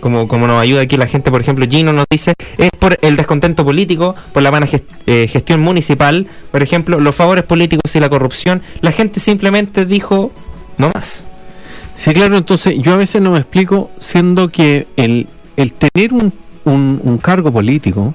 como, 0.00 0.26
como 0.26 0.46
nos 0.46 0.60
ayuda 0.60 0.82
aquí 0.82 0.96
la 0.96 1.06
gente, 1.06 1.30
por 1.30 1.40
ejemplo, 1.40 1.66
Gino 1.68 1.92
nos 1.92 2.06
dice, 2.10 2.34
es 2.58 2.70
por 2.78 2.96
el 3.02 3.16
descontento 3.16 3.64
político, 3.64 4.14
por 4.32 4.42
la 4.42 4.50
mala 4.50 4.66
eh, 5.06 5.28
gestión 5.28 5.60
municipal, 5.60 6.26
por 6.50 6.62
ejemplo, 6.62 6.98
los 6.98 7.14
favores 7.14 7.44
políticos 7.44 7.94
y 7.94 8.00
la 8.00 8.08
corrupción. 8.08 8.62
La 8.80 8.92
gente 8.92 9.20
simplemente 9.20 9.86
dijo, 9.86 10.32
no 10.78 10.90
más. 10.94 11.26
Sí, 11.94 12.12
claro, 12.12 12.36
entonces 12.36 12.78
yo 12.78 12.94
a 12.94 12.96
veces 12.96 13.20
no 13.20 13.32
me 13.32 13.38
explico, 13.38 13.90
siendo 14.00 14.48
que 14.48 14.86
el, 14.96 15.26
el 15.56 15.72
tener 15.72 16.14
un, 16.14 16.32
un, 16.64 17.18
cargo 17.18 17.52
político 17.52 18.14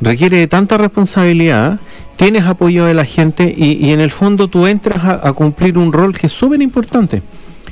requiere 0.00 0.38
de 0.38 0.48
tanta 0.48 0.76
responsabilidad, 0.76 1.78
tienes 2.16 2.44
apoyo 2.44 2.84
de 2.84 2.94
la 2.94 3.04
gente 3.04 3.54
y, 3.56 3.86
y 3.86 3.92
en 3.92 4.00
el 4.00 4.10
fondo 4.10 4.48
tú 4.48 4.66
entras 4.66 4.98
a, 4.98 5.28
a 5.28 5.32
cumplir 5.32 5.78
un 5.78 5.92
rol 5.92 6.12
que 6.16 6.26
es 6.26 6.32
súper 6.32 6.60
importante. 6.60 7.22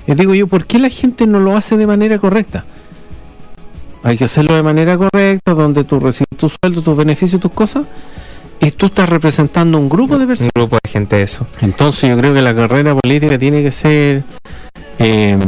Les 0.07 0.17
digo 0.17 0.35
yo, 0.35 0.47
¿por 0.47 0.65
qué 0.65 0.79
la 0.79 0.89
gente 0.89 1.27
no 1.27 1.41
lo 1.41 1.57
hace 1.57 1.77
de 1.77 1.87
manera 1.87 2.19
correcta? 2.19 2.65
Hay 4.03 4.17
que 4.17 4.25
hacerlo 4.25 4.55
de 4.57 4.63
manera 4.63 4.97
correcta, 4.97 5.53
donde 5.53 5.85
tú 5.85 6.01
recibes 6.01 6.29
tu 6.37 6.49
sueldo, 6.49 6.83
tus 6.83 6.97
beneficios, 6.97 7.41
tus 7.41 7.53
cosas, 7.53 7.85
y 8.61 8.71
tú 8.71 8.87
estás 8.87 9.09
representando 9.09 9.79
un 9.79 9.89
grupo 9.89 10.17
de 10.17 10.23
Un 10.25 10.29
personas. 10.29 10.53
grupo 10.55 10.79
de 10.83 10.91
gente 10.91 11.23
eso. 11.23 11.47
Entonces 11.61 12.09
yo 12.11 12.17
creo 12.19 12.33
que 12.35 12.41
la 12.43 12.55
carrera 12.55 12.95
política 12.95 13.39
tiene 13.39 13.63
que 13.63 13.71
ser 13.73 14.23
eh, 14.99 15.39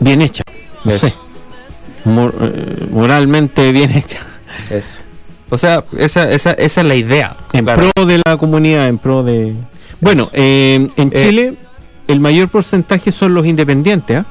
bien 0.00 0.22
hecha, 0.22 0.42
no 0.84 0.92
Eso. 0.92 1.08
sé, 1.08 1.14
mor- 2.04 2.34
eh, 2.40 2.86
moralmente 2.90 3.72
bien 3.72 3.90
hecha, 3.92 4.20
Eso. 4.70 4.98
O 5.48 5.56
sea, 5.58 5.84
esa, 5.96 6.28
esa, 6.30 6.52
esa 6.52 6.80
es 6.80 6.86
la 6.86 6.94
idea. 6.96 7.36
en 7.52 7.64
Claro. 7.64 7.90
pro 7.94 8.04
de 8.06 8.20
la 8.26 8.36
comunidad, 8.36 8.88
en 8.88 8.98
pro 8.98 9.22
de... 9.22 9.54
Bueno, 10.00 10.28
eh, 10.32 10.88
en 10.96 11.12
Eh, 11.14 11.24
Chile 11.28 11.56
el 12.08 12.18
mayor 12.20 12.48
porcentaje 12.48 13.12
son 13.12 13.32
los 13.34 13.46
independientes, 13.46 14.18
¿ah? 14.18 14.26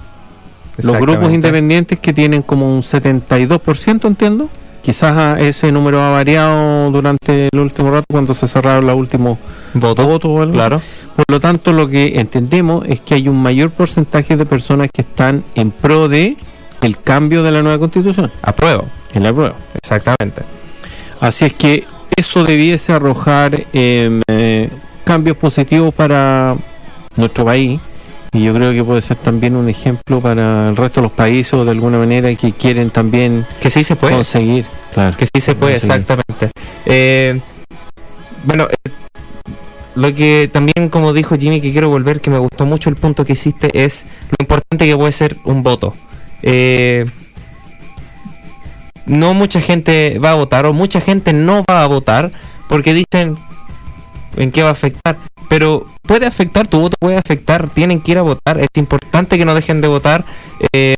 Los 0.77 0.97
grupos 0.97 1.31
independientes 1.31 1.99
que 1.99 2.13
tienen 2.13 2.41
como 2.41 2.73
un 2.73 2.81
72%, 2.81 4.05
entiendo. 4.05 4.49
Quizás 4.81 5.39
ese 5.39 5.71
número 5.71 5.99
ha 6.01 6.11
variado 6.11 6.91
durante 6.91 7.49
el 7.51 7.59
último 7.59 7.89
rato 7.89 8.05
cuando 8.11 8.35
se 8.35 8.47
cerraron 8.47 8.85
los 8.85 8.95
últimos 8.95 9.39
Voto, 9.73 10.05
votos 10.05 10.29
o 10.31 10.41
algo. 10.41 10.53
claro. 10.53 10.81
Por 11.15 11.25
lo 11.29 11.39
tanto, 11.39 11.71
lo 11.73 11.87
que 11.87 12.19
entendemos 12.19 12.85
es 12.87 12.99
que 12.99 13.15
hay 13.15 13.27
un 13.29 13.41
mayor 13.41 13.71
porcentaje 13.71 14.35
de 14.37 14.45
personas 14.45 14.89
que 14.93 15.01
están 15.01 15.43
en 15.55 15.71
pro 15.71 16.07
de 16.07 16.35
el 16.81 16.99
cambio 16.99 17.41
de 17.41 17.51
la 17.51 17.61
nueva 17.63 17.79
constitución, 17.79 18.29
Apruebo. 18.41 18.85
en 19.13 19.23
la 19.23 19.33
prueba. 19.33 19.55
Exactamente. 19.73 20.43
Así 21.21 21.45
es 21.45 21.53
que 21.53 21.85
eso 22.15 22.43
debiese 22.43 22.93
arrojar 22.93 23.65
em, 23.73 24.21
eh, 24.27 24.69
cambios 25.03 25.37
positivos 25.37 25.93
para 25.93 26.55
nuestro 27.15 27.45
país 27.45 27.79
y 28.35 28.43
yo 28.43 28.53
creo 28.53 28.71
que 28.73 28.83
puede 28.83 29.01
ser 29.01 29.17
también 29.17 29.55
un 29.55 29.69
ejemplo 29.69 30.19
para 30.21 30.69
el 30.69 30.75
resto 30.75 31.01
de 31.01 31.07
los 31.07 31.11
países 31.13 31.53
o 31.53 31.63
de 31.65 31.71
alguna 31.71 31.97
manera 31.97 32.33
que 32.35 32.51
quieren 32.51 32.89
también 32.89 33.45
Que 33.61 33.69
sí 33.71 33.83
se 33.83 33.95
puede. 33.95 34.13
conseguir. 34.13 34.65
Claro. 34.93 35.15
Que 35.17 35.25
sí 35.33 35.41
se 35.41 35.55
puede, 35.55 35.73
Conseguir. 35.79 35.95
exactamente. 36.01 36.51
Eh, 36.85 37.39
bueno, 38.43 38.67
eh, 38.69 38.89
lo 39.95 40.13
que 40.13 40.49
también, 40.51 40.89
como 40.89 41.13
dijo 41.13 41.35
Jimmy, 41.37 41.61
que 41.61 41.71
quiero 41.71 41.89
volver, 41.89 42.19
que 42.21 42.29
me 42.29 42.37
gustó 42.37 42.65
mucho 42.65 42.89
el 42.89 42.95
punto 42.97 43.23
que 43.25 43.33
hiciste, 43.33 43.83
es 43.85 44.05
lo 44.29 44.35
importante 44.43 44.85
que 44.85 44.95
puede 44.95 45.11
ser 45.13 45.37
un 45.45 45.63
voto. 45.63 45.93
Eh, 46.43 47.05
no 49.05 49.33
mucha 49.33 49.61
gente 49.61 50.19
va 50.19 50.31
a 50.31 50.35
votar 50.35 50.65
o 50.65 50.73
mucha 50.73 50.99
gente 50.99 51.31
no 51.31 51.63
va 51.69 51.83
a 51.83 51.87
votar 51.87 52.31
porque 52.67 52.93
dicen 52.93 53.37
en 54.35 54.51
qué 54.51 54.63
va 54.63 54.69
a 54.69 54.71
afectar. 54.73 55.15
Pero 55.55 55.85
puede 56.01 56.25
afectar, 56.25 56.67
tu 56.67 56.81
voto 56.81 56.97
puede 56.99 57.15
afectar, 57.15 57.69
tienen 57.69 58.01
que 58.01 58.11
ir 58.11 58.17
a 58.17 58.23
votar, 58.23 58.59
es 58.59 58.67
importante 58.75 59.37
que 59.37 59.45
no 59.45 59.55
dejen 59.55 59.79
de 59.79 59.87
votar. 59.87 60.25
Eh, 60.73 60.95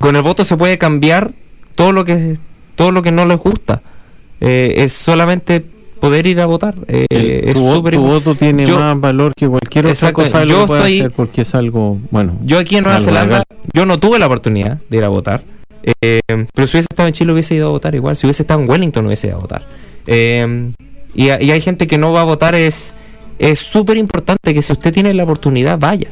con 0.00 0.16
el 0.16 0.22
voto 0.22 0.44
se 0.44 0.56
puede 0.56 0.78
cambiar 0.78 1.30
todo 1.76 1.92
lo 1.92 2.04
que 2.04 2.38
todo 2.74 2.90
lo 2.90 3.02
que 3.02 3.12
no 3.12 3.24
les 3.24 3.38
gusta. 3.38 3.80
Eh, 4.40 4.74
es 4.78 4.92
solamente 4.92 5.64
poder 6.00 6.26
ir 6.26 6.40
a 6.40 6.46
votar. 6.46 6.74
Eh, 6.88 7.52
tu, 7.54 7.60
voto 8.00 8.34
tiene 8.34 8.66
Yo- 8.66 8.80
más 8.80 8.98
valor 9.00 9.32
que 9.36 9.46
cualquier 9.46 9.86
otra 9.86 10.12
cosa 10.12 10.42
que 10.42 10.48
yo 10.48 10.66
pueda 10.66 10.80
estoy- 10.80 10.98
hacer 10.98 11.12
porque 11.12 11.42
es 11.42 11.54
algo, 11.54 12.00
bueno. 12.10 12.32
Yo 12.44 12.58
aquí 12.58 12.76
en 12.78 12.82
Nueva 12.82 12.98
Zelanda, 12.98 13.44
yo 13.72 13.86
no 13.86 14.00
tuve 14.00 14.18
la 14.18 14.26
oportunidad 14.26 14.78
de 14.90 14.96
ir 14.96 15.04
a 15.04 15.08
votar. 15.08 15.44
eh, 16.00 16.20
pero 16.52 16.66
si 16.66 16.76
hubiese 16.76 16.88
estado 16.90 17.06
en 17.06 17.12
Chile 17.14 17.32
hubiese 17.32 17.54
ido 17.54 17.68
a 17.68 17.70
votar 17.70 17.94
igual. 17.94 18.16
Si 18.16 18.26
hubiese 18.26 18.42
estado 18.42 18.58
en 18.60 18.68
Wellington 18.68 19.06
hubiese 19.06 19.28
ido 19.28 19.36
a 19.36 19.40
votar. 19.40 19.62
Eh, 20.08 20.72
y, 21.14 21.26
y 21.26 21.30
hay 21.52 21.60
gente 21.60 21.86
que 21.86 21.98
no 21.98 22.12
va 22.12 22.22
a 22.22 22.24
votar. 22.24 22.56
Es 22.56 22.92
es 23.38 23.58
súper 23.58 23.96
importante 23.96 24.54
que 24.54 24.62
si 24.62 24.72
usted 24.72 24.92
tiene 24.92 25.12
la 25.14 25.24
oportunidad, 25.24 25.78
vaya. 25.78 26.08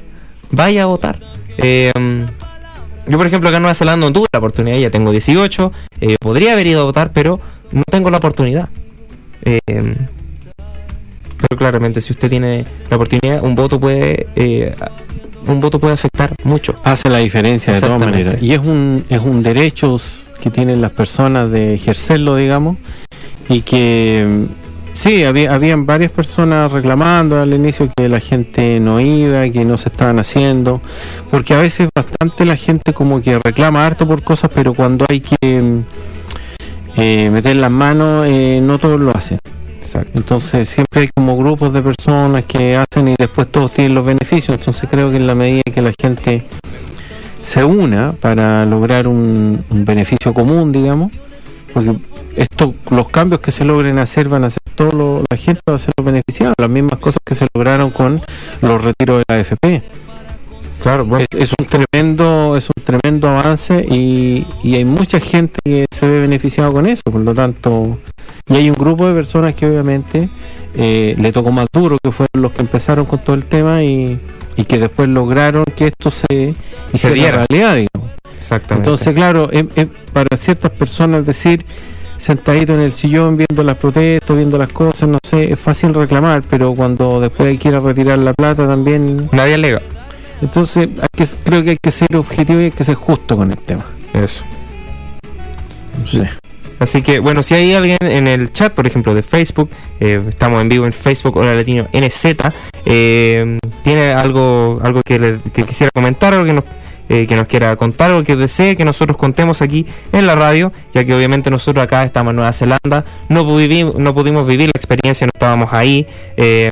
Vaya 0.51 0.83
a 0.83 0.87
votar. 0.87 1.19
Eh, 1.59 1.93
yo, 3.07 3.17
por 3.17 3.27
ejemplo, 3.27 3.49
acá 3.49 3.57
en 3.59 3.63
Nueva 3.63 3.75
Zelanda 3.75 4.07
no 4.07 4.13
tuve 4.13 4.29
la 4.33 4.39
oportunidad. 4.39 4.79
Ya 4.79 4.91
tengo 4.91 5.11
18. 5.11 5.73
eh, 6.01 6.17
podría 6.21 6.53
haber 6.53 6.67
ido 6.67 6.83
a 6.83 6.85
votar, 6.85 7.11
pero 7.13 7.41
no 7.73 7.83
tengo 7.91 8.11
la 8.11 8.19
oportunidad. 8.19 8.69
Eh, 9.45 9.61
pero 9.67 11.57
claramente, 11.57 12.01
si 12.01 12.13
usted 12.13 12.29
tiene 12.29 12.65
la 12.91 12.97
oportunidad, 12.97 13.43
un 13.43 13.55
voto 13.55 13.81
puede... 13.81 14.27
eh, 14.37 14.75
un 15.47 15.61
voto 15.61 15.81
puede 15.81 15.95
afectar 15.95 16.35
mucho. 16.45 16.79
hace 16.85 17.09
la 17.09 17.19
diferencia 17.19 17.73
de 17.73 17.81
todas 17.81 17.99
maneras. 17.99 18.43
Y 18.43 18.53
es 18.53 18.61
un, 18.61 19.05
es 19.09 19.21
un 19.21 19.43
derecho 19.43 19.99
que 20.41 20.51
tienen 20.51 20.81
las 20.81 20.93
personas 20.93 21.51
de 21.51 21.75
ejercerlo, 21.75 22.37
digamos, 22.37 22.77
y 23.49 23.63
que 23.63 24.47
sí, 25.01 25.25
había, 25.25 25.55
habían 25.55 25.87
varias 25.87 26.11
personas 26.11 26.71
reclamando 26.71 27.41
al 27.41 27.55
inicio 27.55 27.89
que 27.97 28.09
la 28.09 28.21
gente 28.21 28.79
no 28.81 29.01
iba, 29.01 29.49
que 29.49 29.65
no 29.65 29.79
se 29.79 29.89
estaban 29.89 30.19
haciendo, 30.19 30.83
porque 31.31 31.55
a 31.55 31.59
veces 31.59 31.89
bastante 31.95 32.45
la 32.45 32.57
gente 32.57 32.93
como 32.93 33.23
que 33.23 33.39
reclama 33.39 33.87
harto 33.87 34.07
por 34.07 34.23
cosas, 34.23 34.51
pero 34.55 34.75
cuando 34.75 35.07
hay 35.09 35.21
que 35.21 35.81
eh, 36.97 37.31
meter 37.31 37.57
las 37.57 37.71
manos, 37.71 38.27
eh, 38.29 38.61
no 38.63 38.79
todos 38.79 39.01
lo 39.01 39.17
hacen. 39.17 39.39
Exacto. 39.79 40.19
Entonces 40.19 40.69
siempre 40.69 41.03
hay 41.03 41.09
como 41.15 41.39
grupos 41.39 41.73
de 41.73 41.81
personas 41.81 42.45
que 42.45 42.77
hacen 42.77 43.09
y 43.09 43.15
después 43.19 43.51
todos 43.51 43.73
tienen 43.73 43.95
los 43.95 44.05
beneficios. 44.05 44.59
Entonces 44.59 44.87
creo 44.91 45.11
que 45.11 45.17
en 45.17 45.27
la 45.27 45.35
medida 45.35 45.63
que 45.75 45.81
la 45.81 45.93
gente 45.99 46.45
se 47.41 47.65
una 47.65 48.13
para 48.13 48.67
lograr 48.67 49.09
un, 49.09 49.65
un 49.71 49.85
beneficio 49.87 50.35
común, 50.35 50.71
digamos, 50.73 51.11
porque 51.73 51.95
esto, 52.43 52.73
los 52.91 53.09
cambios 53.09 53.41
que 53.41 53.53
se 53.53 53.65
logren 53.65 53.99
hacer 53.99 54.29
van 54.29 54.45
a 54.45 54.51
ser 54.51 54.63
todo 54.75 54.91
lo- 54.93 55.25
la 55.31 55.37
gente 55.37 55.61
va 55.69 55.75
a 55.77 55.79
ser 55.79 55.93
los 55.97 56.05
beneficiados, 56.07 56.55
las 56.59 56.71
mismas 56.71 56.99
cosas 56.99 57.19
que 57.25 57.35
se 57.35 57.47
lograron 57.55 57.91
con 57.91 58.21
los 58.63 58.83
retiros 58.83 59.19
de 59.19 59.25
la 59.29 59.37
AFP. 59.41 59.83
Claro, 60.83 61.05
bueno. 61.05 61.27
Es, 61.31 61.39
es 61.39 61.53
un 61.59 61.67
tremendo, 61.67 62.57
es 62.57 62.67
un 62.75 62.83
tremendo 62.83 63.29
avance 63.29 63.85
y, 63.91 64.47
y 64.63 64.77
hay 64.77 64.85
mucha 64.87 65.21
gente 65.21 65.59
que 65.63 65.85
se 65.91 66.07
ve 66.09 66.21
beneficiado 66.21 66.73
con 66.73 66.87
eso, 66.87 67.03
por 67.05 67.21
lo 67.21 67.35
tanto, 67.35 67.99
y 68.49 68.55
hay 68.57 68.71
un 68.71 68.77
grupo 68.77 69.07
de 69.07 69.15
personas 69.15 69.55
que 69.55 69.67
obviamente 69.67 70.31
eh, 70.75 71.15
le 71.19 71.33
tocó 71.33 71.53
más 71.53 71.67
duro, 71.71 71.99
que 72.03 72.11
fueron 72.11 72.41
los 72.41 72.53
que 72.53 72.63
empezaron 72.63 73.05
con 73.05 73.19
todo 73.19 73.37
el 73.37 73.45
tema 73.45 73.83
y, 73.83 74.19
y 74.57 74.65
que 74.65 74.79
después 74.79 75.11
lograron 75.11 75.65
que 75.77 75.89
esto 75.89 76.11
se 76.11 76.55
hiciera 76.95 77.15
diera. 77.15 77.47
realidad, 77.51 77.75
digamos. 77.77 78.17
Exactamente. 78.39 78.89
Entonces, 78.89 79.15
claro, 79.15 79.51
para 80.15 80.35
ciertas 80.39 80.71
personas 80.71 81.27
decir 81.27 81.67
sentadito 82.21 82.75
en 82.75 82.81
el 82.81 82.93
sillón 82.93 83.37
viendo 83.37 83.63
las 83.65 83.77
protestas, 83.79 84.37
viendo 84.37 84.59
las 84.59 84.73
cosas, 84.73 85.09
no 85.09 85.19
sé, 85.23 85.53
es 85.53 85.59
fácil 85.59 85.95
reclamar, 85.95 86.43
pero 86.49 86.75
cuando 86.75 87.21
después 87.21 87.59
quiera 87.59 87.81
retirar 87.81 88.19
la 88.19 88.33
plata 88.35 88.67
también 88.67 89.29
Nadie 89.33 89.55
alega. 89.55 89.81
entonces, 90.43 90.89
hay 91.01 91.09
que, 91.17 91.27
creo 91.45 91.63
que 91.65 91.71
hay 91.71 91.79
que 91.83 91.91
ser 91.91 92.15
objetivo 92.17 92.61
y 92.61 92.65
hay 92.65 92.71
que 92.71 92.85
ser 92.85 92.95
justo 92.95 93.37
con 93.37 93.51
el 93.51 93.59
tema. 93.59 93.85
Eso. 94.13 94.45
No 95.99 96.07
sé. 96.07 96.29
Así 96.79 97.03
que, 97.03 97.19
bueno, 97.19 97.43
si 97.43 97.55
hay 97.55 97.75
alguien 97.75 97.99
en 98.01 98.27
el 98.27 98.53
chat, 98.53 98.73
por 98.73 98.87
ejemplo, 98.87 99.15
de 99.15 99.23
Facebook, 99.23 99.69
eh, 100.01 100.23
estamos 100.29 100.63
en 100.63 100.69
vivo 100.71 100.87
en 100.87 100.95
Facebook, 100.95 101.37
Hola 101.37 101.55
Latino 101.55 101.87
NZ, 101.93 102.25
eh, 102.87 103.59
tiene 103.85 104.13
algo 104.13 104.81
algo 104.83 105.03
que, 105.05 105.19
le- 105.19 105.41
que 105.53 105.65
quisiera 105.65 105.91
comentar, 105.95 106.33
algo 106.33 106.47
que 106.47 106.55
nos, 106.55 106.65
eh, 107.11 107.27
que 107.27 107.37
nos 107.37 107.47
quiera 107.47 107.77
contar, 107.77 108.11
algo 108.11 108.25
que 108.25 108.37
desee 108.37 108.75
que 108.77 108.87
nosotros 108.87 109.19
contemos 109.19 109.61
aquí 109.61 109.85
en 110.13 110.27
la 110.27 110.35
radio, 110.35 110.73
ya 110.95 111.05
que 111.05 111.13
obviamente 111.13 111.51
nosotros 111.51 111.85
acá 111.85 112.05
estamos 112.05 112.31
en 112.31 112.37
Nueva 112.37 112.53
Zelanda, 112.55 113.05
no, 113.29 113.45
pudivi- 113.45 113.93
no 113.95 114.15
pudimos 114.15 114.47
vivir 114.47 114.69
la 114.69 114.79
experiencia, 114.79 115.27
no 115.27 115.33
estábamos 115.35 115.75
ahí. 115.75 116.07
eh, 116.39 116.71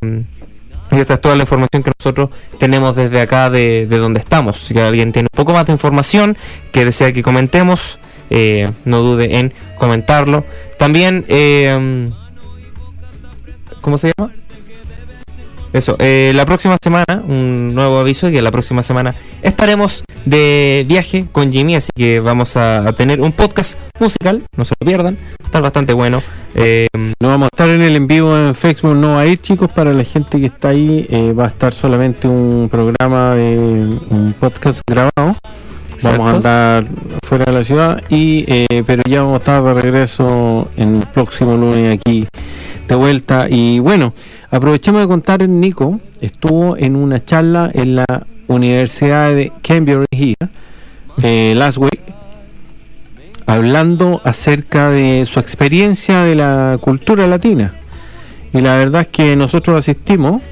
y 0.90 0.96
esta 0.96 1.14
es 1.14 1.20
toda 1.20 1.36
la 1.36 1.42
información 1.42 1.82
que 1.82 1.92
nosotros 1.98 2.30
tenemos 2.58 2.96
desde 2.96 3.20
acá 3.20 3.50
de, 3.50 3.86
de 3.86 3.98
donde 3.98 4.20
estamos. 4.20 4.56
Si 4.58 4.78
alguien 4.78 5.12
tiene 5.12 5.28
un 5.30 5.36
poco 5.36 5.52
más 5.52 5.66
de 5.66 5.72
información 5.72 6.34
que 6.72 6.86
desea 6.86 7.12
que 7.12 7.22
comentemos, 7.22 7.98
eh, 8.30 8.70
no 8.86 9.02
dude 9.02 9.38
en 9.38 9.52
comentarlo. 9.76 10.46
También, 10.78 11.26
eh, 11.28 12.10
¿cómo 13.82 13.98
se 13.98 14.12
llama? 14.16 14.32
Eso, 15.72 15.96
eh, 15.98 16.32
la 16.34 16.46
próxima 16.46 16.78
semana, 16.82 17.22
un 17.26 17.74
nuevo 17.74 17.98
aviso, 17.98 18.30
que 18.30 18.40
la 18.40 18.50
próxima 18.50 18.82
semana 18.82 19.14
estaremos 19.42 20.02
de 20.24 20.84
viaje 20.88 21.26
con 21.30 21.52
Jimmy, 21.52 21.76
así 21.76 21.90
que 21.94 22.20
vamos 22.20 22.56
a, 22.56 22.88
a 22.88 22.92
tener 22.94 23.20
un 23.20 23.32
podcast 23.32 23.78
musical, 24.00 24.42
no 24.56 24.64
se 24.64 24.74
lo 24.80 24.86
pierdan, 24.86 25.14
va 25.16 25.44
a 25.44 25.46
estar 25.46 25.62
bastante 25.62 25.92
bueno. 25.92 26.22
Eh, 26.54 26.88
No 27.20 27.28
vamos 27.28 27.46
a 27.46 27.54
estar 27.54 27.68
en 27.68 27.82
el 27.82 27.96
en 27.96 28.06
vivo 28.06 28.36
en 28.36 28.54
Facebook, 28.54 28.94
no 28.94 29.14
va 29.14 29.20
a 29.20 29.26
ir 29.26 29.38
chicos, 29.40 29.70
para 29.70 29.92
la 29.92 30.04
gente 30.04 30.40
que 30.40 30.46
está 30.46 30.70
ahí 30.70 31.06
eh, 31.10 31.32
va 31.32 31.44
a 31.44 31.48
estar 31.48 31.74
solamente 31.74 32.26
un 32.26 32.68
programa, 32.70 33.34
de 33.34 33.58
un 33.58 34.34
podcast 34.38 34.80
grabado. 34.86 35.36
Vamos 36.00 36.32
a 36.32 36.36
andar 36.36 36.84
fuera 37.26 37.46
de 37.46 37.52
la 37.52 37.64
ciudad 37.64 38.02
y 38.08 38.44
eh, 38.46 38.84
pero 38.86 39.02
ya 39.08 39.22
vamos 39.22 39.34
a 39.34 39.38
estar 39.38 39.62
de 39.64 39.74
regreso 39.74 40.70
en 40.76 40.96
el 40.96 41.06
próximo 41.08 41.56
lunes 41.56 41.98
aquí 41.98 42.26
de 42.86 42.94
vuelta 42.94 43.48
y 43.50 43.80
bueno 43.80 44.14
aprovechemos 44.50 45.00
de 45.00 45.08
contar 45.08 45.48
Nico 45.48 46.00
estuvo 46.20 46.76
en 46.76 46.96
una 46.96 47.24
charla 47.24 47.70
en 47.72 47.96
la 47.96 48.06
Universidad 48.46 49.34
de 49.34 49.52
Cambridge 49.62 50.34
eh, 51.22 51.54
last 51.56 51.78
week 51.78 52.00
hablando 53.48 54.20
acerca 54.24 54.90
de 54.90 55.24
su 55.26 55.40
experiencia 55.40 56.22
de 56.22 56.34
la 56.34 56.78
cultura 56.82 57.26
latina. 57.26 57.72
Y 58.52 58.60
la 58.60 58.76
verdad 58.76 59.02
es 59.02 59.08
que 59.08 59.36
nosotros 59.36 59.78
asistimos 59.78 60.42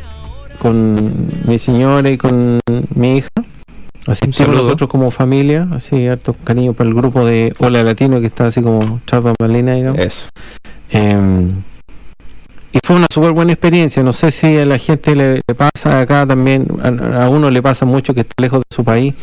con 0.59 1.29
mi 1.47 1.59
señora 1.59 2.11
y 2.11 2.17
con 2.17 2.59
mi 2.95 3.19
hija. 3.19 3.29
Asistimos 4.07 4.57
nosotros 4.57 4.89
como 4.89 5.11
familia 5.11 5.69
así 5.73 6.07
harto 6.07 6.33
cariño 6.33 6.73
para 6.73 6.89
el 6.89 6.95
grupo 6.95 7.27
de 7.27 7.55
Hola 7.59 7.83
Latino 7.83 8.21
que 8.21 8.27
está 8.27 8.47
así 8.47 8.63
como 8.63 9.01
Chapa 9.05 9.35
Malina 9.41 9.75
digamos. 9.75 10.01
Eso. 10.01 10.29
Em, 10.91 11.63
y 12.73 12.79
fue 12.85 12.97
una 12.97 13.07
súper 13.13 13.33
buena 13.33 13.53
experiencia. 13.53 14.03
No 14.03 14.13
sé 14.13 14.31
si 14.31 14.59
a 14.59 14.65
la 14.65 14.79
gente 14.79 15.15
le, 15.17 15.43
le 15.47 15.55
pasa 15.55 16.01
acá 16.01 16.27
también, 16.27 16.67
a, 16.83 17.25
a 17.25 17.29
uno 17.29 17.51
le 17.51 17.63
pasa 17.63 17.87
mucho 17.87 18.15
que 18.15 18.21
está 18.21 18.35
lejos 18.41 18.61
de 18.69 18.75
su 18.75 18.85
país, 18.85 19.15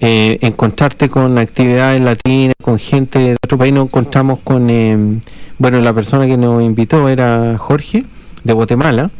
eh, 0.00 0.38
encontrarte 0.40 1.08
con 1.08 1.38
actividades 1.38 2.00
latinas, 2.00 2.56
con 2.60 2.78
gente 2.78 3.18
de 3.18 3.36
otro 3.42 3.56
país. 3.56 3.72
Nos 3.72 3.84
encontramos 3.86 4.40
con, 4.40 4.68
em, 4.68 5.20
bueno, 5.58 5.80
la 5.80 5.92
persona 5.92 6.26
que 6.26 6.36
nos 6.36 6.62
invitó 6.62 7.08
era 7.08 7.56
Jorge, 7.58 8.04
de 8.42 8.52
Guatemala, 8.52 9.10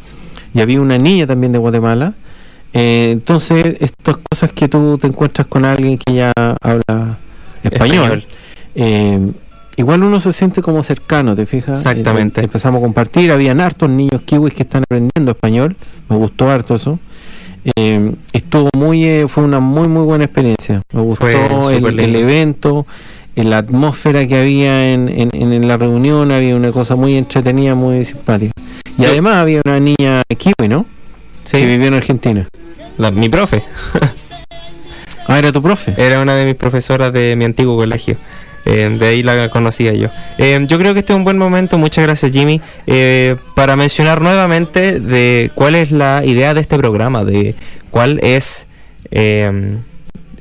y 0.53 0.61
había 0.61 0.81
una 0.81 0.97
niña 0.97 1.25
también 1.25 1.53
de 1.53 1.59
Guatemala. 1.59 2.13
Eh, 2.73 3.11
entonces, 3.13 3.77
estas 3.79 4.17
cosas 4.29 4.51
que 4.51 4.67
tú 4.67 4.97
te 4.97 5.07
encuentras 5.07 5.47
con 5.47 5.63
alguien 5.63 5.97
que 5.97 6.15
ya 6.15 6.33
habla 6.61 7.17
español. 7.63 8.25
Español. 8.75 9.33
Igual 9.77 10.03
uno 10.03 10.19
se 10.19 10.31
siente 10.33 10.61
como 10.61 10.83
cercano, 10.83 11.35
¿te 11.35 11.45
fijas? 11.45 11.77
Exactamente. 11.79 12.41
Eh, 12.41 12.45
empezamos 12.45 12.79
a 12.79 12.83
compartir, 12.83 13.31
habían 13.31 13.59
hartos 13.61 13.89
niños 13.89 14.21
kiwis 14.25 14.53
que 14.53 14.63
están 14.63 14.83
aprendiendo 14.83 15.31
español, 15.31 15.75
me 16.09 16.15
gustó 16.17 16.49
harto 16.49 16.75
eso. 16.75 16.99
Eh, 17.75 18.11
estuvo 18.33 18.69
muy, 18.75 19.05
eh, 19.05 19.25
fue 19.29 19.43
una 19.43 19.59
muy 19.61 19.87
muy 19.87 20.03
buena 20.03 20.25
experiencia, 20.25 20.81
me 20.93 21.01
gustó 21.01 21.27
el, 21.69 21.99
el 21.99 22.15
evento, 22.15 22.85
en 23.35 23.49
la 23.49 23.59
atmósfera 23.59 24.27
que 24.27 24.35
había 24.39 24.93
en, 24.93 25.07
en- 25.09 25.53
en 25.53 25.67
la 25.67 25.77
reunión, 25.77 26.31
había 26.31 26.55
una 26.55 26.71
cosa 26.71 26.95
muy 26.95 27.15
entretenida, 27.17 27.73
muy 27.73 28.03
simpática. 28.05 28.51
Y 28.97 29.05
además 29.05 29.35
había 29.37 29.61
una 29.65 29.79
niña 29.79 30.21
kiwi, 30.37 30.67
¿no? 30.67 30.85
Que 31.49 31.59
Sí, 31.59 31.65
vivió 31.65 31.87
en 31.87 31.93
Argentina. 31.95 32.47
la- 32.97 33.11
mi 33.11 33.29
profe. 33.29 33.63
Ah, 35.27 35.39
era 35.39 35.51
tu 35.53 35.61
profe. 35.61 35.93
Era 35.97 36.19
una 36.21 36.35
de 36.35 36.45
mis 36.45 36.55
profesoras 36.55 37.13
de 37.13 37.35
mi 37.37 37.45
antiguo 37.45 37.77
colegio. 37.77 38.17
Eh, 38.65 38.95
de 38.97 39.07
ahí 39.07 39.23
la 39.23 39.49
conocía 39.49 39.93
yo. 39.93 40.09
Eh, 40.37 40.63
yo 40.67 40.77
creo 40.79 40.93
que 40.93 41.01
este 41.01 41.13
es 41.13 41.17
un 41.17 41.23
buen 41.23 41.37
momento, 41.37 41.77
muchas 41.77 42.03
gracias 42.03 42.31
Jimmy, 42.31 42.61
eh, 42.87 43.35
para 43.55 43.75
mencionar 43.75 44.21
nuevamente 44.21 44.99
de 44.99 45.51
cuál 45.53 45.75
es 45.75 45.91
la 45.91 46.23
idea 46.25 46.53
de 46.53 46.61
este 46.61 46.77
programa, 46.77 47.25
de 47.25 47.55
cuál 47.91 48.19
es 48.23 48.67
eh, 49.11 49.77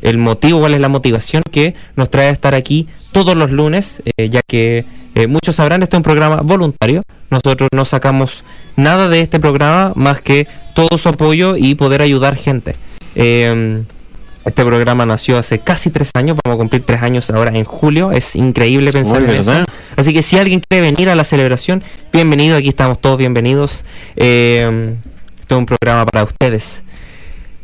el 0.03 0.19
motivo, 0.19 0.61
cuál 0.61 0.75
es 0.75 0.81
la 0.81 0.89
motivación 0.89 1.43
que 1.51 1.75
nos 1.97 2.11
trae 2.11 2.29
a 2.29 2.33
estar 2.33 2.55
aquí 2.55 2.89
todos 3.13 3.37
los 3.37 3.51
lunes, 3.51 4.03
ya 4.17 4.41
que 4.47 4.85
muchos 5.29 5.57
sabrán, 5.57 5.83
este 5.83 5.97
es 5.97 5.99
un 5.99 6.05
programa 6.05 6.37
voluntario. 6.43 7.03
Nosotros 7.31 7.69
no 7.75 7.85
sacamos 7.85 8.43
nada 8.77 9.09
de 9.09 9.21
este 9.21 9.39
programa 9.39 9.93
más 9.95 10.21
que 10.21 10.49
todo 10.75 10.97
su 10.97 11.09
apoyo 11.09 11.57
y 11.57 11.75
poder 11.75 12.03
ayudar 12.03 12.37
gente. 12.37 12.75
Este 14.45 14.65
programa 14.65 15.07
nació 15.07 15.39
hace 15.39 15.61
casi 15.61 15.91
tres 15.91 16.11
años, 16.15 16.37
vamos 16.45 16.57
a 16.57 16.59
cumplir 16.59 16.83
tres 16.85 17.03
años 17.03 17.31
ahora 17.31 17.53
en 17.55 17.65
julio. 17.65 18.11
Es 18.11 18.35
increíble 18.35 18.91
pensar 18.91 19.23
en 19.23 19.31
eso. 19.31 19.65
Así 19.97 20.13
que 20.13 20.23
si 20.23 20.39
alguien 20.39 20.63
quiere 20.69 20.83
venir 20.83 21.09
a 21.09 21.15
la 21.15 21.25
celebración, 21.25 21.83
bienvenido, 22.13 22.57
aquí 22.57 22.69
estamos 22.69 23.01
todos 23.01 23.19
bienvenidos. 23.19 23.85
Eh, 24.17 24.97
este 25.41 25.55
es 25.55 25.59
un 25.59 25.67
programa 25.67 26.07
para 26.07 26.25
ustedes. 26.25 26.83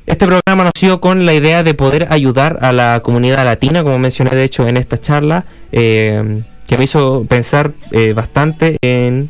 Este 0.07 0.27
programa 0.27 0.71
nació 0.73 1.01
con 1.01 1.27
la 1.27 1.35
idea 1.35 1.63
de 1.63 1.75
poder 1.75 2.07
ayudar 2.11 2.59
a 2.63 2.73
la 2.73 3.01
comunidad 3.03 3.45
latina, 3.45 3.83
como 3.83 3.99
mencioné 3.99 4.31
de 4.31 4.45
hecho 4.45 4.67
en 4.67 4.77
esta 4.77 4.99
charla, 4.99 5.45
eh, 5.73 6.43
que 6.67 6.79
me 6.79 6.85
hizo 6.85 7.27
pensar 7.29 7.73
eh, 7.91 8.13
bastante 8.15 8.79
en, 8.83 9.29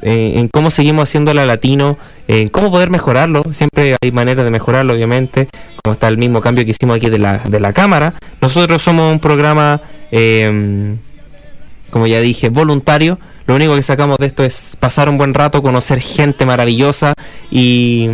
en, 0.00 0.38
en 0.38 0.48
cómo 0.48 0.70
seguimos 0.70 1.08
haciéndola 1.08 1.44
latino, 1.44 1.98
en 2.28 2.48
cómo 2.48 2.70
poder 2.70 2.90
mejorarlo. 2.90 3.42
Siempre 3.52 3.96
hay 4.00 4.12
maneras 4.12 4.44
de 4.44 4.50
mejorarlo, 4.50 4.94
obviamente, 4.94 5.48
como 5.82 5.94
está 5.94 6.08
el 6.08 6.18
mismo 6.18 6.40
cambio 6.40 6.64
que 6.64 6.70
hicimos 6.70 6.96
aquí 6.96 7.10
de 7.10 7.18
la, 7.18 7.38
de 7.38 7.60
la 7.60 7.72
cámara. 7.72 8.14
Nosotros 8.40 8.82
somos 8.82 9.12
un 9.12 9.20
programa, 9.20 9.80
eh, 10.10 10.96
como 11.90 12.06
ya 12.06 12.20
dije, 12.20 12.48
voluntario. 12.48 13.18
Lo 13.46 13.56
único 13.56 13.74
que 13.74 13.82
sacamos 13.82 14.18
de 14.18 14.26
esto 14.26 14.44
es 14.44 14.76
pasar 14.78 15.08
un 15.08 15.18
buen 15.18 15.34
rato, 15.34 15.62
conocer 15.62 16.00
gente 16.00 16.46
maravillosa 16.46 17.14
y, 17.50 18.08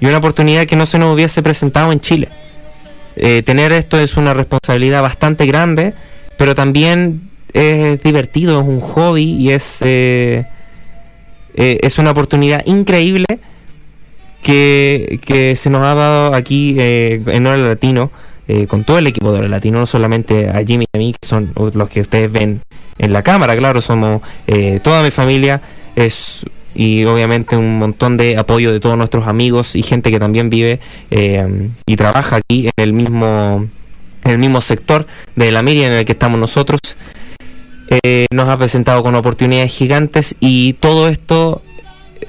y 0.00 0.06
una 0.06 0.18
oportunidad 0.18 0.66
que 0.66 0.76
no 0.76 0.86
se 0.86 0.98
nos 0.98 1.12
hubiese 1.14 1.42
presentado 1.42 1.90
en 1.92 2.00
Chile. 2.00 2.28
Eh, 3.16 3.42
tener 3.44 3.72
esto 3.72 3.98
es 3.98 4.16
una 4.16 4.34
responsabilidad 4.34 5.02
bastante 5.02 5.46
grande, 5.46 5.94
pero 6.36 6.54
también 6.54 7.30
es 7.52 8.02
divertido, 8.02 8.60
es 8.60 8.66
un 8.66 8.80
hobby 8.80 9.24
y 9.24 9.50
es, 9.50 9.78
eh, 9.82 10.46
eh, 11.54 11.78
es 11.82 11.98
una 11.98 12.10
oportunidad 12.10 12.64
increíble 12.66 13.26
que, 14.44 15.20
que 15.24 15.56
se 15.56 15.70
nos 15.70 15.82
ha 15.82 15.94
dado 15.94 16.34
aquí 16.34 16.76
eh, 16.78 17.20
en 17.26 17.46
Hora 17.46 17.56
Latino, 17.56 18.12
eh, 18.46 18.66
con 18.66 18.84
todo 18.84 18.98
el 18.98 19.06
equipo 19.06 19.32
de 19.32 19.38
Hora 19.38 19.48
Latino, 19.48 19.80
no 19.80 19.86
solamente 19.86 20.50
a 20.50 20.62
Jimmy 20.62 20.84
y 20.92 20.96
a 20.96 20.98
mí, 20.98 21.14
que 21.18 21.26
son 21.26 21.50
los 21.56 21.88
que 21.88 22.02
ustedes 22.02 22.30
ven 22.30 22.60
en 22.98 23.12
la 23.12 23.22
cámara, 23.22 23.56
claro, 23.56 23.80
somos 23.80 24.22
eh, 24.46 24.80
toda 24.84 25.02
mi 25.02 25.10
familia, 25.10 25.60
es 25.96 26.44
y 26.76 27.04
obviamente 27.04 27.56
un 27.56 27.78
montón 27.78 28.16
de 28.16 28.36
apoyo 28.36 28.72
de 28.72 28.80
todos 28.80 28.98
nuestros 28.98 29.28
amigos 29.28 29.76
y 29.76 29.82
gente 29.82 30.10
que 30.10 30.18
también 30.18 30.50
vive 30.50 30.80
y 31.86 31.96
trabaja 31.96 32.36
aquí 32.36 32.66
en 32.66 32.72
el 32.76 32.92
mismo 32.92 33.68
en 34.24 34.30
el 34.32 34.38
mismo 34.38 34.60
sector 34.60 35.06
de 35.36 35.52
la 35.52 35.62
media 35.62 35.86
en 35.86 35.92
el 35.92 36.04
que 36.04 36.10
estamos 36.10 36.40
nosotros 36.40 36.80
eh, 37.88 38.26
nos 38.30 38.48
ha 38.48 38.56
presentado 38.56 39.02
con 39.02 39.14
oportunidades 39.14 39.72
gigantes 39.72 40.36
y 40.40 40.74
todo 40.74 41.08
esto 41.08 41.62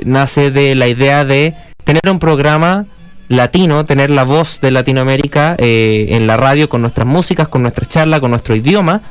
nace 0.03 0.51
de 0.51 0.75
la 0.75 0.87
idea 0.87 1.23
de 1.25 1.53
tener 1.83 2.01
un 2.09 2.19
programa 2.19 2.85
latino, 3.27 3.85
tener 3.85 4.09
la 4.09 4.23
voz 4.23 4.61
de 4.61 4.71
Latinoamérica 4.71 5.55
eh, 5.57 6.07
en 6.09 6.27
la 6.27 6.37
radio 6.37 6.69
con 6.69 6.81
nuestras 6.81 7.07
músicas, 7.07 7.47
con 7.47 7.61
nuestra 7.61 7.85
charla, 7.87 8.19
con 8.19 8.31
nuestro 8.31 8.55
idioma, 8.55 9.01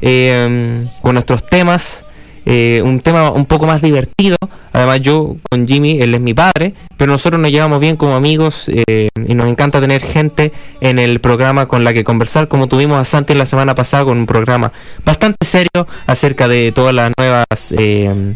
eh, 0.00 0.86
con 1.00 1.14
nuestros 1.14 1.46
temas, 1.46 2.04
eh, 2.46 2.82
un 2.84 3.00
tema 3.00 3.30
un 3.30 3.46
poco 3.46 3.66
más 3.66 3.82
divertido. 3.82 4.36
Además 4.72 5.00
yo 5.02 5.36
con 5.50 5.68
Jimmy, 5.68 6.00
él 6.00 6.14
es 6.14 6.20
mi 6.20 6.34
padre, 6.34 6.74
pero 6.96 7.12
nosotros 7.12 7.40
nos 7.40 7.50
llevamos 7.50 7.80
bien 7.80 7.96
como 7.96 8.16
amigos 8.16 8.68
eh, 8.68 9.08
y 9.26 9.34
nos 9.34 9.46
encanta 9.46 9.80
tener 9.80 10.02
gente 10.02 10.52
en 10.80 10.98
el 10.98 11.20
programa 11.20 11.66
con 11.66 11.84
la 11.84 11.92
que 11.92 12.02
conversar, 12.02 12.48
como 12.48 12.66
tuvimos 12.66 12.98
a 12.98 13.04
Santi 13.04 13.34
la 13.34 13.46
semana 13.46 13.74
pasada 13.74 14.04
con 14.04 14.18
un 14.18 14.26
programa 14.26 14.72
bastante 15.04 15.46
serio 15.46 15.86
acerca 16.06 16.48
de 16.48 16.72
todas 16.72 16.94
las 16.94 17.12
nuevas... 17.16 17.46
eh, 17.72 18.34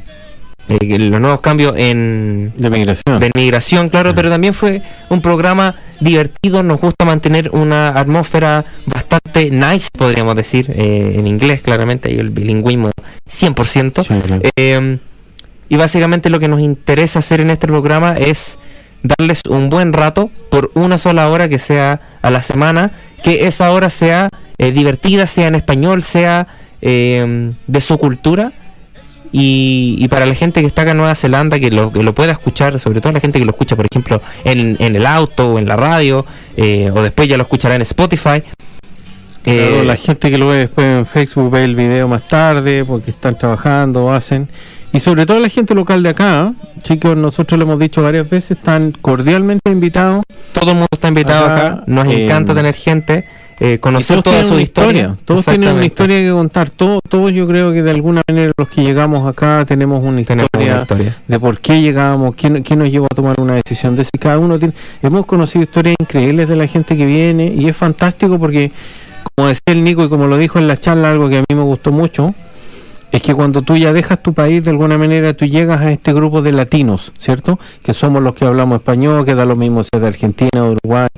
eh, 0.69 0.99
los 0.99 1.21
nuevos 1.21 1.41
cambios 1.41 1.75
en, 1.79 2.53
De 2.57 2.69
migración. 2.69 3.21
de 3.21 3.31
migración, 3.35 3.89
claro, 3.89 4.15
pero 4.15 4.29
también 4.29 4.53
fue 4.53 4.83
un 5.09 5.23
programa 5.23 5.77
divertido, 6.01 6.63
nos 6.63 6.79
gusta 6.79 7.07
mantener 7.07 7.51
una 7.53 7.89
atmósfera 7.89 8.67
bastante 9.09 9.51
nice, 9.51 9.89
podríamos 9.97 10.37
decir, 10.37 10.71
eh, 10.75 11.15
en 11.17 11.27
inglés, 11.27 11.63
claramente, 11.63 12.13
y 12.13 12.19
el 12.19 12.31
bilingüismo 12.31 12.91
100%. 13.29 14.05
Sí, 14.05 14.15
claro. 14.21 14.43
Eh, 14.57 14.99
y 15.69 15.77
básicamente 15.77 16.31
lo 16.31 16.41
que 16.41 16.49
nos 16.49 16.61
interesa 16.61 17.19
hacer 17.19 17.41
en 17.41 17.51
este 17.51 17.67
programa 17.67 18.17
es 18.17 18.59
darles 19.03 19.43
un 19.49 19.69
buen 19.69 19.93
rato 19.93 20.31
por 20.51 20.71
una 20.75 20.99
sola 20.99 21.29
hora 21.29 21.49
que 21.49 21.59
sea 21.59 22.01
a 22.23 22.31
la 22.31 22.43
semana, 22.43 22.93
que 23.23 23.47
esa 23.47 23.71
hora 23.73 23.91
sea 23.91 24.31
eh, 24.59 24.73
divertida, 24.73 25.27
sea 25.27 25.49
en 25.49 25.55
español, 25.55 26.03
sea 26.03 26.47
eh, 26.81 27.53
de 27.67 27.81
su 27.81 27.99
cultura. 27.99 28.53
Y, 29.31 29.97
y 29.99 30.09
para 30.09 30.25
la 30.25 30.35
gente 30.35 30.63
que 30.63 30.67
está 30.67 30.83
acá 30.83 30.93
en 30.93 30.97
Nueva 30.97 31.15
Zelanda, 31.15 31.61
que 31.61 31.71
lo, 31.71 31.93
que 31.93 32.03
lo 32.03 32.15
pueda 32.15 32.33
escuchar, 32.33 32.79
sobre 32.79 33.03
todo 33.03 33.13
la 33.13 33.21
gente 33.21 33.39
que 33.39 33.45
lo 33.45 33.51
escucha, 33.51 33.77
por 33.77 33.85
ejemplo, 33.85 34.23
en, 34.45 34.77
en 34.79 34.97
el 34.97 35.05
auto 35.05 35.51
o 35.53 35.59
en 35.59 35.69
la 35.69 35.77
radio, 35.77 36.25
eh, 36.57 36.91
o 36.95 37.03
después 37.03 37.29
ya 37.29 37.37
lo 37.37 37.43
escuchará 37.43 37.75
en 37.75 37.83
Spotify. 37.83 38.43
Claro, 39.55 39.81
Eh, 39.81 39.85
la 39.85 39.97
gente 39.97 40.31
que 40.31 40.39
lo 40.39 40.49
ve 40.49 40.57
después 40.59 40.87
en 40.87 41.07
Facebook 41.07 41.51
ve 41.51 41.65
el 41.65 41.75
video 41.75 42.09
más 42.09 42.27
tarde 42.29 42.85
porque 42.85 43.11
están 43.11 43.37
trabajando 43.39 44.13
hacen. 44.13 44.49
Y 44.93 45.01
sobre 45.01 45.27
todo 45.27 45.39
la 45.39 45.49
gente 45.51 45.75
local 45.75 46.03
de 46.03 46.09
acá, 46.11 46.53
¿eh? 46.53 46.67
chicos, 46.83 47.17
nosotros 47.17 47.59
lo 47.59 47.65
hemos 47.67 47.79
dicho 47.79 48.03
varias 48.03 48.29
veces, 48.29 48.53
están 48.53 48.93
cordialmente 48.93 49.71
invitados. 49.71 50.23
todo 50.53 50.71
el 50.71 50.77
mundo 50.77 50.89
está 50.91 51.09
invitado 51.09 51.45
Acá, 51.45 51.67
acá, 51.67 51.85
nos 51.87 52.07
eh, 52.09 52.25
encanta 52.25 52.55
tener 52.55 52.75
gente, 52.75 53.27
eh, 53.61 53.79
conocer 53.81 54.23
toda 54.23 54.43
su 54.45 54.55
una 54.55 54.63
historia. 54.63 55.17
Todos 55.27 55.45
tienen 55.45 55.75
una 55.75 55.85
historia 55.85 56.21
que 56.21 56.31
contar. 56.31 56.71
Todos, 56.71 57.03
todos 57.07 57.33
yo 57.33 57.47
creo 57.47 57.73
que 57.75 57.83
de 57.83 57.91
alguna 57.91 58.23
manera 58.27 58.51
los 58.57 58.69
que 58.71 58.83
llegamos 58.83 59.29
acá 59.29 59.65
tenemos 59.69 60.03
una 60.03 60.23
Tenemos 60.23 60.47
historia, 60.47 60.73
una 60.73 60.83
historia. 60.83 61.17
de 61.27 61.39
por 61.39 61.59
qué 61.61 61.83
llegamos, 61.83 62.35
quién, 62.35 62.63
quién 62.63 62.79
nos 62.79 62.91
llevó 62.91 63.07
a 63.11 63.15
tomar 63.15 63.39
una 63.39 63.55
decisión 63.63 63.95
de 63.95 64.05
si 64.05 64.11
cada 64.19 64.39
uno 64.39 64.59
tiene. 64.59 64.73
Hemos 65.03 65.27
conocido 65.27 65.65
historias 65.65 65.97
increíbles 66.01 66.49
de 66.49 66.57
la 66.57 66.67
gente 66.67 66.97
que 66.97 67.05
viene 67.05 67.53
y 67.55 67.69
es 67.69 67.77
fantástico 67.77 68.39
porque, 68.39 68.73
como 69.35 69.49
decía 69.49 69.63
el 69.67 69.85
Nico 69.85 70.05
y 70.05 70.09
como 70.09 70.27
lo 70.27 70.37
dijo 70.37 70.59
en 70.59 70.69
la 70.69 70.79
charla, 70.79 71.11
algo 71.11 71.29
que 71.29 71.39
a 71.39 71.41
mí 71.41 71.55
me 71.55 71.63
gustó 71.63 71.93
mucho, 71.93 72.35
es 73.11 73.23
que 73.23 73.35
cuando 73.35 73.63
tú 73.63 73.77
ya 73.77 73.93
dejas 73.93 74.23
tu 74.23 74.35
país, 74.35 74.65
de 74.65 74.71
alguna 74.71 74.99
manera 74.99 75.35
tú 75.35 75.47
llegas 75.47 75.81
a 75.81 75.93
este 75.93 76.13
grupo 76.13 76.43
de 76.43 76.53
latinos, 76.53 77.13
¿cierto? 77.19 77.59
Que 77.83 77.95
somos 77.95 78.23
los 78.23 78.35
que 78.35 78.45
hablamos 78.45 78.81
español, 78.81 79.25
que 79.25 79.35
da 79.35 79.45
lo 79.45 79.57
mismo 79.57 79.83
si 79.83 79.91
es 79.93 80.01
de 80.01 80.07
Argentina, 80.09 80.51
Uruguay, 80.63 81.09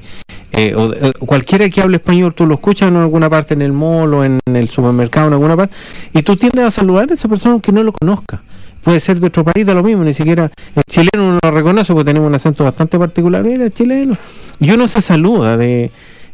eh, 0.53 0.75
o 0.75 0.93
eh, 0.93 1.13
cualquiera 1.19 1.69
que 1.69 1.81
hable 1.81 1.97
español, 1.97 2.35
tú 2.35 2.47
lo 2.47 2.55
escuchas 2.55 2.89
en 2.89 2.97
alguna 2.97 3.29
parte 3.29 3.55
en 3.55 3.63
el 3.63 3.73
mall 3.73 4.25
en 4.25 4.57
el 4.57 4.69
supermercado, 4.69 5.29
en 5.29 5.33
alguna 5.35 5.57
parte, 5.57 5.75
y 6.15 6.23
tú 6.23 6.37
tiendes 6.37 6.65
a 6.65 6.71
saludar 6.71 7.11
a 7.11 7.15
esa 7.15 7.29
persona 7.29 7.53
aunque 7.53 7.73
no 7.73 7.83
lo 7.83 7.93
conozca. 7.93 8.41
Puede 8.83 8.99
ser 8.99 9.21
de 9.21 9.27
otro 9.27 9.45
país, 9.45 9.67
da 9.67 9.75
lo 9.75 9.83
mismo, 9.83 10.05
ni 10.05 10.15
siquiera 10.15 10.51
el 10.75 10.83
chileno 10.89 11.29
uno 11.29 11.39
lo 11.43 11.51
reconoce 11.51 11.93
porque 11.93 12.07
tenemos 12.07 12.29
un 12.29 12.35
acento 12.35 12.65
bastante 12.65 12.99
particular, 12.99 13.47
el 13.47 13.73
chileno. 13.75 14.15
Y 14.59 14.71
uno 14.71 14.89
se 14.89 15.03
saluda 15.03 15.57
de 15.57 15.91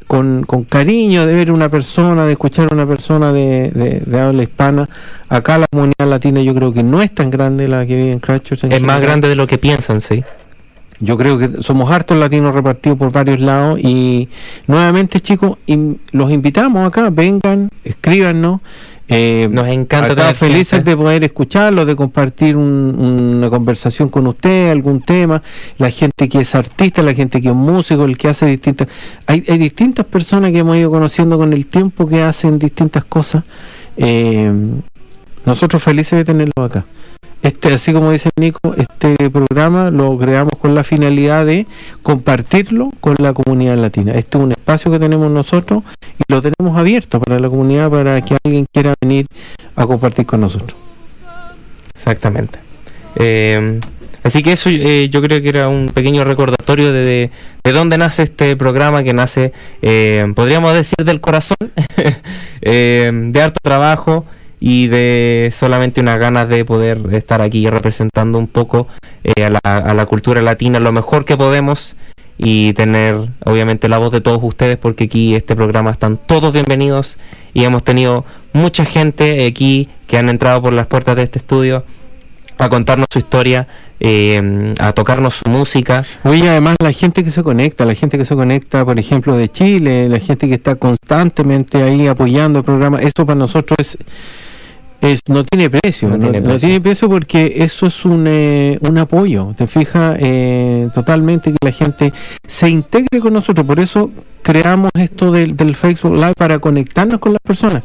con, 0.06 0.44
con 0.44 0.64
cariño 0.64 1.26
de 1.26 1.34
ver 1.34 1.50
una 1.50 1.68
persona, 1.68 2.24
de 2.26 2.32
escuchar 2.32 2.68
a 2.70 2.74
una 2.74 2.86
persona 2.86 3.32
de, 3.32 3.70
de- 3.70 4.00
de 4.04 4.20
habla 4.20 4.42
hispana. 4.42 4.88
Acá 5.28 5.58
la 5.58 5.66
comunidad 5.70 6.06
latina 6.08 6.40
yo 6.42 6.54
creo 6.54 6.72
que 6.72 6.82
no 6.82 7.02
es 7.02 7.14
tan 7.14 7.30
grande 7.30 7.68
la 7.68 7.84
que 7.86 7.96
vive 7.96 8.12
en 8.12 8.20
Christchurch. 8.20 8.64
en 8.64 8.72
Es 8.72 8.82
más 8.82 9.00
grande 9.00 9.28
de 9.28 9.36
lo 9.36 9.46
que 9.46 9.58
piensan, 9.58 10.00
sí. 10.00 10.22
Yo 10.98 11.18
creo 11.18 11.38
que 11.38 11.62
somos 11.62 11.90
hartos 11.90 12.16
latinos 12.16 12.54
repartidos 12.54 12.96
por 12.98 13.12
varios 13.12 13.38
lados 13.38 13.78
y 13.82 14.28
nuevamente 14.66 15.20
chicos, 15.20 15.58
in- 15.66 15.98
los 16.12 16.30
invitamos 16.30 16.86
acá, 16.86 17.10
vengan, 17.10 17.68
escríbanos. 17.84 18.60
Eh, 19.08 19.48
Nos 19.52 19.68
encanta 19.68 20.16
tener 20.16 20.34
felices 20.34 20.70
gente. 20.78 20.90
de 20.90 20.96
poder 20.96 21.22
escucharlos, 21.22 21.86
de 21.86 21.94
compartir 21.94 22.56
un- 22.56 23.36
una 23.38 23.48
conversación 23.50 24.08
con 24.08 24.26
usted, 24.26 24.70
algún 24.70 25.00
tema, 25.00 25.42
la 25.78 25.90
gente 25.90 26.28
que 26.28 26.40
es 26.40 26.54
artista, 26.56 27.02
la 27.02 27.14
gente 27.14 27.40
que 27.40 27.48
es 27.48 27.54
músico, 27.54 28.04
el 28.04 28.18
que 28.18 28.28
hace 28.28 28.46
distintas... 28.46 28.88
Hay, 29.26 29.44
hay 29.48 29.58
distintas 29.58 30.06
personas 30.06 30.50
que 30.50 30.58
hemos 30.58 30.76
ido 30.76 30.90
conociendo 30.90 31.38
con 31.38 31.52
el 31.52 31.66
tiempo 31.66 32.08
que 32.08 32.20
hacen 32.22 32.58
distintas 32.58 33.04
cosas. 33.04 33.44
Eh, 33.96 34.50
nosotros 35.44 35.80
felices 35.82 36.18
de 36.18 36.24
tenerlos 36.24 36.54
acá. 36.70 36.84
Este, 37.42 37.72
así 37.74 37.92
como 37.92 38.10
dice 38.10 38.30
Nico, 38.36 38.74
este 38.76 39.30
programa 39.30 39.90
lo 39.90 40.18
creamos 40.18 40.52
con 40.58 40.74
la 40.74 40.82
finalidad 40.82 41.46
de 41.46 41.66
compartirlo 42.02 42.90
con 43.00 43.14
la 43.18 43.32
comunidad 43.32 43.76
latina. 43.76 44.12
Este 44.12 44.38
es 44.38 44.44
un 44.44 44.52
espacio 44.52 44.90
que 44.90 44.98
tenemos 44.98 45.30
nosotros 45.30 45.84
y 46.18 46.32
lo 46.32 46.42
tenemos 46.42 46.76
abierto 46.76 47.20
para 47.20 47.38
la 47.38 47.48
comunidad 47.48 47.90
para 47.90 48.20
que 48.22 48.36
alguien 48.44 48.66
quiera 48.72 48.94
venir 49.00 49.26
a 49.76 49.86
compartir 49.86 50.26
con 50.26 50.40
nosotros. 50.40 50.76
Exactamente. 51.94 52.58
Eh, 53.16 53.80
Así 54.26 54.42
que 54.42 54.50
eso 54.50 54.70
eh, 54.70 55.08
yo 55.08 55.22
creo 55.22 55.40
que 55.40 55.48
era 55.50 55.68
un 55.68 55.90
pequeño 55.90 56.24
recordatorio 56.24 56.92
de, 56.92 57.04
de, 57.04 57.30
de 57.62 57.72
dónde 57.72 57.96
nace 57.96 58.24
este 58.24 58.56
programa 58.56 59.04
que 59.04 59.12
nace, 59.12 59.52
eh, 59.82 60.26
podríamos 60.34 60.74
decir, 60.74 60.96
del 61.04 61.20
corazón, 61.20 61.56
de 62.60 63.40
harto 63.40 63.60
trabajo 63.62 64.24
y 64.60 64.88
de 64.88 65.50
solamente 65.52 66.00
unas 66.00 66.18
ganas 66.18 66.48
de 66.48 66.64
poder 66.64 67.00
estar 67.12 67.42
aquí 67.42 67.68
representando 67.68 68.38
un 68.38 68.46
poco 68.46 68.88
eh, 69.24 69.44
a, 69.44 69.50
la, 69.50 69.60
a 69.78 69.94
la 69.94 70.06
cultura 70.06 70.40
latina 70.42 70.80
lo 70.80 70.92
mejor 70.92 71.24
que 71.24 71.36
podemos 71.36 71.96
y 72.38 72.72
tener 72.74 73.16
obviamente 73.44 73.88
la 73.88 73.98
voz 73.98 74.12
de 74.12 74.20
todos 74.20 74.40
ustedes 74.42 74.76
porque 74.76 75.04
aquí 75.04 75.34
este 75.34 75.56
programa 75.56 75.90
están 75.90 76.18
todos 76.18 76.52
bienvenidos 76.52 77.16
y 77.54 77.64
hemos 77.64 77.82
tenido 77.82 78.24
mucha 78.52 78.84
gente 78.84 79.46
aquí 79.46 79.88
que 80.06 80.18
han 80.18 80.28
entrado 80.28 80.62
por 80.62 80.72
las 80.72 80.86
puertas 80.86 81.16
de 81.16 81.22
este 81.22 81.38
estudio 81.38 81.84
a 82.58 82.68
contarnos 82.68 83.06
su 83.10 83.18
historia, 83.18 83.66
eh, 84.00 84.74
a 84.78 84.92
tocarnos 84.92 85.34
su 85.34 85.50
música. 85.50 86.04
Oye, 86.24 86.48
además 86.48 86.76
la 86.82 86.92
gente 86.92 87.24
que 87.24 87.30
se 87.30 87.42
conecta, 87.42 87.84
la 87.84 87.94
gente 87.94 88.16
que 88.16 88.24
se 88.24 88.34
conecta, 88.34 88.84
por 88.84 88.98
ejemplo, 88.98 89.36
de 89.36 89.50
Chile, 89.50 90.08
la 90.08 90.18
gente 90.20 90.48
que 90.48 90.54
está 90.54 90.76
constantemente 90.76 91.82
ahí 91.82 92.06
apoyando 92.06 92.60
el 92.60 92.64
programa, 92.64 92.98
eso 93.00 93.26
para 93.26 93.38
nosotros 93.38 93.76
es, 93.78 93.98
es 95.00 95.20
no 95.28 95.44
tiene 95.44 95.68
precio, 95.70 96.08
No 96.08 96.16
no, 96.16 96.20
tiene 96.22 96.40
no 96.40 96.44
precio. 96.46 96.68
tiene 96.68 96.80
precio 96.80 97.08
porque 97.08 97.54
eso 97.58 97.86
es 97.86 98.04
un, 98.04 98.26
eh, 98.28 98.78
un 98.80 98.98
apoyo, 98.98 99.54
te 99.56 99.66
fijas 99.66 100.16
eh, 100.20 100.88
totalmente 100.94 101.50
que 101.52 101.58
la 101.60 101.72
gente 101.72 102.12
se 102.46 102.68
integre 102.68 103.20
con 103.20 103.32
nosotros, 103.32 103.66
por 103.66 103.78
eso 103.80 104.10
creamos 104.42 104.90
esto 104.94 105.32
del, 105.32 105.56
del 105.56 105.74
Facebook 105.74 106.14
Live 106.14 106.34
para 106.36 106.58
conectarnos 106.58 107.18
con 107.18 107.32
las 107.32 107.40
personas 107.42 107.82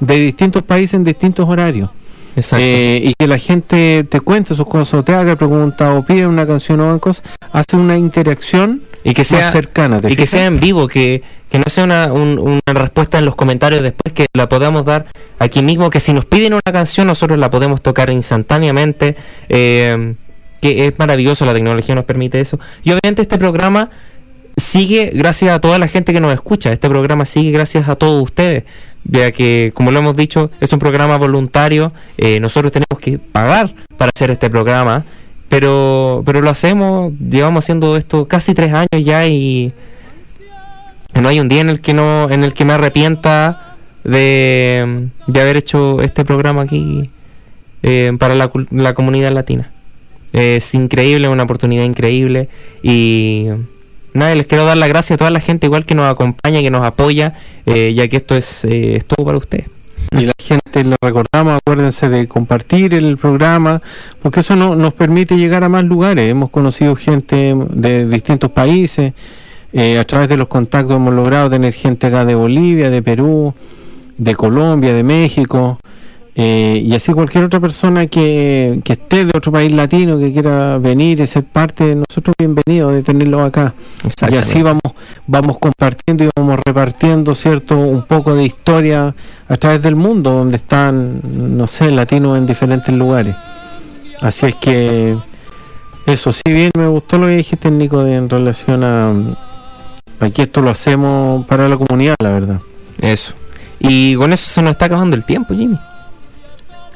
de 0.00 0.16
distintos 0.16 0.62
países 0.62 0.94
en 0.94 1.04
distintos 1.04 1.48
horarios. 1.48 1.90
Exacto. 2.34 2.64
Eh, 2.64 3.00
y 3.04 3.14
que 3.14 3.26
la 3.26 3.38
gente 3.38 4.04
te 4.08 4.20
cuente 4.20 4.54
sus 4.54 4.66
cosas, 4.66 4.94
o 4.94 5.04
te 5.04 5.14
haga 5.14 5.36
preguntas, 5.36 5.94
o 5.94 6.02
pide 6.02 6.26
una 6.26 6.46
canción 6.46 6.80
o 6.80 6.98
cosas, 6.98 7.22
hace 7.52 7.76
una 7.76 7.96
interacción 7.96 8.80
y 9.04 9.12
que 9.14 9.24
sea 9.24 9.40
más 9.40 9.52
cercana. 9.52 10.00
¿te 10.00 10.12
y 10.12 10.16
que 10.16 10.26
sea 10.26 10.46
en 10.46 10.58
vivo, 10.58 10.88
que, 10.88 11.22
que 11.52 11.58
no 11.58 11.64
sea 11.68 11.84
una, 11.84 12.10
un- 12.12 12.38
una 12.38 12.80
respuesta 12.80 13.18
en 13.18 13.26
los 13.26 13.34
comentarios 13.34 13.82
después, 13.82 14.14
que 14.14 14.24
la 14.34 14.48
podamos 14.48 14.86
dar 14.86 15.04
aquí 15.38 15.60
mismo, 15.60 15.90
que 15.90 16.00
si 16.00 16.14
nos 16.14 16.24
piden 16.24 16.54
una 16.54 16.62
canción 16.72 17.06
nosotros 17.06 17.38
la 17.38 17.50
podemos 17.50 17.82
tocar 17.82 18.08
instantáneamente, 18.08 19.14
eh, 19.50 20.14
que 20.62 20.86
es 20.86 20.98
maravilloso, 20.98 21.44
la 21.44 21.52
tecnología 21.52 21.94
nos 21.94 22.04
permite 22.06 22.40
eso. 22.40 22.58
Y 22.84 22.90
obviamente 22.92 23.20
este 23.20 23.36
programa 23.36 23.90
sigue 24.56 25.10
gracias 25.12 25.50
a 25.54 25.60
toda 25.60 25.78
la 25.78 25.88
gente 25.88 26.14
que 26.14 26.20
nos 26.20 26.32
escucha, 26.32 26.72
este 26.72 26.88
programa 26.88 27.26
sigue 27.26 27.50
gracias 27.50 27.86
a 27.88 27.96
todos 27.96 28.22
ustedes, 28.22 28.64
ya 29.04 29.30
que 29.32 29.72
como 29.74 29.90
lo 29.90 29.98
hemos 29.98 30.16
dicho, 30.16 30.50
es 30.60 30.72
un 30.72 30.78
programa 30.78 31.18
voluntario, 31.18 31.92
eh, 32.16 32.40
nosotros 32.40 32.72
tenemos 32.72 32.98
que 32.98 33.18
pagar 33.18 33.70
para 33.98 34.10
hacer 34.14 34.30
este 34.30 34.48
programa, 34.48 35.04
pero 35.50 36.22
pero 36.24 36.40
lo 36.40 36.48
hacemos, 36.48 37.12
llevamos 37.18 37.64
haciendo 37.64 37.96
esto 37.98 38.26
casi 38.26 38.54
tres 38.54 38.72
años 38.72 39.04
ya 39.04 39.26
y 39.26 39.72
no 41.20 41.28
hay 41.28 41.40
un 41.40 41.48
día 41.48 41.60
en 41.60 41.68
el 41.68 41.80
que 41.80 41.94
no 41.94 42.30
en 42.30 42.44
el 42.44 42.54
que 42.54 42.64
me 42.64 42.72
arrepienta 42.72 43.76
de, 44.04 45.08
de 45.26 45.40
haber 45.40 45.56
hecho 45.56 46.00
este 46.00 46.24
programa 46.24 46.62
aquí 46.62 47.10
eh, 47.82 48.12
para 48.18 48.34
la, 48.34 48.50
la 48.70 48.94
comunidad 48.94 49.32
latina. 49.32 49.70
Es 50.32 50.74
increíble, 50.74 51.28
una 51.28 51.42
oportunidad 51.42 51.84
increíble 51.84 52.48
y 52.82 53.48
nada, 54.14 54.34
les 54.34 54.46
quiero 54.46 54.64
dar 54.64 54.78
las 54.78 54.88
gracias 54.88 55.16
a 55.16 55.18
toda 55.18 55.30
la 55.30 55.40
gente 55.40 55.66
igual 55.66 55.84
que 55.84 55.94
nos 55.94 56.10
acompaña, 56.10 56.60
que 56.60 56.70
nos 56.70 56.84
apoya, 56.86 57.34
eh, 57.66 57.92
ya 57.94 58.08
que 58.08 58.16
esto 58.16 58.34
es, 58.34 58.64
eh, 58.64 58.96
es 58.96 59.04
todo 59.04 59.26
para 59.26 59.38
ustedes. 59.38 59.66
Y 60.18 60.26
la 60.26 60.32
gente 60.38 60.84
le 60.84 60.96
recordamos, 61.00 61.58
acuérdense 61.58 62.08
de 62.08 62.28
compartir 62.28 62.92
el 62.92 63.16
programa, 63.16 63.80
porque 64.20 64.40
eso 64.40 64.56
no, 64.56 64.74
nos 64.74 64.92
permite 64.94 65.36
llegar 65.36 65.64
a 65.64 65.68
más 65.68 65.84
lugares. 65.84 66.30
Hemos 66.30 66.50
conocido 66.50 66.96
gente 66.96 67.54
de 67.70 68.06
distintos 68.08 68.50
países, 68.50 69.14
eh, 69.72 69.98
a 69.98 70.04
través 70.04 70.28
de 70.28 70.36
los 70.36 70.48
contactos 70.48 70.96
hemos 70.96 71.14
logrado 71.14 71.50
tener 71.50 71.72
gente 71.72 72.06
acá 72.06 72.24
de 72.24 72.34
Bolivia, 72.34 72.90
de 72.90 73.02
Perú, 73.02 73.54
de 74.18 74.34
Colombia, 74.34 74.92
de 74.92 75.02
México, 75.02 75.78
eh, 76.34 76.82
y 76.82 76.94
así 76.94 77.12
cualquier 77.12 77.44
otra 77.44 77.60
persona 77.60 78.06
que, 78.06 78.80
que 78.84 78.94
esté 78.94 79.26
de 79.26 79.32
otro 79.36 79.52
país 79.52 79.70
latino, 79.70 80.18
que 80.18 80.32
quiera 80.32 80.78
venir 80.78 81.20
y 81.20 81.26
ser 81.26 81.44
parte 81.44 81.84
de 81.84 81.96
nosotros, 81.96 82.34
bienvenido 82.38 82.90
de 82.90 83.02
tenerlo 83.02 83.44
acá. 83.44 83.74
Y 84.30 84.36
así 84.36 84.62
vamos, 84.62 84.82
vamos 85.26 85.58
compartiendo 85.58 86.24
y 86.24 86.30
vamos 86.34 86.58
repartiendo, 86.64 87.34
¿cierto? 87.34 87.76
Un 87.76 88.02
poco 88.02 88.34
de 88.34 88.44
historia 88.44 89.14
a 89.48 89.56
través 89.58 89.82
del 89.82 89.94
mundo, 89.94 90.32
donde 90.32 90.56
están, 90.56 91.20
no 91.56 91.66
sé, 91.66 91.90
latinos 91.90 92.38
en 92.38 92.46
diferentes 92.46 92.94
lugares. 92.94 93.36
Así 94.20 94.46
es 94.46 94.54
que, 94.54 95.16
eso, 96.06 96.32
sí 96.32 96.42
bien, 96.46 96.70
me 96.76 96.88
gustó 96.88 97.18
lo 97.18 97.26
que 97.26 97.36
dijiste, 97.36 97.70
Nico, 97.70 98.02
de, 98.04 98.14
en 98.14 98.28
relación 98.30 98.84
a, 98.84 99.12
a 100.24 100.30
que 100.30 100.42
esto 100.42 100.60
lo 100.60 100.70
hacemos 100.70 101.46
para 101.46 101.68
la 101.68 101.76
comunidad, 101.76 102.14
la 102.22 102.30
verdad. 102.30 102.60
Eso. 103.00 103.34
Y 103.80 104.14
con 104.14 104.32
eso 104.32 104.48
se 104.48 104.62
nos 104.62 104.72
está 104.72 104.86
acabando 104.86 105.16
el 105.16 105.24
tiempo, 105.24 105.54
Jimmy. 105.54 105.78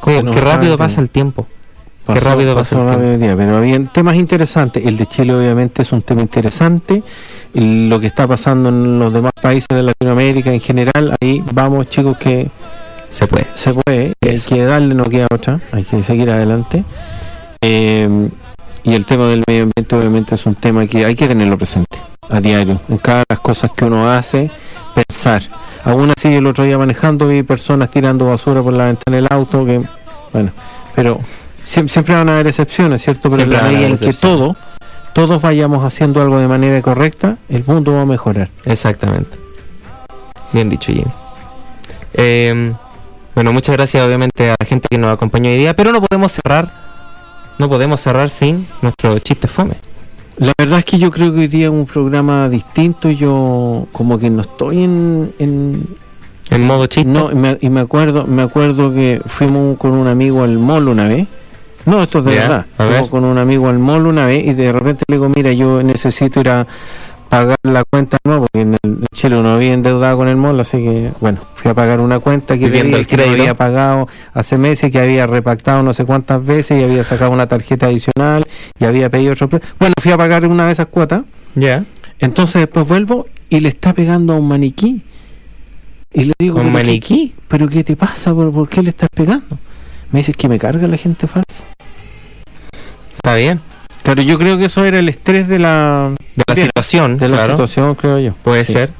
Como, 0.00 0.30
qué 0.30 0.40
rápido 0.40 0.76
pasa 0.76 0.96
tiempo. 0.96 1.02
el 1.02 1.10
tiempo. 1.10 1.46
Qué 2.06 2.20
rápido 2.20 2.54
pasó 2.54 2.86
pasa 2.86 3.02
el 3.02 3.18
día, 3.18 3.36
pero 3.36 3.56
había 3.56 3.82
temas 3.86 4.14
interesantes. 4.14 4.86
El 4.86 4.96
de 4.96 5.06
Chile 5.06 5.34
obviamente 5.34 5.82
es 5.82 5.90
un 5.90 6.02
tema 6.02 6.22
interesante. 6.22 7.02
Lo 7.52 7.98
que 7.98 8.06
está 8.06 8.28
pasando 8.28 8.68
en 8.68 9.00
los 9.00 9.12
demás 9.12 9.32
países 9.40 9.66
de 9.68 9.82
Latinoamérica 9.82 10.52
en 10.52 10.60
general, 10.60 11.16
ahí 11.20 11.42
vamos 11.52 11.90
chicos 11.90 12.16
que 12.18 12.48
Se 13.10 13.26
puede. 13.26 13.46
se 13.54 13.74
puede, 13.74 14.12
hay 14.20 14.38
que 14.38 14.64
darle, 14.64 14.94
no 14.94 15.04
queda 15.04 15.26
otra, 15.34 15.58
hay 15.72 15.82
que 15.82 16.00
seguir 16.04 16.30
adelante. 16.30 16.84
Eh, 17.62 18.28
y 18.84 18.94
el 18.94 19.04
tema 19.04 19.26
del 19.26 19.42
medio 19.48 19.64
ambiente 19.64 19.96
obviamente 19.96 20.34
es 20.36 20.46
un 20.46 20.54
tema 20.54 20.86
que 20.86 21.04
hay 21.04 21.16
que 21.16 21.26
tenerlo 21.26 21.58
presente 21.58 21.98
a 22.30 22.40
diario, 22.40 22.80
en 22.88 22.98
cada 22.98 23.24
las 23.28 23.40
cosas 23.40 23.70
que 23.72 23.84
uno 23.84 24.10
hace, 24.10 24.50
pensar. 24.94 25.42
Aún 25.84 26.12
así 26.16 26.34
el 26.34 26.46
otro 26.46 26.64
día 26.64 26.76
manejando 26.78 27.28
vi 27.28 27.42
personas 27.42 27.90
tirando 27.90 28.26
basura 28.26 28.62
por 28.62 28.72
la 28.72 28.86
ventana 28.86 29.16
del 29.16 29.26
auto, 29.30 29.64
que 29.64 29.82
bueno, 30.32 30.50
pero 30.94 31.20
siem- 31.64 31.88
siempre 31.88 32.14
van 32.14 32.28
a 32.28 32.32
haber 32.34 32.48
excepciones, 32.48 33.02
¿cierto? 33.02 33.22
Pero 33.30 33.36
Siempre 33.36 33.56
en 33.58 33.62
la 33.64 33.70
medida 33.70 33.86
en 33.88 33.96
que 33.98 34.12
todo, 34.12 34.56
todos 35.12 35.40
vayamos 35.40 35.84
haciendo 35.84 36.20
algo 36.20 36.38
de 36.38 36.48
manera 36.48 36.82
correcta, 36.82 37.36
el 37.48 37.62
mundo 37.66 37.92
va 37.92 38.02
a 38.02 38.06
mejorar. 38.06 38.48
Exactamente. 38.64 39.36
Bien 40.52 40.68
dicho, 40.68 40.92
Jimmy. 40.92 41.10
Eh, 42.14 42.72
bueno, 43.34 43.52
muchas 43.52 43.76
gracias 43.76 44.04
obviamente 44.04 44.50
a 44.50 44.56
la 44.58 44.66
gente 44.66 44.88
que 44.90 44.98
nos 44.98 45.12
acompañó 45.12 45.50
hoy 45.50 45.58
día, 45.58 45.76
pero 45.76 45.92
no 45.92 46.00
podemos 46.02 46.32
cerrar, 46.32 46.70
no 47.58 47.68
podemos 47.68 48.00
cerrar 48.00 48.30
sin 48.30 48.66
nuestro 48.82 49.18
chiste 49.20 49.46
fome. 49.46 49.74
La 50.38 50.52
verdad 50.58 50.80
es 50.80 50.84
que 50.84 50.98
yo 50.98 51.10
creo 51.10 51.32
que 51.32 51.40
hoy 51.40 51.46
día 51.48 51.66
es 51.66 51.72
un 51.72 51.86
programa 51.86 52.48
distinto. 52.48 53.10
Yo 53.10 53.86
como 53.92 54.18
que 54.18 54.28
no 54.30 54.42
estoy 54.42 54.82
en, 54.84 55.32
en- 55.38 55.86
En 56.50 56.66
modo 56.66 56.86
chiste. 56.86 57.08
no 57.10 57.32
y 57.32 57.34
me, 57.34 57.56
y 57.60 57.70
me 57.70 57.80
acuerdo 57.80 58.26
me 58.26 58.42
acuerdo 58.42 58.92
que 58.92 59.20
fuimos 59.26 59.78
con 59.78 59.92
un 59.92 60.06
amigo 60.06 60.42
al 60.42 60.58
mall 60.58 60.88
una 60.88 61.08
vez. 61.08 61.26
No, 61.86 62.02
esto 62.02 62.18
es 62.18 62.24
de 62.26 62.34
verdad. 62.34 62.66
Fuimos 62.76 63.08
con 63.08 63.24
un 63.24 63.38
amigo 63.38 63.68
al 63.68 63.78
mall 63.78 64.06
una 64.06 64.26
vez 64.26 64.44
y 64.46 64.52
de 64.54 64.72
repente 64.72 65.04
le 65.08 65.16
digo, 65.16 65.28
mira, 65.28 65.52
yo 65.52 65.82
necesito 65.82 66.40
ir 66.40 66.48
a 66.50 66.66
pagar 67.28 67.56
la 67.62 67.84
cuenta 67.84 68.18
no 68.24 68.40
porque 68.40 68.60
en, 68.60 68.74
el, 68.74 68.78
en 69.00 69.06
Chile 69.14 69.36
uno 69.38 69.54
había 69.54 69.72
endeudado 69.72 70.16
con 70.16 70.28
el 70.28 70.36
mall, 70.36 70.58
así 70.60 70.78
que 70.78 71.10
bueno, 71.20 71.38
fui 71.54 71.70
a 71.70 71.74
pagar 71.74 72.00
una 72.00 72.18
cuenta 72.20 72.58
que, 72.58 72.70
debía, 72.70 72.96
el 72.98 73.06
que 73.06 73.16
no 73.16 73.22
crédito. 73.22 73.42
había 73.42 73.54
pagado 73.54 74.08
hace 74.34 74.56
meses, 74.58 74.90
que 74.90 74.98
había 74.98 75.26
repactado 75.26 75.82
no 75.82 75.92
sé 75.94 76.04
cuántas 76.04 76.44
veces 76.44 76.80
y 76.80 76.84
había 76.84 77.04
sacado 77.04 77.30
una 77.32 77.46
tarjeta 77.46 77.86
adicional 77.86 78.44
y 78.78 78.84
había 78.84 79.10
pedido 79.10 79.32
otro. 79.32 79.48
Bueno, 79.78 79.94
fui 80.00 80.12
a 80.12 80.16
pagar 80.16 80.46
una 80.46 80.66
de 80.66 80.72
esas 80.72 80.86
cuotas. 80.86 81.22
Ya. 81.54 81.84
Entonces 82.18 82.62
después 82.62 82.86
vuelvo 82.88 83.26
y 83.50 83.60
le 83.60 83.68
está 83.68 83.92
pegando 83.92 84.32
a 84.32 84.36
un 84.36 84.48
maniquí. 84.48 85.02
Y 86.12 86.24
le 86.24 86.32
digo, 86.38 86.56
Un 86.56 86.62
"¿Pero 86.62 86.76
qué- 86.78 86.84
maniquí. 86.84 87.34
¿pero 87.48 87.68
qué 87.68 87.84
te 87.84 87.96
pasa? 87.96 88.32
¿Por, 88.34 88.52
por 88.52 88.68
qué 88.68 88.82
le 88.82 88.90
estás 88.90 89.08
pegando? 89.14 89.58
Me 90.12 90.20
dice 90.20 90.32
que 90.32 90.48
me 90.48 90.58
carga 90.58 90.86
la 90.86 90.96
gente 90.96 91.26
falsa. 91.26 91.64
Está 93.16 93.34
bien. 93.34 93.60
Claro, 94.06 94.22
yo 94.22 94.38
creo 94.38 94.56
que 94.58 94.66
eso 94.66 94.84
era 94.84 94.98
el 94.98 95.08
estrés 95.08 95.48
de 95.48 95.58
la, 95.58 96.12
De 96.36 96.44
la 96.46 96.54
Bien. 96.54 96.66
situación, 96.68 97.18
de 97.18 97.28
la 97.28 97.36
claro. 97.38 97.52
situación, 97.54 97.94
creo 97.96 98.18
yo. 98.20 98.32
Puede 98.42 98.64
Sí. 98.64 98.72
ser. 98.74 98.90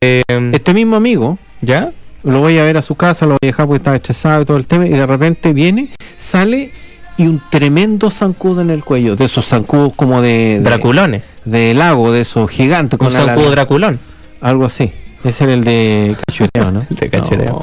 Eh, 0.00 0.22
Este 0.52 0.72
mismo 0.74 0.96
amigo, 0.96 1.38
¿Ya? 1.60 1.90
lo 2.24 2.40
voy 2.40 2.58
a 2.58 2.64
ver 2.64 2.76
a 2.76 2.82
su 2.82 2.94
casa, 2.94 3.24
lo 3.26 3.32
voy 3.32 3.38
a 3.42 3.46
dejar 3.48 3.66
porque 3.66 3.76
estaba 3.78 3.96
estresado 3.96 4.42
y 4.42 4.44
todo 4.46 4.56
el 4.56 4.66
tema, 4.66 4.86
y 4.86 4.90
de 4.90 5.06
repente 5.06 5.52
viene, 5.52 5.90
sale 6.16 6.70
y 7.18 7.26
un 7.26 7.40
tremendo 7.50 8.10
zancudo 8.10 8.60
en 8.62 8.70
el 8.70 8.82
cuello, 8.82 9.14
de 9.16 9.24
esos 9.26 9.46
zancudos 9.46 9.92
como 9.94 10.20
de, 10.22 10.58
de, 10.58 10.60
Draculones. 10.60 11.22
de 11.44 11.72
lago, 11.74 12.10
de 12.12 12.22
esos 12.22 12.50
gigantes. 12.50 12.98
Un 13.00 13.06
con 13.06 13.16
ala- 13.16 13.26
zancudo 13.26 13.50
draculón. 13.50 13.98
Algo 14.40 14.64
así. 14.66 14.92
Ese 15.24 15.44
era 15.44 15.54
el 15.54 15.64
de 15.64 16.16
cachureo, 16.26 16.70
¿no? 16.70 16.86
El 16.90 16.96
de 16.96 17.08
cachureo. 17.10 17.60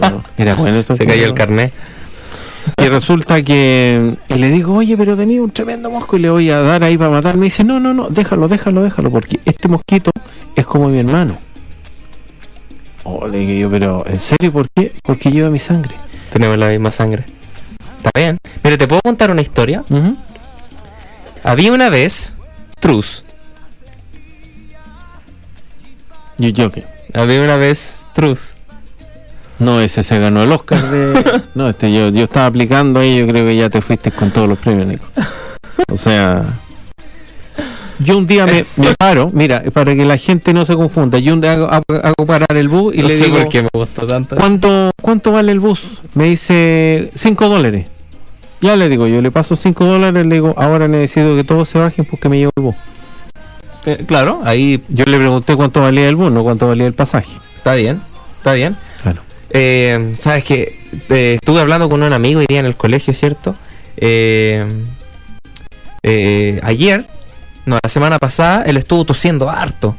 No. 0.00 0.24
Era 0.38 0.54
bueno 0.54 0.78
eso. 0.78 0.96
Se 0.96 1.06
cayó 1.06 1.24
el 1.26 1.34
carnet. 1.34 1.72
Y 2.80 2.88
resulta 2.88 3.42
que 3.42 4.14
y 4.28 4.34
le 4.34 4.48
digo, 4.48 4.74
oye, 4.74 4.96
pero 4.96 5.16
tenía 5.16 5.42
un 5.42 5.50
tremendo 5.50 5.90
mosco 5.90 6.16
y 6.16 6.20
le 6.20 6.30
voy 6.30 6.50
a 6.50 6.60
dar 6.60 6.82
ahí 6.82 6.96
para 6.98 7.10
matar. 7.10 7.36
Me 7.36 7.46
dice, 7.46 7.64
no, 7.64 7.80
no, 7.80 7.94
no, 7.94 8.08
déjalo, 8.08 8.48
déjalo, 8.48 8.82
déjalo, 8.82 9.10
porque 9.10 9.40
este 9.44 9.68
mosquito 9.68 10.10
es 10.56 10.66
como 10.66 10.88
mi 10.88 10.98
hermano. 10.98 11.38
Oh, 13.04 13.26
le 13.26 13.38
digo 13.38 13.52
yo, 13.52 13.70
pero 13.70 14.04
¿en 14.06 14.18
serio 14.18 14.52
por 14.52 14.68
qué? 14.70 14.92
Porque 15.02 15.30
lleva 15.30 15.50
mi 15.50 15.58
sangre. 15.58 15.94
Tenemos 16.32 16.58
la 16.58 16.68
misma 16.68 16.90
sangre. 16.90 17.24
Está 17.96 18.10
bien. 18.14 18.38
Mire, 18.62 18.78
¿te 18.78 18.86
puedo 18.86 19.00
contar 19.02 19.30
una 19.30 19.42
historia? 19.42 19.84
Había 21.42 21.72
una 21.72 21.88
vez, 21.88 22.34
Truz. 22.78 23.24
Yo, 26.38 26.48
yo 26.48 26.70
qué. 26.70 26.84
Había 27.14 27.42
una 27.42 27.56
vez, 27.56 28.02
Truz. 28.14 28.54
No, 29.60 29.80
ese 29.80 30.02
se 30.02 30.18
ganó 30.18 30.42
el 30.42 30.50
Oscar 30.52 30.82
de. 30.90 31.42
No, 31.54 31.68
este 31.68 31.92
yo, 31.92 32.08
yo 32.08 32.24
estaba 32.24 32.46
aplicando 32.46 33.00
ahí, 33.00 33.18
yo 33.18 33.26
creo 33.28 33.44
que 33.46 33.56
ya 33.56 33.68
te 33.70 33.80
fuiste 33.80 34.10
con 34.10 34.30
todos 34.30 34.48
los 34.48 34.58
premios, 34.58 34.86
Nico. 34.88 35.04
O 35.90 35.96
sea. 35.96 36.44
Yo 37.98 38.16
un 38.16 38.26
día 38.26 38.46
me, 38.46 38.64
me 38.76 38.94
paro, 38.94 39.30
mira, 39.30 39.62
para 39.74 39.94
que 39.94 40.06
la 40.06 40.16
gente 40.16 40.54
no 40.54 40.64
se 40.64 40.74
confunda, 40.74 41.18
yo 41.18 41.34
un 41.34 41.42
día 41.42 41.52
hago, 41.52 41.66
hago- 41.70 42.00
hago 42.02 42.26
parar 42.26 42.56
el 42.56 42.66
bus 42.68 42.94
y 42.94 43.02
no 43.02 43.08
le 43.08 43.18
sé 43.18 43.24
digo, 43.26 43.36
por 43.40 43.48
qué 43.50 43.62
me 43.62 43.68
gustó 43.74 44.06
tanto. 44.06 44.36
¿cuánto, 44.36 44.90
¿cuánto 45.02 45.32
vale 45.32 45.52
el 45.52 45.60
bus? 45.60 45.82
Me 46.14 46.24
dice 46.24 47.10
5 47.14 47.48
dólares. 47.50 47.88
Ya 48.62 48.74
le 48.76 48.88
digo, 48.88 49.06
yo 49.06 49.20
le 49.20 49.30
paso 49.30 49.54
5 49.54 49.84
dólares, 49.84 50.24
le 50.24 50.34
digo, 50.34 50.54
ahora 50.56 50.88
necesito 50.88 51.36
que 51.36 51.44
todos 51.44 51.68
se 51.68 51.78
bajen 51.78 52.06
porque 52.06 52.30
me 52.30 52.38
llevo 52.38 52.52
el 52.56 52.62
bus. 52.62 52.76
Eh, 53.84 54.02
claro, 54.06 54.40
ahí 54.44 54.82
Yo 54.88 55.04
le 55.04 55.18
pregunté 55.18 55.54
cuánto 55.56 55.82
valía 55.82 56.08
el 56.08 56.16
bus, 56.16 56.32
no 56.32 56.42
cuánto 56.42 56.66
valía 56.68 56.86
el 56.86 56.94
pasaje. 56.94 57.30
está 57.58 57.74
bien, 57.74 58.00
está 58.38 58.54
bien. 58.54 58.76
Eh, 59.50 60.14
Sabes 60.18 60.44
que 60.44 60.78
eh, 61.08 61.34
estuve 61.34 61.60
hablando 61.60 61.88
con 61.88 62.02
un 62.02 62.12
amigo 62.12 62.40
hoy 62.40 62.46
día 62.48 62.60
en 62.60 62.66
el 62.66 62.76
colegio, 62.76 63.14
¿cierto? 63.14 63.54
Eh, 63.96 64.64
eh, 66.02 66.60
ayer, 66.62 67.06
no, 67.66 67.78
la 67.82 67.88
semana 67.88 68.18
pasada, 68.18 68.62
él 68.64 68.76
estuvo 68.76 69.04
tosiendo 69.04 69.50
harto. 69.50 69.94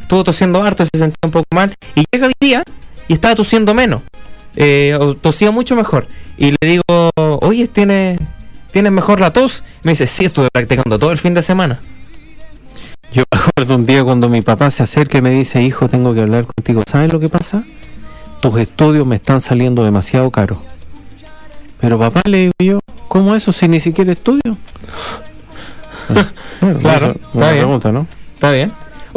Estuvo 0.00 0.24
tosiendo 0.24 0.62
harto, 0.62 0.84
se 0.84 0.98
sentía 0.98 1.18
un 1.22 1.30
poco 1.30 1.46
mal. 1.54 1.74
Y 1.94 2.04
llega 2.10 2.26
hoy 2.26 2.32
día 2.40 2.62
y 3.08 3.12
estaba 3.14 3.34
tosiendo 3.34 3.74
menos. 3.74 4.02
Eh, 4.56 4.98
tosía 5.20 5.50
mucho 5.50 5.76
mejor. 5.76 6.06
Y 6.36 6.50
le 6.50 6.58
digo, 6.60 6.82
oye, 7.14 7.68
¿tienes, 7.68 8.18
¿tienes 8.72 8.92
mejor 8.92 9.20
la 9.20 9.32
tos? 9.32 9.62
Me 9.82 9.92
dice, 9.92 10.06
sí, 10.06 10.24
estuve 10.24 10.48
practicando 10.52 10.98
todo 10.98 11.12
el 11.12 11.18
fin 11.18 11.34
de 11.34 11.42
semana. 11.42 11.80
Yo 13.12 13.24
me 13.32 13.40
acuerdo 13.40 13.74
un 13.74 13.86
día 13.86 14.04
cuando 14.04 14.28
mi 14.28 14.42
papá 14.42 14.70
se 14.70 14.82
acerca 14.82 15.18
y 15.18 15.22
me 15.22 15.30
dice, 15.30 15.62
hijo, 15.62 15.88
tengo 15.88 16.14
que 16.14 16.20
hablar 16.20 16.44
contigo. 16.44 16.82
¿Sabes 16.90 17.12
lo 17.12 17.20
que 17.20 17.28
pasa? 17.28 17.64
Tus 18.40 18.58
estudios 18.58 19.06
me 19.06 19.16
están 19.16 19.40
saliendo 19.40 19.84
demasiado 19.84 20.30
caros. 20.30 20.58
Pero 21.80 21.98
papá, 21.98 22.22
le 22.24 22.38
digo 22.38 22.52
yo, 22.58 22.80
¿cómo 23.08 23.34
eso 23.34 23.52
si 23.52 23.68
ni 23.68 23.80
siquiera 23.80 24.12
estudio? 24.12 24.56
Bueno, 26.08 26.28
Claro, 26.80 27.10
eso, 27.10 27.20
está 27.32 27.50
bien. 27.52 27.64
pregunta, 27.64 27.92
¿no? 27.92 28.06
Está 28.34 28.50
bien. 28.52 28.72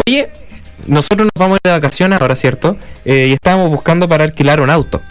Oye, 0.05 0.29
nosotros 0.87 1.25
nos 1.33 1.39
vamos 1.39 1.59
de 1.63 1.71
vacaciones 1.71 2.21
ahora, 2.21 2.35
¿cierto? 2.35 2.77
Eh, 3.05 3.27
y 3.29 3.33
estábamos 3.33 3.69
buscando 3.69 4.07
para 4.07 4.23
alquilar 4.23 4.61
un 4.61 4.69
auto. 4.69 5.01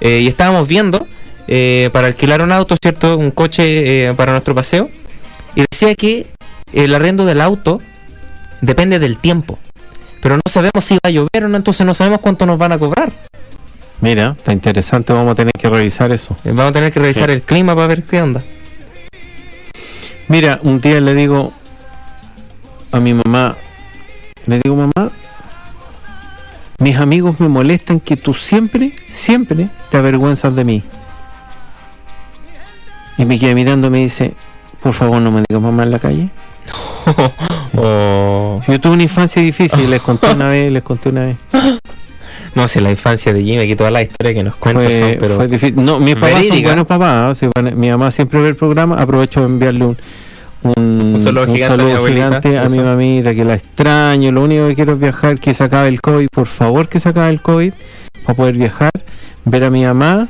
Eh, 0.00 0.20
y 0.20 0.28
estábamos 0.28 0.66
viendo 0.68 1.06
eh, 1.48 1.90
para 1.92 2.08
alquilar 2.08 2.42
un 2.42 2.52
auto, 2.52 2.76
¿cierto? 2.80 3.16
Un 3.18 3.30
coche 3.30 4.12
para 4.14 4.32
nuestro 4.32 4.54
paseo. 4.54 4.88
Y 5.54 5.64
decía 5.70 5.94
que 5.94 6.26
el 6.72 6.94
arrendo 6.94 7.24
del 7.26 7.40
auto 7.40 7.80
depende 8.60 8.98
del 8.98 9.18
tiempo. 9.18 9.58
Pero 10.22 10.36
no 10.36 10.42
sabemos 10.48 10.84
si 10.84 10.94
va 10.94 11.00
a 11.02 11.10
llover 11.10 11.44
o 11.44 11.48
no, 11.48 11.56
entonces 11.58 11.84
no 11.84 11.92
sabemos 11.92 12.20
cuánto 12.20 12.46
nos 12.46 12.56
van 12.56 12.72
a 12.72 12.78
cobrar. 12.78 13.12
Mira, 14.00 14.34
está 14.38 14.52
interesante, 14.52 15.12
vamos 15.12 15.32
a 15.32 15.34
tener 15.34 15.52
que 15.52 15.68
revisar 15.68 16.10
eso. 16.12 16.34
Eh, 16.44 16.48
Vamos 16.52 16.70
a 16.70 16.72
tener 16.72 16.92
que 16.92 17.00
revisar 17.00 17.26
Sí. 17.28 17.32
el 17.34 17.42
clima 17.42 17.74
para 17.74 17.88
ver 17.88 18.04
qué 18.04 18.22
onda. 18.22 18.42
Mira, 20.28 20.58
un 20.62 20.80
día 20.80 21.00
le 21.00 21.14
digo 21.14 21.52
a 22.92 23.00
mi 23.00 23.14
mamá, 23.14 23.56
le 24.46 24.60
digo, 24.62 24.76
mamá, 24.76 25.10
mis 26.78 26.96
amigos 26.96 27.38
me 27.40 27.48
molestan 27.48 28.00
que 28.00 28.16
tú 28.16 28.32
siempre, 28.34 28.92
siempre 29.10 29.68
te 29.90 29.96
avergüenzas 29.98 30.54
de 30.54 30.64
mí. 30.64 30.82
Y 33.18 33.24
me 33.24 33.38
queda 33.38 33.54
mirando 33.54 33.88
y 33.88 33.90
me 33.90 33.98
dice, 33.98 34.34
por 34.82 34.94
favor 34.94 35.20
no 35.20 35.30
me 35.30 35.42
digas 35.48 35.62
mamá 35.62 35.82
en 35.82 35.90
la 35.90 35.98
calle. 35.98 36.28
Oh. 37.74 38.60
Yo 38.68 38.80
tuve 38.80 38.92
una 38.92 39.02
infancia 39.02 39.40
difícil, 39.40 39.88
les 39.88 40.02
conté 40.02 40.30
una 40.30 40.48
vez, 40.50 40.70
les 40.70 40.82
conté 40.82 41.08
una 41.08 41.24
vez. 41.24 41.36
No 42.54 42.68
sé, 42.68 42.82
la 42.82 42.90
infancia 42.90 43.32
de 43.32 43.42
Jimmy, 43.42 43.62
aquí 43.62 43.74
toda 43.74 43.90
la 43.90 44.02
historia 44.02 44.34
que 44.34 44.42
nos 44.42 44.56
cuenta 44.56 44.90
son, 44.90 44.98
Fue, 44.98 45.16
pero 45.18 45.36
fue 45.36 45.48
difícil. 45.48 45.82
No, 45.82 45.98
mis 45.98 46.14
papás 46.14 46.46
son 46.46 46.62
buenos 46.62 46.86
papás. 46.86 47.38
Bueno, 47.54 47.74
mi 47.74 47.88
mamá 47.88 48.10
siempre 48.10 48.40
ve 48.40 48.48
el 48.48 48.56
programa. 48.56 48.96
Aprovecho 48.96 49.40
de 49.40 49.46
enviarle 49.46 49.86
un, 49.86 49.96
un, 50.62 51.14
Un 51.14 51.20
saludo 51.20 51.46
gigante 51.46 51.82
a 51.82 51.84
mi 51.86 51.92
abuelita, 51.92 52.26
gigante 52.26 52.58
a 52.58 52.68
mi 52.68 52.78
mamita, 52.78 53.34
que 53.34 53.44
la 53.44 53.54
extraño. 53.54 54.30
Lo 54.32 54.42
único 54.42 54.68
que 54.68 54.74
quiero 54.74 54.92
es 54.92 55.00
viajar, 55.00 55.40
que 55.40 55.54
se 55.54 55.64
acabe 55.64 55.88
el 55.88 56.00
COVID. 56.02 56.28
Por 56.30 56.46
favor, 56.46 56.88
que 56.88 57.00
se 57.00 57.08
acabe 57.08 57.30
el 57.30 57.40
COVID 57.40 57.72
para 58.24 58.36
poder 58.36 58.54
viajar, 58.56 58.90
ver 59.46 59.64
a 59.64 59.70
mi 59.70 59.84
mamá, 59.84 60.28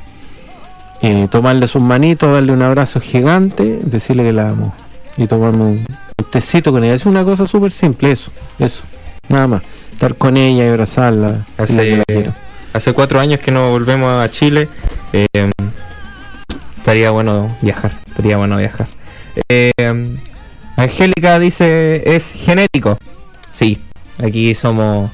eh, 1.02 1.26
tomarle 1.28 1.66
sus 1.66 1.82
manitos, 1.82 2.32
darle 2.32 2.52
un 2.52 2.62
abrazo 2.62 3.00
gigante, 3.00 3.80
decirle 3.82 4.22
que 4.22 4.32
la 4.32 4.50
amo 4.50 4.72
y 5.16 5.26
tomarme 5.26 5.64
un 5.64 5.86
tecito 6.32 6.72
con 6.72 6.82
ella. 6.82 6.94
Es 6.94 7.06
una 7.06 7.22
cosa 7.22 7.46
súper 7.46 7.70
simple, 7.70 8.10
eso, 8.10 8.32
eso, 8.58 8.82
nada 9.28 9.46
más. 9.46 9.62
Estar 9.92 10.16
con 10.16 10.36
ella 10.36 10.64
y 10.64 10.68
abrazarla. 10.68 11.46
Hace, 11.58 11.98
la 11.98 12.34
hace 12.72 12.92
cuatro 12.92 13.20
años 13.20 13.38
que 13.38 13.52
no 13.52 13.70
volvemos 13.70 14.24
a 14.24 14.28
Chile. 14.30 14.68
eh, 15.12 15.50
estaría 16.76 17.10
bueno 17.10 17.56
viajar. 17.60 17.92
Estaría 18.08 18.36
bueno 18.36 18.56
viajar. 18.56 18.88
Eh, 19.48 20.16
Angélica 20.76 21.38
dice 21.38 22.02
es 22.04 22.32
genético. 22.32 22.98
Sí, 23.52 23.78
aquí 24.18 24.54
somos. 24.54 25.10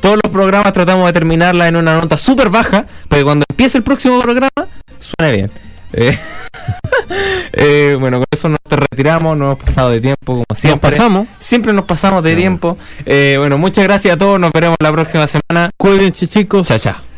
Todos 0.00 0.18
los 0.22 0.32
programas 0.32 0.72
tratamos 0.72 1.06
de 1.06 1.12
terminarla 1.12 1.66
en 1.66 1.74
una 1.74 2.00
nota 2.00 2.16
súper 2.16 2.50
baja, 2.50 2.86
que 3.10 3.24
cuando 3.24 3.44
empiece 3.50 3.78
el 3.78 3.84
próximo 3.84 4.20
programa 4.20 4.48
suene 5.00 5.32
bien. 5.36 5.50
Eh, 5.92 6.18
eh, 7.52 7.96
bueno, 7.98 8.18
con 8.18 8.26
eso 8.30 8.48
nos 8.48 8.58
retiramos, 8.68 9.36
nos 9.36 9.46
hemos 9.46 9.64
pasado 9.64 9.90
de 9.90 10.00
tiempo 10.00 10.26
como 10.26 10.44
Nos 10.48 10.58
siempre. 10.58 10.90
pasamos. 10.90 11.28
Siempre 11.38 11.72
nos 11.72 11.84
pasamos 11.84 12.22
de 12.24 12.34
tiempo. 12.36 12.76
Eh, 13.04 13.36
bueno, 13.38 13.58
muchas 13.58 13.84
gracias 13.84 14.14
a 14.14 14.18
todos. 14.18 14.38
Nos 14.40 14.52
veremos 14.52 14.76
la 14.80 14.92
próxima 14.92 15.26
semana. 15.26 15.70
Cuídense, 15.76 16.26
chicos. 16.26 16.66
Chao, 16.68 16.78
chao. 16.78 17.11